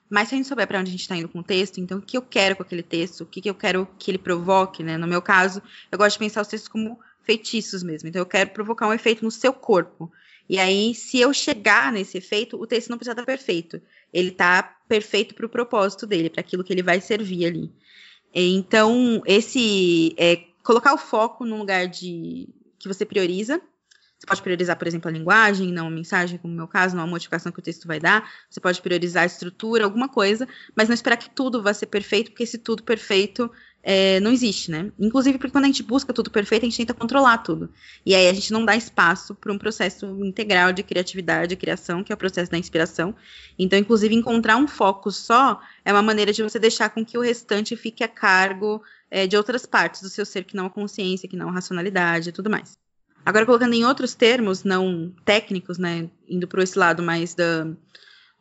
Mas 0.09 0.29
se 0.29 0.35
a 0.35 0.37
gente 0.37 0.47
souber 0.47 0.67
para 0.67 0.79
onde 0.79 0.89
a 0.89 0.91
gente 0.91 1.01
está 1.01 1.15
indo 1.15 1.29
com 1.29 1.39
o 1.39 1.43
texto, 1.43 1.79
então 1.79 1.97
o 1.97 2.01
que 2.01 2.17
eu 2.17 2.21
quero 2.21 2.55
com 2.55 2.63
aquele 2.63 2.83
texto, 2.83 3.21
o 3.21 3.25
que, 3.25 3.41
que 3.41 3.49
eu 3.49 3.55
quero 3.55 3.87
que 3.97 4.11
ele 4.11 4.17
provoque, 4.17 4.83
né? 4.83 4.97
No 4.97 5.07
meu 5.07 5.21
caso, 5.21 5.61
eu 5.91 5.97
gosto 5.97 6.13
de 6.13 6.19
pensar 6.19 6.41
os 6.41 6.47
textos 6.47 6.67
como 6.67 6.99
feitiços 7.23 7.81
mesmo. 7.81 8.09
Então 8.09 8.21
eu 8.21 8.25
quero 8.25 8.51
provocar 8.51 8.87
um 8.87 8.93
efeito 8.93 9.23
no 9.23 9.31
seu 9.31 9.53
corpo. 9.53 10.11
E 10.47 10.59
aí, 10.59 10.93
se 10.93 11.19
eu 11.19 11.33
chegar 11.33 11.91
nesse 11.91 12.17
efeito, 12.17 12.61
o 12.61 12.67
texto 12.67 12.89
não 12.89 12.97
precisa 12.97 13.13
estar 13.13 13.25
perfeito. 13.25 13.81
Ele 14.11 14.29
está 14.29 14.61
perfeito 14.87 15.33
para 15.33 15.45
o 15.45 15.49
propósito 15.49 16.05
dele, 16.05 16.29
para 16.29 16.41
aquilo 16.41 16.63
que 16.63 16.73
ele 16.73 16.83
vai 16.83 16.99
servir 16.99 17.45
ali. 17.45 17.71
Então, 18.33 19.21
esse 19.25 20.13
é 20.17 20.43
colocar 20.63 20.93
o 20.93 20.97
foco 20.97 21.45
num 21.45 21.57
lugar 21.57 21.87
de 21.87 22.49
que 22.77 22.87
você 22.87 23.05
prioriza. 23.05 23.61
Você 24.23 24.27
pode 24.27 24.41
priorizar, 24.41 24.77
por 24.77 24.87
exemplo, 24.87 25.09
a 25.09 25.11
linguagem, 25.11 25.69
não 25.73 25.87
a 25.87 25.89
mensagem, 25.89 26.37
como 26.37 26.53
no 26.53 26.57
meu 26.57 26.67
caso, 26.67 26.95
não 26.95 27.03
a 27.03 27.07
modificação 27.07 27.51
que 27.51 27.59
o 27.59 27.61
texto 27.61 27.85
vai 27.85 27.99
dar. 27.99 28.31
Você 28.49 28.61
pode 28.61 28.81
priorizar 28.81 29.23
a 29.23 29.25
estrutura, 29.25 29.83
alguma 29.83 30.07
coisa, 30.07 30.47
mas 30.73 30.87
não 30.87 30.93
esperar 30.93 31.17
que 31.17 31.29
tudo 31.29 31.61
vá 31.61 31.73
ser 31.73 31.87
perfeito, 31.87 32.31
porque 32.31 32.43
esse 32.43 32.57
tudo 32.57 32.83
perfeito 32.83 33.51
é, 33.83 34.21
não 34.21 34.31
existe, 34.31 34.71
né? 34.71 34.93
Inclusive 34.97 35.37
porque 35.37 35.51
quando 35.51 35.65
a 35.65 35.67
gente 35.67 35.83
busca 35.83 36.13
tudo 36.13 36.31
perfeito, 36.31 36.63
a 36.63 36.69
gente 36.69 36.77
tenta 36.77 36.93
controlar 36.93 37.39
tudo. 37.39 37.69
E 38.05 38.15
aí 38.15 38.29
a 38.29 38.33
gente 38.33 38.53
não 38.53 38.63
dá 38.63 38.77
espaço 38.77 39.35
para 39.35 39.51
um 39.51 39.57
processo 39.57 40.05
integral 40.23 40.71
de 40.71 40.83
criatividade, 40.83 41.49
de 41.49 41.57
criação, 41.57 42.01
que 42.01 42.13
é 42.13 42.15
o 42.15 42.17
processo 42.17 42.49
da 42.49 42.57
inspiração. 42.57 43.13
Então, 43.59 43.77
inclusive, 43.77 44.15
encontrar 44.15 44.55
um 44.55 44.69
foco 44.69 45.11
só 45.11 45.59
é 45.83 45.91
uma 45.91 46.01
maneira 46.01 46.31
de 46.31 46.41
você 46.41 46.57
deixar 46.57 46.91
com 46.91 47.03
que 47.03 47.17
o 47.17 47.21
restante 47.21 47.75
fique 47.75 48.05
a 48.05 48.07
cargo 48.07 48.81
é, 49.11 49.27
de 49.27 49.35
outras 49.35 49.65
partes 49.65 50.01
do 50.01 50.07
seu 50.07 50.25
ser, 50.25 50.45
que 50.45 50.55
não 50.55 50.67
a 50.67 50.69
consciência, 50.69 51.27
que 51.27 51.35
não 51.35 51.49
a 51.49 51.51
racionalidade 51.51 52.29
e 52.29 52.31
tudo 52.31 52.49
mais. 52.49 52.81
Agora, 53.25 53.45
colocando 53.45 53.73
em 53.73 53.85
outros 53.85 54.13
termos, 54.13 54.63
não 54.63 55.13
técnicos, 55.23 55.77
né? 55.77 56.09
Indo 56.27 56.47
para 56.47 56.63
esse 56.63 56.77
lado 56.77 57.01
mais 57.01 57.33
da, 57.33 57.67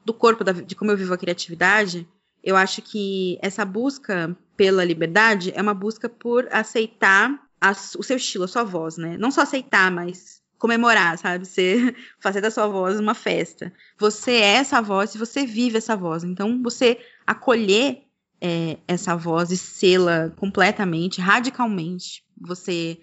do 0.05 0.13
corpo, 0.13 0.43
da, 0.43 0.53
de 0.53 0.75
como 0.75 0.91
eu 0.91 0.97
vivo 0.97 1.15
a 1.15 1.19
criatividade, 1.19 2.07
eu 2.43 2.57
acho 2.57 2.83
que 2.83 3.39
essa 3.41 3.65
busca 3.65 4.37
pela 4.57 4.85
liberdade 4.85 5.53
é 5.55 5.63
uma 5.63 5.75
busca 5.75 6.09
por 6.09 6.49
aceitar 6.51 7.41
a, 7.61 7.71
o 7.71 8.03
seu 8.03 8.17
estilo, 8.17 8.45
a 8.45 8.49
sua 8.49 8.65
voz, 8.65 8.97
né? 8.97 9.17
Não 9.17 9.31
só 9.31 9.43
aceitar, 9.43 9.91
mas 9.91 10.43
comemorar, 10.59 11.17
sabe? 11.17 11.47
Você 11.47 11.95
fazer 12.19 12.41
da 12.41 12.51
sua 12.51 12.67
voz 12.67 12.99
uma 12.99 13.15
festa. 13.15 13.73
Você 13.99 14.33
é 14.33 14.55
essa 14.55 14.83
voz 14.83 15.15
e 15.15 15.19
você 15.19 15.47
vive 15.47 15.79
essa 15.79 15.97
voz. 15.97 16.25
Então, 16.25 16.61
você 16.63 16.99
acolher 17.25 18.03
é, 18.41 18.79
essa 18.89 19.15
voz 19.15 19.53
e 19.53 19.57
sê-la 19.57 20.31
completamente, 20.31 21.21
radicalmente, 21.21 22.25
você 22.37 23.01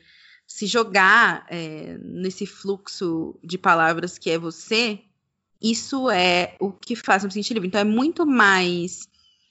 se 0.49 0.65
jogar 0.65 1.45
é, 1.47 1.95
nesse 2.01 2.47
fluxo 2.47 3.35
de 3.43 3.55
palavras 3.55 4.17
que 4.17 4.31
é 4.31 4.37
você, 4.39 4.99
isso 5.61 6.09
é 6.09 6.55
o 6.59 6.71
que 6.71 6.95
faz 6.95 7.23
me 7.23 7.31
sentir 7.31 7.53
livre. 7.53 7.67
Então, 7.67 7.79
é 7.79 7.83
muito 7.83 8.25
mais 8.25 9.07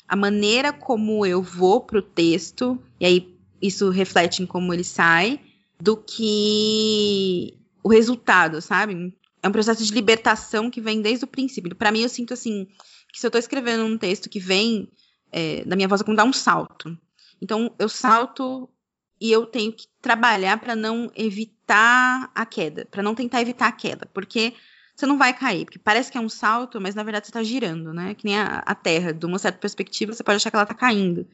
a 0.09 0.17
maneira 0.17 0.73
como 0.73 1.25
eu 1.25 1.41
vou 1.41 1.83
pro 1.83 2.03
texto, 2.03 2.83
e 2.99 3.07
aí 3.07 3.39
isso 3.63 3.91
reflete 3.91 4.43
em 4.43 4.47
como 4.47 4.75
ele 4.75 4.83
sai, 4.83 5.41
do 5.81 5.97
que 5.97 7.55
o 7.85 7.89
resultado, 7.89 8.61
sabe? 8.61 9.17
É 9.41 9.47
um 9.47 9.53
processo 9.53 9.85
de 9.85 9.95
libertação 9.95 10.69
que 10.69 10.81
vem 10.81 11.01
desde 11.01 11.25
o 11.25 11.29
princípio. 11.29 11.77
Para 11.77 11.93
mim, 11.93 12.01
eu 12.01 12.09
sinto 12.09 12.35
assim, 12.35 12.67
que 13.13 13.21
se 13.21 13.27
eu 13.27 13.31
tô 13.31 13.39
escrevendo 13.39 13.85
um 13.85 13.97
texto 13.97 14.29
que 14.29 14.41
vem 14.41 14.91
é, 15.31 15.65
da 15.65 15.77
minha 15.77 15.87
voz, 15.87 16.01
é 16.01 16.05
como 16.05 16.17
dar 16.17 16.25
um 16.25 16.33
salto. 16.33 16.99
Então, 17.41 17.73
eu 17.79 17.89
salto 17.89 18.69
e 19.21 19.31
eu 19.33 19.47
tenho 19.47 19.73
que 19.73 19.87
trabalhar 20.01 20.59
para 20.59 20.77
não 20.77 21.11
evitar 21.17 22.31
a 22.35 22.47
queda, 22.47 22.87
para 22.91 23.03
não 23.03 23.15
tentar 23.15 23.41
evitar 23.41 23.69
a 23.69 23.73
queda, 23.73 24.07
porque 24.13 24.55
você 24.95 25.07
não 25.07 25.17
vai 25.17 25.33
cair, 25.33 25.65
porque 25.65 25.79
parece 25.79 26.11
que 26.11 26.19
é 26.19 26.21
um 26.21 26.29
salto, 26.29 26.81
mas 26.81 26.95
na 26.95 27.05
verdade 27.05 27.27
você 27.27 27.31
está 27.31 27.43
girando, 27.43 27.93
né? 27.93 28.15
Que 28.15 28.25
nem 28.25 28.37
a, 28.37 28.59
a, 28.67 28.75
Terra, 28.75 29.13
de 29.13 29.25
uma 29.27 29.39
certa 29.39 29.59
perspectiva, 29.59 30.13
você 30.13 30.25
pode 30.25 30.37
achar 30.37 30.51
que 30.51 30.57
ela 30.57 30.65
está 30.65 30.75
caindo, 30.75 31.25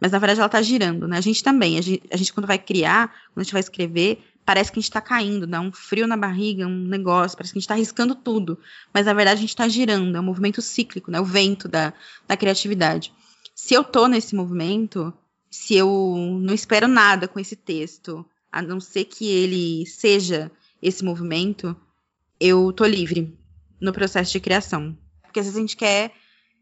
mas 0.00 0.10
na 0.10 0.18
verdade 0.18 0.40
ela 0.40 0.46
está 0.46 0.60
girando, 0.60 1.06
né? 1.06 1.18
A 1.18 1.20
gente 1.20 1.42
também, 1.42 1.78
a 1.78 1.80
gente, 1.80 2.02
a 2.10 2.16
gente, 2.16 2.32
quando 2.32 2.46
vai 2.46 2.58
criar, 2.58 3.08
quando 3.32 3.38
a 3.38 3.42
gente 3.44 3.52
vai 3.52 3.60
escrever, 3.60 4.18
parece 4.44 4.72
que 4.72 4.78
a 4.78 4.80
gente 4.80 4.90
está 4.90 5.00
caindo, 5.00 5.46
dá 5.46 5.60
um 5.60 5.72
frio 5.72 6.06
na 6.08 6.16
barriga, 6.16 6.66
um 6.66 6.88
negócio, 6.88 7.36
parece 7.36 7.52
que 7.52 7.58
a 7.58 7.60
gente 7.60 7.66
está 7.66 7.74
arriscando 7.74 8.14
tudo, 8.16 8.58
mas 8.92 9.06
na 9.06 9.14
verdade 9.14 9.38
a 9.38 9.40
gente 9.40 9.50
está 9.50 9.68
girando, 9.68 10.16
é 10.16 10.20
um 10.20 10.24
movimento 10.24 10.60
cíclico, 10.60 11.10
né? 11.10 11.20
O 11.20 11.24
vento 11.24 11.68
da, 11.68 11.92
da 12.26 12.36
criatividade. 12.36 13.12
Se 13.54 13.74
eu 13.74 13.84
tô 13.84 14.08
nesse 14.08 14.34
movimento, 14.34 15.14
se 15.54 15.76
eu 15.76 15.88
não 16.40 16.52
espero 16.52 16.88
nada 16.88 17.28
com 17.28 17.38
esse 17.38 17.54
texto, 17.54 18.26
a 18.50 18.60
não 18.60 18.80
ser 18.80 19.04
que 19.04 19.28
ele 19.28 19.86
seja 19.86 20.50
esse 20.82 21.04
movimento, 21.04 21.76
eu 22.40 22.72
tô 22.72 22.84
livre 22.84 23.38
no 23.80 23.92
processo 23.92 24.32
de 24.32 24.40
criação. 24.40 24.98
Porque 25.22 25.38
às 25.38 25.46
vezes 25.46 25.56
a 25.56 25.60
gente 25.60 25.76
quer 25.76 26.10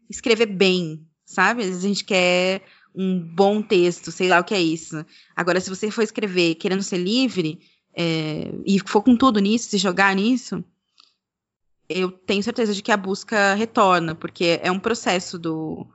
escrever 0.07 0.45
bem, 0.45 1.07
sabe? 1.25 1.63
Às 1.63 1.69
vezes 1.69 1.83
a 1.83 1.87
gente 1.87 2.05
quer 2.05 2.61
um 2.93 3.19
bom 3.19 3.63
texto, 3.63 4.11
sei 4.11 4.29
lá 4.29 4.39
o 4.39 4.43
que 4.43 4.53
é 4.53 4.61
isso. 4.61 5.03
Agora, 5.35 5.59
se 5.59 5.71
você 5.71 5.89
for 5.89 6.03
escrever 6.03 6.53
querendo 6.55 6.83
ser 6.83 6.97
livre 6.97 7.59
é, 7.95 8.53
e 8.63 8.79
for 8.85 9.01
com 9.01 9.17
tudo 9.17 9.39
nisso, 9.39 9.69
se 9.69 9.79
jogar 9.79 10.15
nisso, 10.15 10.63
eu 11.89 12.11
tenho 12.11 12.43
certeza 12.43 12.75
de 12.75 12.83
que 12.83 12.91
a 12.91 12.97
busca 12.97 13.55
retorna, 13.55 14.13
porque 14.13 14.59
é 14.61 14.71
um 14.71 14.79
processo 14.79 15.39
do. 15.39 15.87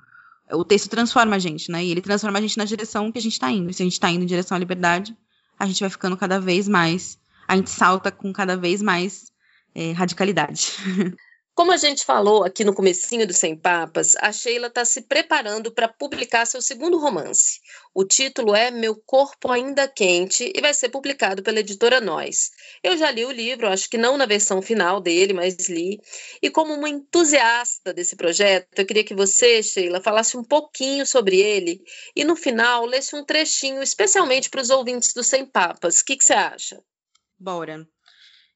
O 0.53 0.65
texto 0.65 0.89
transforma 0.89 1.37
a 1.37 1.39
gente, 1.39 1.71
né? 1.71 1.85
E 1.85 1.91
ele 1.91 2.01
transforma 2.01 2.39
a 2.39 2.43
gente 2.43 2.57
na 2.57 2.65
direção 2.65 3.13
que 3.13 3.19
a 3.19 3.23
gente 3.23 3.35
está 3.35 3.51
indo. 3.51 3.71
E 3.71 3.75
se 3.75 3.83
a 3.83 3.85
gente 3.85 3.93
está 3.93 4.11
indo 4.11 4.23
em 4.23 4.27
direção 4.27 4.57
à 4.57 4.59
liberdade, 4.59 5.17
a 5.59 5.67
gente 5.67 5.81
vai 5.81 5.91
ficando 5.91 6.17
cada 6.17 6.41
vez 6.41 6.69
mais. 6.69 7.19
A 7.47 7.57
gente 7.57 7.71
salta 7.71 8.11
com 8.11 8.33
cada 8.33 8.57
vez 8.57 8.81
mais 8.81 9.31
é, 9.75 9.93
radicalidade. 9.93 10.73
Como 11.59 11.73
a 11.73 11.77
gente 11.77 12.05
falou 12.05 12.45
aqui 12.45 12.63
no 12.63 12.73
comecinho 12.73 13.27
do 13.27 13.33
Sem 13.33 13.57
Papas, 13.57 14.15
a 14.21 14.31
Sheila 14.31 14.69
está 14.69 14.85
se 14.85 15.03
preparando 15.03 15.73
para 15.73 15.89
publicar 15.89 16.47
seu 16.47 16.63
segundo 16.63 17.01
romance. 17.01 17.59
O 17.93 18.05
título 18.05 18.55
é 18.55 18.71
Meu 18.71 18.95
Corpo 18.95 19.51
Ainda 19.51 19.89
Quente 19.89 20.53
e 20.55 20.61
vai 20.61 20.73
ser 20.73 20.89
publicado 20.89 21.43
pela 21.43 21.59
editora 21.59 22.01
Nós. 22.01 22.53
Eu 22.81 22.97
já 22.97 23.11
li 23.11 23.25
o 23.25 23.33
livro, 23.33 23.67
acho 23.67 23.91
que 23.91 23.99
não 23.99 24.17
na 24.17 24.25
versão 24.25 24.63
final 24.63 25.01
dele, 25.01 25.33
mas 25.33 25.69
li. 25.69 25.99
E 26.41 26.49
como 26.49 26.73
uma 26.73 26.89
entusiasta 26.89 27.93
desse 27.93 28.15
projeto, 28.15 28.79
eu 28.79 28.87
queria 28.87 29.03
que 29.03 29.13
você, 29.13 29.61
Sheila, 29.61 30.01
falasse 30.01 30.37
um 30.37 30.45
pouquinho 30.45 31.05
sobre 31.05 31.41
ele 31.41 31.83
e 32.15 32.25
no 32.25 32.37
final 32.37 32.87
lesse 32.87 33.17
um 33.17 33.25
trechinho 33.25 33.83
especialmente 33.83 34.49
para 34.49 34.63
os 34.63 34.71
ouvintes 34.71 35.13
do 35.13 35.25
Sem 35.25 35.45
Papas. 35.45 35.99
O 35.99 36.05
que, 36.05 36.17
que 36.17 36.25
você 36.25 36.35
acha? 36.35 36.81
Bora. 37.37 37.85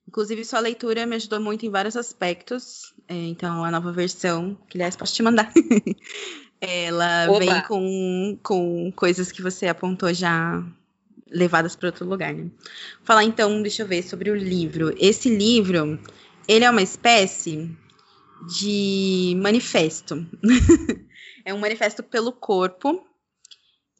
Inclusive, 0.07 0.45
sua 0.45 0.61
leitura 0.61 1.07
me 1.07 1.17
ajudou 1.17 1.41
muito 1.41 1.65
em 1.65 1.71
vários 1.71 1.97
aspectos. 1.97 2.93
É, 3.09 3.15
então, 3.15 3.65
a 3.65 3.71
nova 3.71 3.93
versão, 3.93 4.57
que 4.69 4.77
aliás, 4.77 4.97
posso 4.97 5.15
te 5.15 5.23
mandar. 5.23 5.53
Ela 6.61 7.27
vem 7.39 7.63
com, 7.63 8.39
com 8.43 8.93
coisas 8.95 9.33
que 9.33 9.43
você 9.43 9.67
apontou 9.67 10.13
já 10.15 10.65
levadas 11.29 11.75
para 11.75 11.89
outro 11.89 12.07
lugar. 12.07 12.33
Né? 12.33 12.51
Falar 13.03 13.25
então, 13.25 13.63
deixa 13.63 13.83
eu 13.83 13.87
ver, 13.87 14.03
sobre 14.03 14.31
o 14.31 14.37
livro. 14.37 14.95
Esse 14.99 15.29
livro, 15.29 15.99
ele 16.47 16.65
é 16.65 16.71
uma 16.71 16.83
espécie 16.83 17.71
de 18.47 19.35
manifesto. 19.41 20.27
é 21.45 21.53
um 21.53 21.59
manifesto 21.59 22.03
pelo 22.03 22.33
corpo, 22.33 23.05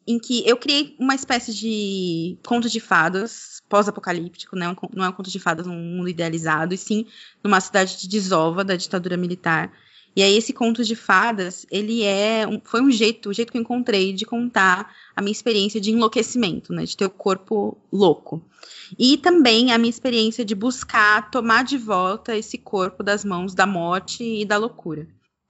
em 0.07 0.19
que 0.19 0.47
eu 0.47 0.57
criei 0.57 0.95
uma 0.99 1.15
espécie 1.15 1.53
de 1.53 2.37
conto 2.45 2.69
de 2.69 2.79
fadas 2.79 3.61
pós-apocalíptico, 3.69 4.55
né? 4.55 4.65
não 4.93 5.05
é 5.05 5.09
um 5.09 5.13
conto 5.13 5.31
de 5.31 5.39
fadas 5.39 5.65
num 5.65 5.75
mundo 5.75 6.09
idealizado, 6.09 6.73
e 6.73 6.77
sim 6.77 7.05
numa 7.43 7.59
cidade 7.59 7.99
de 7.99 8.07
desova 8.07 8.63
da 8.63 8.75
ditadura 8.75 9.17
militar. 9.17 9.71
E 10.15 10.21
aí 10.21 10.37
esse 10.37 10.53
conto 10.53 10.83
de 10.83 10.95
fadas, 10.95 11.65
ele 11.71 12.03
é 12.03 12.47
um, 12.47 12.61
foi 12.63 12.81
um 12.81 12.91
jeito, 12.91 13.29
o 13.29 13.33
jeito 13.33 13.51
que 13.51 13.57
eu 13.57 13.61
encontrei 13.61 14.13
de 14.13 14.25
contar 14.25 14.93
a 15.15 15.21
minha 15.21 15.31
experiência 15.31 15.81
de 15.81 15.91
enlouquecimento, 15.91 16.71
né, 16.71 16.83
de 16.83 16.95
ter 16.95 17.05
o 17.05 17.09
corpo 17.09 17.77
louco. 17.91 18.43
E 18.99 19.17
também 19.17 19.71
a 19.71 19.77
minha 19.77 19.89
experiência 19.89 20.45
de 20.45 20.53
buscar 20.53 21.31
tomar 21.31 21.63
de 21.63 21.79
volta 21.79 22.37
esse 22.37 22.59
corpo 22.59 23.01
das 23.01 23.25
mãos 23.25 23.55
da 23.55 23.65
morte 23.65 24.23
e 24.23 24.45
da 24.45 24.57
loucura. 24.57 25.07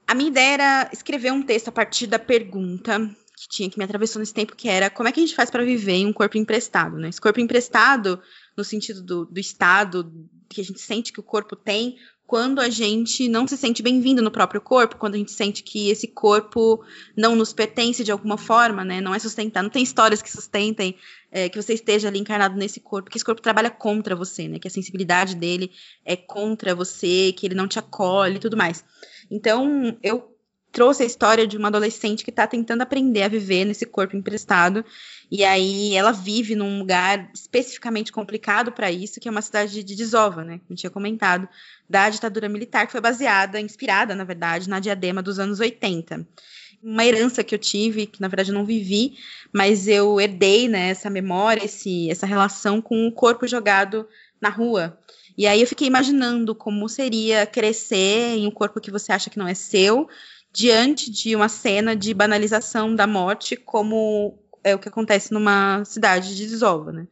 A 0.08 0.16
minha 0.16 0.30
ideia 0.30 0.54
era 0.54 0.90
escrever 0.94 1.34
um 1.34 1.44
texto 1.44 1.68
a 1.68 1.72
partir 1.72 2.08
da 2.08 2.20
pergunta 2.20 3.10
que 3.44 3.50
tinha 3.50 3.70
que 3.70 3.78
me 3.78 3.84
atravessou 3.84 4.20
nesse 4.20 4.34
tempo, 4.34 4.56
que 4.56 4.70
era 4.70 4.90
como 4.90 5.10
é 5.10 5.12
que 5.12 5.20
a 5.20 5.24
gente 5.24 5.36
faz 5.36 5.50
para 5.50 5.64
viver 5.64 5.94
em 5.94 6.06
um 6.06 6.14
corpo 6.14 6.38
emprestado, 6.38 6.98
né? 6.98 7.10
Esse 7.10 7.20
corpo 7.20 7.40
emprestado, 7.40 8.22
no 8.56 8.64
sentido 8.64 9.02
do, 9.02 9.26
do 9.26 9.40
estado 9.40 10.12
que 10.50 10.62
a 10.62 10.64
gente 10.64 10.80
sente 10.80 11.12
que 11.12 11.20
o 11.20 11.24
corpo 11.24 11.56
tem, 11.56 11.98
quando 12.26 12.60
a 12.60 12.70
gente 12.70 13.28
não 13.28 13.48
se 13.48 13.58
sente 13.58 13.84
bem-vindo 13.84 14.22
no 14.22 14.32
próprio 14.32 14.62
corpo, 14.62 14.96
quando 14.96 15.16
a 15.16 15.18
gente 15.18 15.32
sente 15.32 15.62
que 15.62 15.90
esse 15.90 16.08
corpo 16.08 16.84
não 17.18 17.36
nos 17.36 17.52
pertence 17.52 18.04
de 18.04 18.12
alguma 18.12 18.38
forma, 18.38 18.86
né? 18.86 19.02
Não 19.02 19.14
é 19.14 19.20
sustentar, 19.20 19.62
não 19.62 19.70
tem 19.70 19.84
histórias 19.84 20.22
que 20.22 20.32
sustentem 20.32 20.96
é, 21.32 21.50
que 21.50 21.62
você 21.62 21.74
esteja 21.74 22.08
ali 22.08 22.20
encarnado 22.20 22.56
nesse 22.56 22.80
corpo, 22.80 23.10
que 23.10 23.18
esse 23.18 23.26
corpo 23.26 23.42
trabalha 23.42 23.70
contra 23.70 24.16
você, 24.16 24.48
né? 24.48 24.58
Que 24.58 24.68
a 24.68 24.72
sensibilidade 24.72 25.36
dele 25.36 25.72
é 26.06 26.16
contra 26.16 26.74
você, 26.74 27.34
que 27.34 27.46
ele 27.46 27.56
não 27.56 27.68
te 27.68 27.78
acolhe 27.78 28.38
e 28.38 28.40
tudo 28.40 28.56
mais. 28.56 28.86
Então, 29.30 29.98
eu 30.02 30.33
trouxe 30.74 31.04
a 31.04 31.06
história 31.06 31.46
de 31.46 31.56
uma 31.56 31.68
adolescente 31.68 32.24
que 32.24 32.32
está 32.32 32.48
tentando 32.48 32.82
aprender 32.82 33.22
a 33.22 33.28
viver 33.28 33.64
nesse 33.64 33.86
corpo 33.86 34.18
emprestado. 34.18 34.84
E 35.32 35.44
aí 35.44 35.96
ela 35.96 36.12
vive 36.12 36.56
num 36.56 36.80
lugar 36.80 37.30
especificamente 37.34 38.12
complicado 38.12 38.72
para 38.72 38.92
isso, 38.92 39.20
que 39.20 39.28
é 39.28 39.32
uma 39.32 39.42
cidade 39.44 39.84
de 39.84 39.96
Desova, 39.96 40.44
né? 40.44 40.60
Como 40.68 40.76
tinha 40.76 40.90
comentado, 40.90 41.48
da 41.88 42.10
ditadura 42.10 42.50
militar, 42.50 42.88
que 42.88 42.92
foi 42.92 43.00
baseada, 43.00 43.62
inspirada, 43.62 44.16
na 44.16 44.24
verdade, 44.24 44.68
na 44.68 44.80
diadema 44.80 45.22
dos 45.22 45.38
anos 45.38 45.60
80. 45.60 46.28
Uma 46.82 47.06
herança 47.06 47.44
que 47.44 47.54
eu 47.54 47.60
tive, 47.60 48.08
que 48.08 48.20
na 48.20 48.28
verdade 48.28 48.50
eu 48.50 48.56
não 48.56 48.66
vivi, 48.66 49.18
mas 49.54 49.88
eu 49.88 50.20
herdei 50.20 50.68
né, 50.68 50.90
essa 50.90 51.10
memória, 51.10 51.64
esse, 51.64 52.10
essa 52.10 52.26
relação 52.26 52.82
com 52.82 53.08
o 53.08 53.12
corpo 53.12 53.48
jogado 53.48 54.08
na 54.42 54.50
rua. 54.50 54.98
E 55.38 55.48
aí 55.48 55.62
eu 55.62 55.68
fiquei 55.68 55.88
imaginando 55.88 56.54
como 56.54 56.90
seria 56.90 57.46
crescer 57.46 58.38
em 58.38 58.48
um 58.48 58.52
corpo 58.52 58.82
que 58.82 58.92
você 58.92 59.12
acha 59.12 59.30
que 59.30 59.38
não 59.38 59.48
é 59.48 59.54
seu, 59.54 60.08
diante 60.54 61.10
de 61.10 61.36
uma 61.36 61.50
cena 61.50 61.96
de 61.96 62.14
banalização 62.14 62.96
da 62.96 63.08
morte 63.08 63.56
como 63.56 64.38
é 64.64 64.76
o 64.76 64.80
que 64.80 64.88
acontece 64.88 65.34
numa 65.34 65.84
cidade 65.84 66.36
de 66.36 66.48
desova, 66.48 66.92
né? 66.92 67.08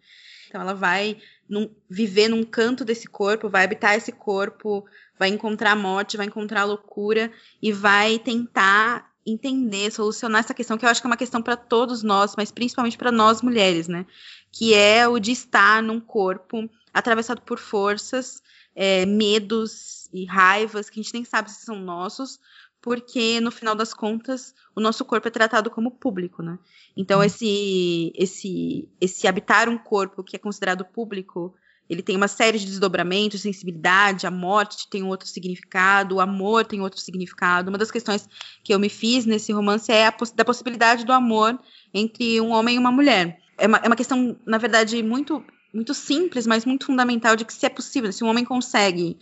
Então 0.47 0.61
ela 0.61 0.73
vai 0.73 1.17
num, 1.49 1.69
viver 1.89 2.27
num 2.27 2.43
canto 2.43 2.85
desse 2.85 3.07
corpo, 3.07 3.49
vai 3.49 3.63
habitar 3.63 3.95
esse 3.95 4.11
corpo, 4.11 4.85
vai 5.17 5.29
encontrar 5.29 5.71
a 5.71 5.75
morte, 5.75 6.17
vai 6.17 6.27
encontrar 6.27 6.61
a 6.61 6.65
loucura 6.65 7.31
e 7.61 7.71
vai 7.71 8.19
tentar 8.19 9.11
entender, 9.25 9.91
solucionar 9.91 10.39
essa 10.39 10.53
questão 10.53 10.77
que 10.77 10.85
eu 10.85 10.89
acho 10.89 11.01
que 11.01 11.07
é 11.07 11.09
uma 11.09 11.17
questão 11.17 11.41
para 11.41 11.55
todos 11.55 12.03
nós, 12.03 12.35
mas 12.35 12.51
principalmente 12.51 12.97
para 12.97 13.11
nós 13.11 13.41
mulheres, 13.41 13.87
né? 13.87 14.05
Que 14.51 14.73
é 14.73 15.07
o 15.07 15.19
de 15.19 15.31
estar 15.31 15.81
num 15.81 15.99
corpo 15.99 16.69
atravessado 16.93 17.41
por 17.41 17.59
forças, 17.59 18.41
é, 18.75 19.05
medos 19.05 20.09
e 20.13 20.25
raivas 20.25 20.89
que 20.89 20.99
a 20.99 21.03
gente 21.03 21.13
nem 21.13 21.23
sabe 21.23 21.51
se 21.51 21.65
são 21.65 21.79
nossos, 21.79 22.39
porque 22.81 23.39
no 23.39 23.51
final 23.51 23.75
das 23.75 23.93
contas 23.93 24.55
o 24.75 24.81
nosso 24.81 25.05
corpo 25.05 25.27
é 25.27 25.31
tratado 25.31 25.69
como 25.69 25.91
público, 25.91 26.41
né? 26.41 26.57
Então 26.97 27.19
uhum. 27.19 27.25
esse 27.25 28.11
esse 28.15 28.89
esse 28.99 29.27
habitar 29.27 29.69
um 29.69 29.77
corpo 29.77 30.23
que 30.23 30.35
é 30.35 30.39
considerado 30.39 30.83
público, 30.83 31.53
ele 31.87 32.01
tem 32.01 32.15
uma 32.15 32.27
série 32.27 32.57
de 32.57 32.65
desdobramentos, 32.65 33.41
sensibilidade, 33.41 34.25
a 34.25 34.31
morte 34.31 34.89
tem 34.89 35.03
um 35.03 35.09
outro 35.09 35.27
significado, 35.27 36.15
o 36.15 36.21
amor 36.21 36.65
tem 36.65 36.81
outro 36.81 36.99
significado. 36.99 37.69
Uma 37.69 37.77
das 37.77 37.91
questões 37.91 38.27
que 38.63 38.73
eu 38.73 38.79
me 38.79 38.89
fiz 38.89 39.25
nesse 39.25 39.51
romance 39.51 39.91
é 39.91 40.07
a 40.07 40.11
poss 40.11 40.31
da 40.31 40.45
possibilidade 40.45 41.05
do 41.05 41.11
amor 41.11 41.59
entre 41.93 42.41
um 42.41 42.51
homem 42.51 42.75
e 42.75 42.79
uma 42.79 42.91
mulher. 42.91 43.39
É 43.57 43.67
uma, 43.67 43.77
é 43.77 43.87
uma 43.87 43.95
questão, 43.95 44.35
na 44.45 44.57
verdade, 44.57 45.03
muito 45.03 45.43
muito 45.73 45.93
simples, 45.93 46.45
mas 46.45 46.65
muito 46.65 46.85
fundamental 46.85 47.33
de 47.35 47.45
que 47.45 47.53
se 47.53 47.65
é 47.65 47.69
possível, 47.69 48.11
se 48.11 48.23
um 48.25 48.27
homem 48.27 48.43
consegue 48.43 49.17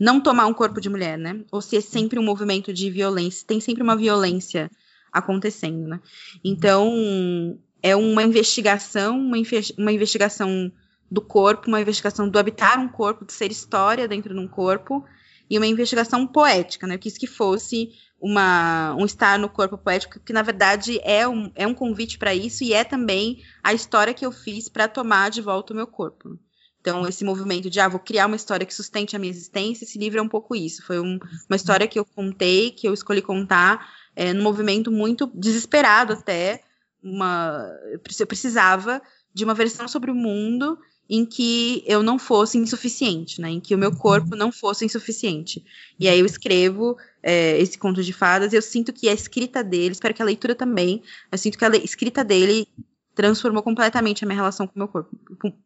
não 0.00 0.18
tomar 0.18 0.46
um 0.46 0.54
corpo 0.54 0.80
de 0.80 0.88
mulher, 0.88 1.18
né? 1.18 1.44
Ou 1.52 1.60
se 1.60 1.76
é 1.76 1.80
sempre 1.82 2.18
um 2.18 2.24
movimento 2.24 2.72
de 2.72 2.90
violência, 2.90 3.46
tem 3.46 3.60
sempre 3.60 3.82
uma 3.82 3.94
violência 3.94 4.70
acontecendo, 5.12 5.86
né? 5.86 6.00
Então, 6.42 7.58
é 7.82 7.94
uma 7.94 8.22
investigação, 8.22 9.18
uma, 9.18 9.36
uma 9.76 9.92
investigação 9.92 10.72
do 11.10 11.20
corpo, 11.20 11.68
uma 11.68 11.80
investigação 11.80 12.28
do 12.28 12.38
habitar 12.38 12.80
um 12.80 12.88
corpo, 12.88 13.26
de 13.26 13.34
ser 13.34 13.50
história 13.50 14.08
dentro 14.08 14.32
de 14.32 14.40
um 14.40 14.48
corpo, 14.48 15.04
e 15.50 15.58
uma 15.58 15.66
investigação 15.66 16.26
poética, 16.26 16.86
né? 16.86 16.94
Eu 16.94 16.98
quis 16.98 17.18
que 17.18 17.26
fosse 17.26 17.90
uma, 18.18 18.94
um 18.94 19.04
estar 19.04 19.38
no 19.38 19.50
corpo 19.50 19.76
poético, 19.76 20.20
que 20.20 20.32
na 20.32 20.42
verdade 20.42 20.98
é 21.02 21.28
um, 21.28 21.50
é 21.54 21.66
um 21.66 21.74
convite 21.74 22.16
para 22.18 22.34
isso 22.34 22.64
e 22.64 22.72
é 22.72 22.84
também 22.84 23.42
a 23.62 23.74
história 23.74 24.14
que 24.14 24.24
eu 24.24 24.32
fiz 24.32 24.68
para 24.68 24.88
tomar 24.88 25.30
de 25.30 25.42
volta 25.42 25.72
o 25.72 25.76
meu 25.76 25.86
corpo. 25.86 26.38
Então, 26.80 27.06
esse 27.06 27.24
movimento 27.24 27.68
de, 27.68 27.78
ah, 27.78 27.88
vou 27.88 28.00
criar 28.00 28.26
uma 28.26 28.36
história 28.36 28.64
que 28.64 28.74
sustente 28.74 29.14
a 29.14 29.18
minha 29.18 29.30
existência, 29.30 29.84
esse 29.84 29.98
livro 29.98 30.18
é 30.18 30.22
um 30.22 30.28
pouco 30.28 30.56
isso. 30.56 30.82
Foi 30.82 30.98
um, 30.98 31.18
uma 31.48 31.56
história 31.56 31.86
que 31.86 31.98
eu 31.98 32.04
contei, 32.04 32.70
que 32.70 32.88
eu 32.88 32.94
escolhi 32.94 33.20
contar, 33.20 33.86
é, 34.16 34.32
num 34.32 34.42
movimento 34.42 34.90
muito 34.90 35.30
desesperado 35.34 36.14
até. 36.14 36.62
Uma, 37.02 37.70
eu 38.18 38.26
precisava 38.26 39.00
de 39.32 39.44
uma 39.44 39.54
versão 39.54 39.86
sobre 39.86 40.10
o 40.10 40.14
mundo 40.14 40.78
em 41.08 41.26
que 41.26 41.82
eu 41.86 42.04
não 42.04 42.20
fosse 42.20 42.56
insuficiente, 42.56 43.40
né? 43.40 43.50
Em 43.50 43.60
que 43.60 43.74
o 43.74 43.78
meu 43.78 43.94
corpo 43.94 44.36
não 44.36 44.52
fosse 44.52 44.84
insuficiente. 44.84 45.64
E 45.98 46.08
aí 46.08 46.20
eu 46.20 46.24
escrevo 46.24 46.96
é, 47.20 47.60
esse 47.60 47.76
conto 47.76 48.02
de 48.02 48.12
fadas, 48.12 48.52
eu 48.52 48.62
sinto 48.62 48.92
que 48.92 49.08
a 49.08 49.12
escrita 49.12 49.64
dele, 49.64 49.92
espero 49.92 50.14
que 50.14 50.22
a 50.22 50.24
leitura 50.24 50.54
também, 50.54 51.02
eu 51.30 51.36
sinto 51.36 51.58
que 51.58 51.64
a 51.64 51.68
escrita 51.78 52.22
dele 52.22 52.68
transformou 53.14 53.62
completamente 53.62 54.24
a 54.24 54.26
minha 54.26 54.36
relação 54.36 54.66
com 54.66 54.74
o 54.74 54.78
meu 54.78 54.88
corpo. 54.88 55.10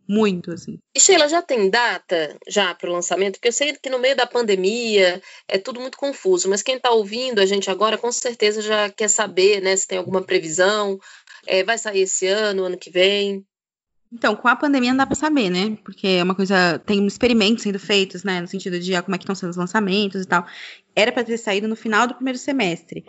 Muito, 0.08 0.50
assim. 0.50 0.78
E 0.94 1.00
Sheila, 1.00 1.28
já 1.28 1.42
tem 1.42 1.70
data 1.70 2.36
já 2.48 2.74
para 2.74 2.90
o 2.90 2.92
lançamento? 2.92 3.34
Porque 3.34 3.48
eu 3.48 3.52
sei 3.52 3.72
que 3.74 3.90
no 3.90 3.98
meio 3.98 4.16
da 4.16 4.26
pandemia 4.26 5.20
é 5.48 5.58
tudo 5.58 5.80
muito 5.80 5.98
confuso, 5.98 6.48
mas 6.48 6.62
quem 6.62 6.76
está 6.76 6.90
ouvindo 6.90 7.40
a 7.40 7.46
gente 7.46 7.70
agora 7.70 7.98
com 7.98 8.10
certeza 8.10 8.62
já 8.62 8.90
quer 8.90 9.08
saber, 9.08 9.60
né, 9.60 9.76
se 9.76 9.86
tem 9.86 9.98
alguma 9.98 10.22
previsão. 10.22 10.98
É, 11.46 11.62
vai 11.62 11.76
sair 11.76 12.02
esse 12.02 12.26
ano, 12.26 12.64
ano 12.64 12.78
que 12.78 12.90
vem? 12.90 13.44
Então, 14.14 14.36
com 14.36 14.46
a 14.46 14.54
pandemia 14.54 14.90
não 14.90 14.98
dá 14.98 15.06
para 15.06 15.16
saber, 15.16 15.50
né? 15.50 15.76
Porque 15.84 16.06
é 16.06 16.22
uma 16.22 16.36
coisa. 16.36 16.78
Tem 16.78 17.04
experimentos 17.04 17.64
sendo 17.64 17.80
feitos, 17.80 18.22
né? 18.22 18.40
No 18.40 18.46
sentido 18.46 18.78
de 18.78 18.94
ah, 18.94 19.02
como 19.02 19.16
é 19.16 19.18
que 19.18 19.24
estão 19.24 19.34
sendo 19.34 19.50
os 19.50 19.56
lançamentos 19.56 20.22
e 20.22 20.26
tal. 20.26 20.46
Era 20.94 21.10
para 21.10 21.24
ter 21.24 21.36
saído 21.36 21.66
no 21.66 21.74
final 21.74 22.06
do 22.06 22.14
primeiro 22.14 22.38
semestre. 22.38 23.04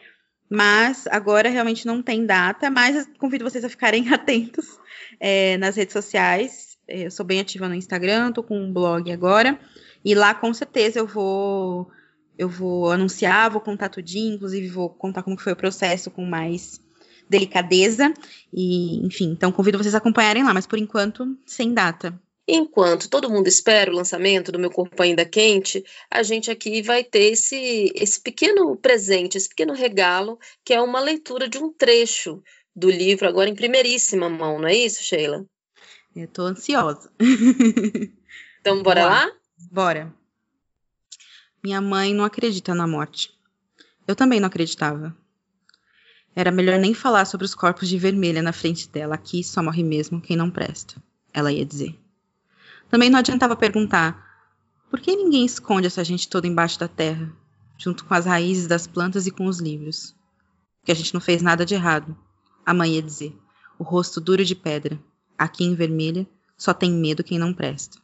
Mas 0.49 1.07
agora 1.07 1.49
realmente 1.49 1.85
não 1.85 2.01
tem 2.01 2.25
data, 2.25 2.69
mas 2.69 3.07
convido 3.17 3.43
vocês 3.43 3.65
a 3.65 3.69
ficarem 3.69 4.09
atentos 4.13 4.79
é, 5.19 5.57
nas 5.57 5.75
redes 5.75 5.93
sociais. 5.93 6.77
É, 6.87 7.07
eu 7.07 7.11
sou 7.11 7.25
bem 7.25 7.39
ativa 7.39 7.67
no 7.67 7.75
Instagram, 7.75 8.31
tô 8.31 8.43
com 8.43 8.57
um 8.57 8.71
blog 8.71 9.11
agora, 9.11 9.59
e 10.03 10.13
lá 10.13 10.35
com 10.35 10.53
certeza 10.53 10.99
eu 10.99 11.07
vou 11.07 11.89
eu 12.37 12.49
vou 12.49 12.91
anunciar, 12.91 13.49
vou 13.49 13.61
contar 13.61 13.89
tudinho, 13.89 14.35
inclusive 14.35 14.67
vou 14.67 14.89
contar 14.89 15.23
como 15.23 15.39
foi 15.39 15.53
o 15.53 15.55
processo 15.55 16.11
com 16.11 16.25
mais 16.25 16.81
delicadeza. 17.29 18.13
E, 18.53 19.05
enfim, 19.05 19.31
então 19.31 19.51
convido 19.51 19.77
vocês 19.77 19.95
a 19.95 19.99
acompanharem 19.99 20.43
lá, 20.43 20.53
mas 20.53 20.67
por 20.67 20.77
enquanto, 20.77 21.37
sem 21.45 21.73
data. 21.73 22.19
Enquanto 22.47 23.09
todo 23.09 23.29
mundo 23.29 23.47
espera 23.47 23.91
o 23.91 23.95
lançamento 23.95 24.51
do 24.51 24.59
Meu 24.59 24.69
Corpo 24.69 25.01
Ainda 25.01 25.25
Quente, 25.25 25.83
a 26.11 26.21
gente 26.21 26.51
aqui 26.51 26.81
vai 26.81 27.03
ter 27.03 27.31
esse, 27.31 27.91
esse 27.95 28.21
pequeno 28.21 28.75
presente, 28.77 29.37
esse 29.37 29.49
pequeno 29.49 29.73
regalo, 29.73 30.37
que 30.63 30.73
é 30.73 30.79
uma 30.79 30.99
leitura 30.99 31.49
de 31.49 31.57
um 31.57 31.73
trecho 31.73 32.43
do 32.75 32.89
livro, 32.89 33.27
agora 33.27 33.49
em 33.49 33.55
primeiríssima 33.55 34.29
mão, 34.29 34.59
não 34.59 34.67
é 34.67 34.75
isso, 34.75 35.03
Sheila? 35.03 35.45
Eu 36.15 36.27
tô 36.27 36.43
ansiosa. 36.43 37.11
Então, 38.61 38.81
bora, 38.81 39.01
bora 39.01 39.13
lá? 39.13 39.31
Bora. 39.71 40.13
Minha 41.63 41.79
mãe 41.79 42.15
não 42.15 42.23
acredita 42.23 42.73
na 42.73 42.87
morte. 42.87 43.31
Eu 44.07 44.15
também 44.15 44.39
não 44.39 44.47
acreditava. 44.47 45.15
Era 46.35 46.51
melhor 46.51 46.79
nem 46.79 46.91
falar 46.91 47.25
sobre 47.25 47.45
os 47.45 47.53
corpos 47.53 47.87
de 47.87 47.99
vermelha 47.99 48.41
na 48.41 48.51
frente 48.51 48.89
dela. 48.89 49.13
Aqui 49.13 49.43
só 49.43 49.61
morre 49.61 49.83
mesmo 49.83 50.19
quem 50.19 50.35
não 50.35 50.49
presta. 50.49 50.95
Ela 51.31 51.51
ia 51.51 51.63
dizer. 51.63 51.95
Também 52.89 53.09
não 53.09 53.19
adiantava 53.19 53.55
perguntar: 53.55 54.25
por 54.89 54.99
que 54.99 55.15
ninguém 55.15 55.45
esconde 55.45 55.87
essa 55.87 56.03
gente 56.03 56.29
toda 56.29 56.47
embaixo 56.47 56.79
da 56.79 56.87
terra, 56.87 57.31
junto 57.77 58.05
com 58.05 58.13
as 58.13 58.25
raízes 58.25 58.67
das 58.67 58.87
plantas 58.87 59.27
e 59.27 59.31
com 59.31 59.45
os 59.45 59.59
livros? 59.59 60.15
Que 60.83 60.91
a 60.91 60.95
gente 60.95 61.13
não 61.13 61.21
fez 61.21 61.41
nada 61.41 61.65
de 61.65 61.73
errado. 61.73 62.15
A 62.65 62.73
mãe 62.73 62.93
ia 62.93 63.01
dizer, 63.01 63.37
o 63.77 63.83
rosto 63.83 64.21
duro 64.21 64.45
de 64.45 64.55
pedra. 64.55 64.99
Aqui 65.37 65.65
em 65.65 65.75
vermelha, 65.75 66.25
só 66.57 66.73
tem 66.73 66.91
medo 66.91 67.23
quem 67.23 67.37
não 67.37 67.53
presta. 67.53 67.99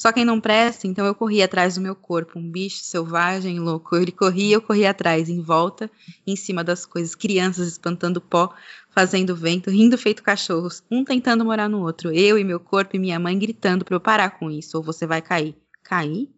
Só 0.00 0.10
quem 0.10 0.24
não 0.24 0.40
presta, 0.40 0.86
então 0.86 1.04
eu 1.04 1.14
corria 1.14 1.44
atrás 1.44 1.74
do 1.74 1.80
meu 1.82 1.94
corpo, 1.94 2.38
um 2.38 2.50
bicho 2.50 2.82
selvagem 2.82 3.60
louco. 3.60 3.94
Ele 3.96 4.10
corria, 4.10 4.54
eu 4.54 4.62
corria 4.62 4.90
atrás, 4.90 5.28
em 5.28 5.42
volta, 5.42 5.90
em 6.26 6.34
cima 6.34 6.64
das 6.64 6.86
coisas, 6.86 7.14
crianças 7.14 7.68
espantando 7.68 8.18
pó, 8.18 8.54
fazendo 8.90 9.36
vento, 9.36 9.70
rindo 9.70 9.96
feito 9.96 10.22
cachorros, 10.22 10.82
um 10.90 11.04
tentando 11.04 11.44
morar 11.44 11.68
no 11.68 11.80
outro, 11.80 12.12
eu 12.12 12.38
e 12.38 12.44
meu 12.44 12.60
corpo 12.60 12.96
e 12.96 12.98
minha 12.98 13.18
mãe 13.18 13.38
gritando 13.38 13.84
para 13.84 13.94
eu 13.94 14.00
parar 14.00 14.30
com 14.38 14.50
isso, 14.50 14.76
ou 14.76 14.82
você 14.82 15.06
vai 15.06 15.22
cair. 15.22 15.56
Cair? 15.82 16.28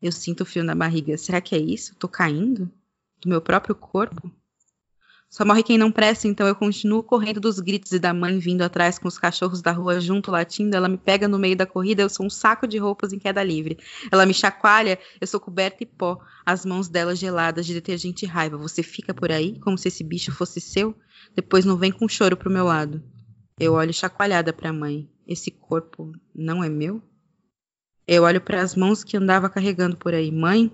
Eu 0.00 0.12
sinto 0.12 0.44
frio 0.44 0.64
na 0.64 0.74
barriga. 0.74 1.16
Será 1.16 1.40
que 1.40 1.54
é 1.54 1.58
isso? 1.58 1.94
Tô 1.96 2.06
caindo? 2.06 2.70
Do 3.20 3.28
meu 3.28 3.40
próprio 3.40 3.74
corpo? 3.74 4.30
Só 5.30 5.44
morre 5.44 5.64
quem 5.64 5.76
não 5.76 5.90
presta, 5.90 6.28
então 6.28 6.46
eu 6.46 6.54
continuo 6.54 7.02
correndo 7.02 7.40
dos 7.40 7.58
gritos 7.58 7.90
e 7.90 7.98
da 7.98 8.14
mãe 8.14 8.38
vindo 8.38 8.62
atrás 8.62 9.00
com 9.00 9.08
os 9.08 9.18
cachorros 9.18 9.60
da 9.60 9.72
rua 9.72 10.00
junto 10.00 10.30
latindo. 10.30 10.76
Ela 10.76 10.88
me 10.88 10.96
pega 10.96 11.26
no 11.26 11.38
meio 11.38 11.56
da 11.56 11.66
corrida, 11.66 12.02
eu 12.02 12.08
sou 12.08 12.26
um 12.26 12.30
saco 12.30 12.68
de 12.68 12.78
roupas 12.78 13.12
em 13.12 13.18
queda 13.18 13.42
livre. 13.42 13.78
Ela 14.12 14.26
me 14.26 14.32
chacoalha, 14.32 14.98
eu 15.20 15.26
sou 15.26 15.40
coberta 15.40 15.82
e 15.82 15.86
pó, 15.86 16.20
as 16.46 16.64
mãos 16.64 16.88
dela 16.88 17.16
geladas 17.16 17.66
de 17.66 17.74
detergente 17.74 18.24
e 18.24 18.28
raiva. 18.28 18.56
Você 18.56 18.82
fica 18.82 19.12
por 19.12 19.32
aí 19.32 19.58
como 19.58 19.76
se 19.76 19.88
esse 19.88 20.04
bicho 20.04 20.30
fosse 20.30 20.60
seu? 20.60 20.94
Depois 21.34 21.64
não 21.64 21.76
vem 21.76 21.90
com 21.90 22.08
choro 22.08 22.36
pro 22.36 22.50
meu 22.50 22.64
lado. 22.64 23.02
Eu 23.58 23.74
olho 23.74 23.92
chacoalhada 23.92 24.52
para 24.52 24.70
a 24.70 24.72
mãe. 24.72 25.08
Esse 25.26 25.50
corpo 25.50 26.12
não 26.34 26.62
é 26.62 26.68
meu? 26.68 27.02
Eu 28.06 28.24
olho 28.24 28.40
para 28.40 28.60
as 28.60 28.74
mãos 28.74 29.02
que 29.02 29.16
andava 29.16 29.48
carregando 29.48 29.96
por 29.96 30.12
aí. 30.12 30.30
Mãe? 30.30 30.70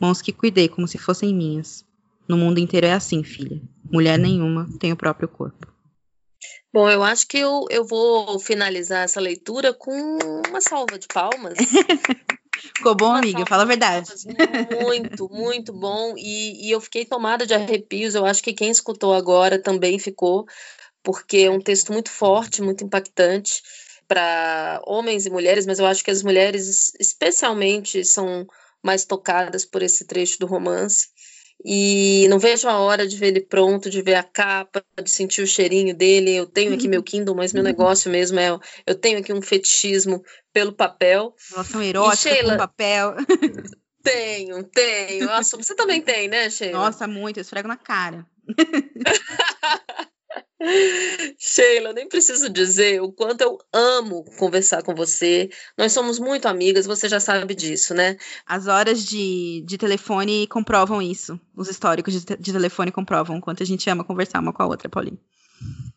Mãos 0.00 0.20
que 0.20 0.32
cuidei 0.32 0.68
como 0.68 0.88
se 0.88 0.98
fossem 0.98 1.34
minhas. 1.34 1.86
No 2.28 2.36
mundo 2.36 2.58
inteiro 2.58 2.86
é 2.86 2.92
assim, 2.92 3.22
filha. 3.22 3.60
Mulher 3.90 4.18
nenhuma 4.18 4.68
tem 4.78 4.92
o 4.92 4.96
próprio 4.96 5.28
corpo. 5.28 5.66
Bom, 6.72 6.90
eu 6.90 7.02
acho 7.02 7.26
que 7.26 7.38
eu, 7.38 7.64
eu 7.70 7.86
vou 7.86 8.38
finalizar 8.38 9.04
essa 9.04 9.20
leitura 9.20 9.72
com 9.72 10.18
uma 10.48 10.60
salva 10.60 10.98
de 10.98 11.06
palmas. 11.06 11.56
Ficou 12.76 12.94
bom, 12.94 13.06
uma 13.06 13.18
amiga? 13.18 13.46
Fala 13.46 13.62
a 13.62 13.66
verdade. 13.66 14.10
Muito, 14.82 15.28
muito 15.30 15.72
bom. 15.72 16.14
E, 16.16 16.66
e 16.66 16.70
eu 16.70 16.80
fiquei 16.80 17.04
tomada 17.04 17.46
de 17.46 17.54
arrepios. 17.54 18.14
Eu 18.14 18.26
acho 18.26 18.42
que 18.42 18.52
quem 18.52 18.70
escutou 18.70 19.14
agora 19.14 19.58
também 19.58 19.98
ficou, 19.98 20.46
porque 21.02 21.38
é 21.38 21.50
um 21.50 21.60
texto 21.60 21.92
muito 21.92 22.10
forte, 22.10 22.62
muito 22.62 22.84
impactante 22.84 23.62
para 24.08 24.80
homens 24.86 25.26
e 25.26 25.30
mulheres, 25.30 25.66
mas 25.66 25.78
eu 25.78 25.86
acho 25.86 26.04
que 26.04 26.10
as 26.10 26.22
mulheres, 26.22 26.92
especialmente, 27.00 28.04
são 28.04 28.46
mais 28.82 29.04
tocadas 29.04 29.64
por 29.64 29.82
esse 29.82 30.04
trecho 30.06 30.38
do 30.38 30.46
romance. 30.46 31.08
E 31.64 32.26
não 32.28 32.38
vejo 32.38 32.68
a 32.68 32.78
hora 32.78 33.06
de 33.06 33.16
ver 33.16 33.28
ele 33.28 33.40
pronto, 33.40 33.90
de 33.90 34.02
ver 34.02 34.14
a 34.14 34.22
capa, 34.22 34.84
de 35.02 35.10
sentir 35.10 35.42
o 35.42 35.46
cheirinho 35.46 35.96
dele. 35.96 36.34
Eu 36.34 36.46
tenho 36.46 36.74
aqui 36.74 36.86
meu 36.86 37.02
Kindle, 37.02 37.34
mas 37.34 37.52
meu 37.52 37.62
negócio 37.62 38.10
mesmo 38.10 38.38
é. 38.38 38.56
Eu 38.86 38.94
tenho 38.94 39.18
aqui 39.18 39.32
um 39.32 39.42
fetichismo 39.42 40.22
pelo 40.52 40.72
papel. 40.72 41.34
Relação 41.50 41.82
erótica 41.82 42.16
Sheila, 42.30 42.52
com 42.52 42.58
papel. 42.58 43.14
Tenho, 44.02 44.62
tenho. 44.62 45.26
Nossa, 45.26 45.56
você 45.56 45.74
também 45.74 46.00
tem, 46.00 46.28
né, 46.28 46.48
Sheila? 46.48 46.78
Nossa, 46.78 47.08
muito. 47.08 47.38
Eu 47.38 47.40
esfrego 47.40 47.66
na 47.66 47.76
cara. 47.76 48.24
Sheila, 51.38 51.92
nem 51.92 52.08
preciso 52.08 52.48
dizer 52.48 53.00
o 53.02 53.12
quanto 53.12 53.42
eu 53.42 53.58
amo 53.72 54.24
conversar 54.38 54.82
com 54.82 54.94
você. 54.94 55.50
Nós 55.76 55.92
somos 55.92 56.18
muito 56.18 56.46
amigas, 56.46 56.86
você 56.86 57.08
já 57.08 57.20
sabe 57.20 57.54
disso, 57.54 57.94
né? 57.94 58.16
As 58.44 58.66
horas 58.66 59.04
de, 59.04 59.62
de 59.66 59.78
telefone 59.78 60.46
comprovam 60.46 61.00
isso. 61.00 61.38
Os 61.54 61.68
históricos 61.68 62.14
de, 62.24 62.36
de 62.36 62.52
telefone 62.52 62.90
comprovam 62.90 63.38
o 63.38 63.40
quanto 63.40 63.62
a 63.62 63.66
gente 63.66 63.88
ama 63.88 64.04
conversar 64.04 64.40
uma 64.40 64.52
com 64.52 64.62
a 64.62 64.66
outra, 64.66 64.88
Paulinho. 64.88 65.18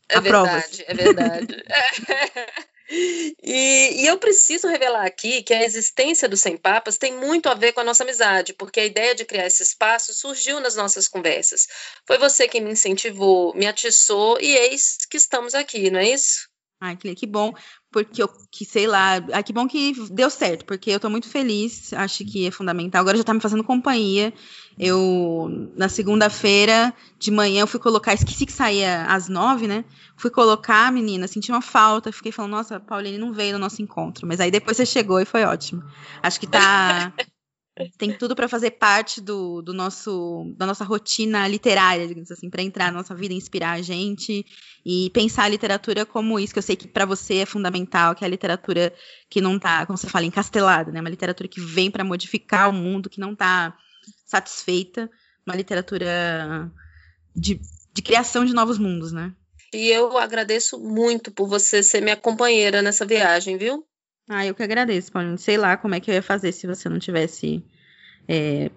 É 0.07 0.19
verdade, 0.19 0.83
é 0.87 0.93
verdade. 0.93 1.63
E, 2.91 4.03
e, 4.03 4.07
eu 4.07 4.17
preciso 4.17 4.67
revelar 4.67 5.05
aqui 5.05 5.43
que 5.43 5.53
a 5.53 5.63
existência 5.63 6.27
do 6.27 6.35
Sem 6.35 6.57
Papas 6.57 6.97
tem 6.97 7.13
muito 7.13 7.47
a 7.47 7.53
ver 7.53 7.71
com 7.71 7.81
a 7.81 7.83
nossa 7.83 8.03
amizade, 8.03 8.53
porque 8.53 8.79
a 8.79 8.85
ideia 8.85 9.13
de 9.13 9.25
criar 9.25 9.45
esse 9.45 9.61
espaço 9.61 10.13
surgiu 10.13 10.59
nas 10.59 10.75
nossas 10.75 11.07
conversas. 11.07 11.67
Foi 12.05 12.17
você 12.17 12.47
quem 12.47 12.61
me 12.61 12.71
incentivou, 12.71 13.53
me 13.53 13.67
atiçou 13.67 14.39
e 14.41 14.55
eis 14.57 14.97
que 15.09 15.17
estamos 15.17 15.53
aqui, 15.53 15.91
não 15.91 15.99
é 15.99 16.09
isso? 16.09 16.48
Ai, 16.81 16.95
que, 16.95 17.13
que 17.13 17.27
bom, 17.27 17.53
porque 17.91 18.23
eu, 18.23 18.29
que 18.49 18.63
sei 18.63 18.87
lá, 18.87 19.15
ai, 19.33 19.43
que 19.43 19.51
bom 19.51 19.67
que 19.67 19.93
deu 20.09 20.29
certo, 20.29 20.63
porque 20.63 20.89
eu 20.89 20.99
tô 20.99 21.09
muito 21.09 21.27
feliz, 21.27 21.91
acho 21.91 22.23
que 22.23 22.47
é 22.47 22.51
fundamental. 22.51 23.01
Agora 23.01 23.17
já 23.17 23.23
tá 23.23 23.33
me 23.33 23.41
fazendo 23.41 23.65
companhia. 23.65 24.33
Eu, 24.77 25.49
na 25.75 25.89
segunda-feira 25.89 26.93
de 27.17 27.31
manhã, 27.31 27.61
eu 27.63 27.67
fui 27.67 27.81
colocar, 27.81 28.13
esqueci 28.13 28.45
que 28.45 28.53
saía 28.53 29.03
às 29.07 29.27
nove, 29.27 29.67
né? 29.67 29.83
Fui 30.15 30.29
colocar, 30.31 30.89
menina, 30.89 31.27
senti 31.27 31.51
uma 31.51 31.61
falta, 31.61 32.13
fiquei 32.13 32.31
falando, 32.31 32.51
nossa, 32.51 32.79
Pauline 32.79 33.17
não 33.17 33.33
veio 33.33 33.53
no 33.53 33.59
nosso 33.59 33.81
encontro, 33.81 34.25
mas 34.25 34.39
aí 34.39 34.49
depois 34.49 34.77
você 34.77 34.85
chegou 34.85 35.19
e 35.19 35.25
foi 35.25 35.43
ótimo. 35.43 35.83
Acho 36.23 36.39
que 36.39 36.47
tá. 36.47 37.11
Tem 37.97 38.13
tudo 38.13 38.35
para 38.35 38.47
fazer 38.47 38.71
parte 38.71 39.21
do, 39.21 39.61
do, 39.61 39.73
nosso 39.73 40.53
da 40.57 40.65
nossa 40.65 40.83
rotina 40.83 41.47
literária, 41.47 42.07
digamos 42.07 42.31
assim, 42.31 42.49
para 42.49 42.61
entrar 42.61 42.87
na 42.87 42.99
nossa 42.99 43.15
vida, 43.15 43.33
inspirar 43.33 43.71
a 43.71 43.81
gente 43.81 44.45
e 44.85 45.09
pensar 45.11 45.43
a 45.43 45.49
literatura 45.49 46.05
como 46.05 46.39
isso 46.39 46.53
que 46.53 46.59
eu 46.59 46.63
sei 46.63 46.75
que 46.75 46.87
para 46.87 47.05
você 47.05 47.37
é 47.37 47.45
fundamental, 47.45 48.15
que 48.15 48.23
é 48.23 48.27
a 48.27 48.29
literatura 48.29 48.93
que 49.29 49.41
não 49.41 49.55
está, 49.55 49.85
como 49.85 49.97
você 49.97 50.07
fala, 50.07 50.25
encastelada, 50.25 50.91
né? 50.91 50.99
Uma 50.99 51.09
literatura 51.09 51.47
que 51.47 51.61
vem 51.61 51.89
para 51.89 52.03
modificar 52.03 52.69
o 52.69 52.73
mundo, 52.73 53.09
que 53.09 53.19
não 53.19 53.33
está 53.33 53.77
satisfeita, 54.25 55.09
uma 55.45 55.55
literatura 55.55 56.71
de, 57.35 57.59
de 57.93 58.01
criação 58.01 58.45
de 58.45 58.53
novos 58.53 58.77
mundos, 58.77 59.11
né? 59.11 59.33
E 59.73 59.87
eu 59.89 60.17
agradeço 60.17 60.79
muito 60.79 61.31
por 61.31 61.47
você 61.47 61.83
ser 61.83 62.01
minha 62.01 62.17
companheira 62.17 62.81
nessa 62.81 63.05
viagem, 63.05 63.57
viu? 63.57 63.85
Ah, 64.29 64.45
eu 64.45 64.53
que 64.53 64.61
agradeço, 64.61 65.11
Paulinho. 65.11 65.39
Sei 65.39 65.57
lá 65.57 65.75
como 65.75 65.95
é 65.95 65.99
que 65.99 66.11
eu 66.11 66.15
ia 66.15 66.21
fazer 66.21 66.51
se 66.51 66.67
você 66.67 66.87
não 66.87 66.99
tivesse 66.99 67.63
é, 68.27 68.69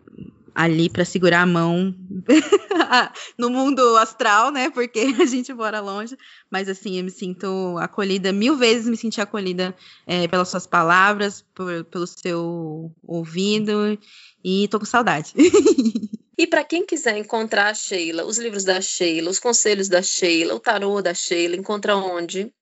ali 0.55 0.89
para 0.89 1.05
segurar 1.05 1.43
a 1.43 1.47
mão 1.47 1.95
no 3.37 3.51
mundo 3.51 3.81
astral, 3.99 4.51
né? 4.51 4.71
Porque 4.71 5.01
a 5.21 5.27
gente 5.27 5.53
mora 5.53 5.79
longe. 5.81 6.17
Mas 6.51 6.71
assim, 6.71 6.97
eu 6.97 7.05
me 7.05 7.11
sinto 7.11 7.77
acolhida, 7.79 8.33
mil 8.33 8.57
vezes 8.57 8.89
me 8.89 8.97
senti 8.97 9.21
acolhida 9.21 9.77
é, 10.07 10.27
pelas 10.27 10.49
suas 10.49 10.67
palavras, 10.67 11.45
por, 11.55 11.85
pelo 11.85 12.07
seu 12.07 12.91
ouvido, 13.03 13.99
e 14.43 14.67
tô 14.69 14.79
com 14.79 14.87
saudade. 14.87 15.35
E 16.39 16.47
para 16.47 16.65
quem 16.65 16.85
quiser 16.85 17.17
encontrar 17.19 17.69
a 17.69 17.75
Sheila, 17.75 18.25
os 18.25 18.37
livros 18.37 18.65
da 18.65 18.81
Sheila, 18.81 19.31
os 19.31 19.39
conselhos 19.39 19.89
da 19.89 20.03
Sheila, 20.03 20.55
o 20.55 20.59
tarô 20.59 21.01
da 21.01 21.15
Sheila, 21.15 21.55
encontra 21.55 21.95
onde? 21.95 22.53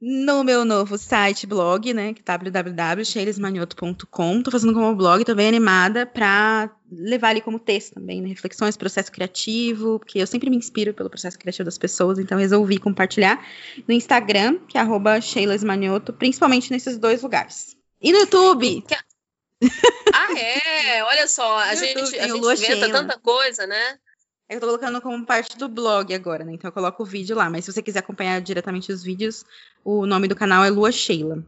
No 0.00 0.42
meu 0.42 0.64
novo 0.64 0.96
site, 0.96 1.46
blog, 1.46 1.92
né, 1.92 2.14
que 2.14 2.22
é 2.22 2.24
www.sheilesmanioto.com. 2.24 4.42
Tô 4.42 4.50
fazendo 4.50 4.72
como 4.72 4.94
blog, 4.94 5.22
tô 5.24 5.34
bem 5.34 5.48
animada 5.48 6.06
para 6.06 6.70
levar 6.90 7.28
ali 7.28 7.42
como 7.42 7.58
texto 7.58 7.94
também, 7.94 8.22
né, 8.22 8.28
reflexões, 8.28 8.76
processo 8.76 9.12
criativo, 9.12 9.98
porque 9.98 10.18
eu 10.18 10.26
sempre 10.26 10.48
me 10.48 10.56
inspiro 10.56 10.94
pelo 10.94 11.10
processo 11.10 11.38
criativo 11.38 11.66
das 11.66 11.76
pessoas, 11.76 12.18
então 12.18 12.38
resolvi 12.38 12.78
compartilhar 12.78 13.46
no 13.86 13.92
Instagram, 13.92 14.58
que 14.66 14.78
é 14.78 14.80
arroba 14.80 15.18
principalmente 16.18 16.70
nesses 16.70 16.96
dois 16.96 17.22
lugares. 17.22 17.76
E 18.00 18.12
no 18.12 18.20
YouTube? 18.20 18.82
ah, 20.14 20.38
é? 20.38 21.04
Olha 21.04 21.28
só, 21.28 21.58
a 21.58 21.74
gente, 21.74 22.18
a 22.18 22.26
gente 22.26 22.38
inventa 22.38 22.90
tanta 22.90 23.18
coisa, 23.18 23.66
né? 23.66 23.98
Eu 24.50 24.58
tô 24.58 24.66
colocando 24.66 25.00
como 25.00 25.24
parte 25.24 25.56
do 25.56 25.68
blog 25.68 26.12
agora, 26.12 26.44
né? 26.44 26.52
Então 26.54 26.66
eu 26.66 26.72
coloco 26.72 27.04
o 27.04 27.06
vídeo 27.06 27.36
lá. 27.36 27.48
Mas 27.48 27.64
se 27.64 27.72
você 27.72 27.80
quiser 27.80 28.00
acompanhar 28.00 28.40
diretamente 28.40 28.90
os 28.90 29.00
vídeos, 29.00 29.44
o 29.84 30.04
nome 30.04 30.26
do 30.26 30.34
canal 30.34 30.64
é 30.64 30.68
Lua 30.68 30.90
Sheila. 30.90 31.46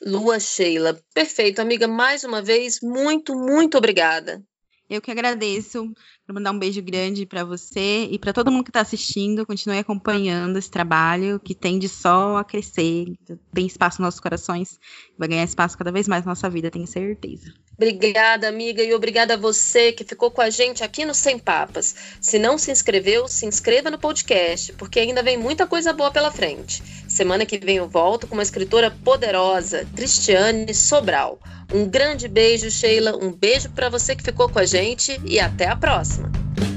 Lua 0.00 0.38
Sheila. 0.38 0.96
Perfeito, 1.12 1.60
amiga. 1.60 1.88
Mais 1.88 2.22
uma 2.22 2.40
vez, 2.40 2.78
muito, 2.80 3.34
muito 3.34 3.76
obrigada. 3.76 4.40
Eu 4.88 5.00
que 5.00 5.10
agradeço. 5.10 5.92
Quero 6.26 6.34
mandar 6.34 6.50
um 6.50 6.58
beijo 6.58 6.82
grande 6.82 7.24
para 7.24 7.44
você 7.44 8.08
e 8.10 8.18
para 8.18 8.32
todo 8.32 8.50
mundo 8.50 8.64
que 8.64 8.70
está 8.70 8.80
assistindo. 8.80 9.46
Continue 9.46 9.78
acompanhando 9.78 10.58
esse 10.58 10.68
trabalho 10.68 11.38
que 11.38 11.54
tende 11.54 11.88
só 11.88 12.38
a 12.38 12.42
crescer. 12.42 13.14
Tem 13.54 13.64
espaço 13.64 14.02
nos 14.02 14.08
nossos 14.08 14.18
corações. 14.18 14.76
Vai 15.16 15.28
ganhar 15.28 15.44
espaço 15.44 15.78
cada 15.78 15.92
vez 15.92 16.08
mais 16.08 16.24
na 16.24 16.32
nossa 16.32 16.50
vida, 16.50 16.68
tenho 16.68 16.84
certeza. 16.84 17.54
Obrigada, 17.76 18.48
amiga, 18.48 18.82
e 18.82 18.92
obrigada 18.92 19.34
a 19.34 19.36
você 19.36 19.92
que 19.92 20.02
ficou 20.02 20.30
com 20.30 20.40
a 20.40 20.50
gente 20.50 20.82
aqui 20.82 21.04
no 21.04 21.14
Sem 21.14 21.38
Papas. 21.38 21.94
Se 22.20 22.40
não 22.40 22.58
se 22.58 22.72
inscreveu, 22.72 23.28
se 23.28 23.46
inscreva 23.46 23.88
no 23.88 23.98
podcast, 23.98 24.72
porque 24.72 24.98
ainda 24.98 25.22
vem 25.22 25.36
muita 25.36 25.64
coisa 25.64 25.92
boa 25.92 26.10
pela 26.10 26.32
frente. 26.32 26.82
Semana 27.06 27.46
que 27.46 27.58
vem 27.58 27.76
eu 27.76 27.86
volto 27.86 28.26
com 28.26 28.34
uma 28.34 28.42
escritora 28.42 28.90
poderosa, 28.90 29.86
Cristiane 29.94 30.74
Sobral. 30.74 31.38
Um 31.72 31.86
grande 31.86 32.28
beijo, 32.28 32.70
Sheila, 32.70 33.16
um 33.16 33.30
beijo 33.30 33.68
para 33.70 33.88
você 33.88 34.16
que 34.16 34.22
ficou 34.22 34.48
com 34.48 34.58
a 34.58 34.64
gente 34.64 35.20
e 35.26 35.38
até 35.38 35.66
a 35.66 35.76
próxima. 35.76 36.15
классно. 36.16 36.75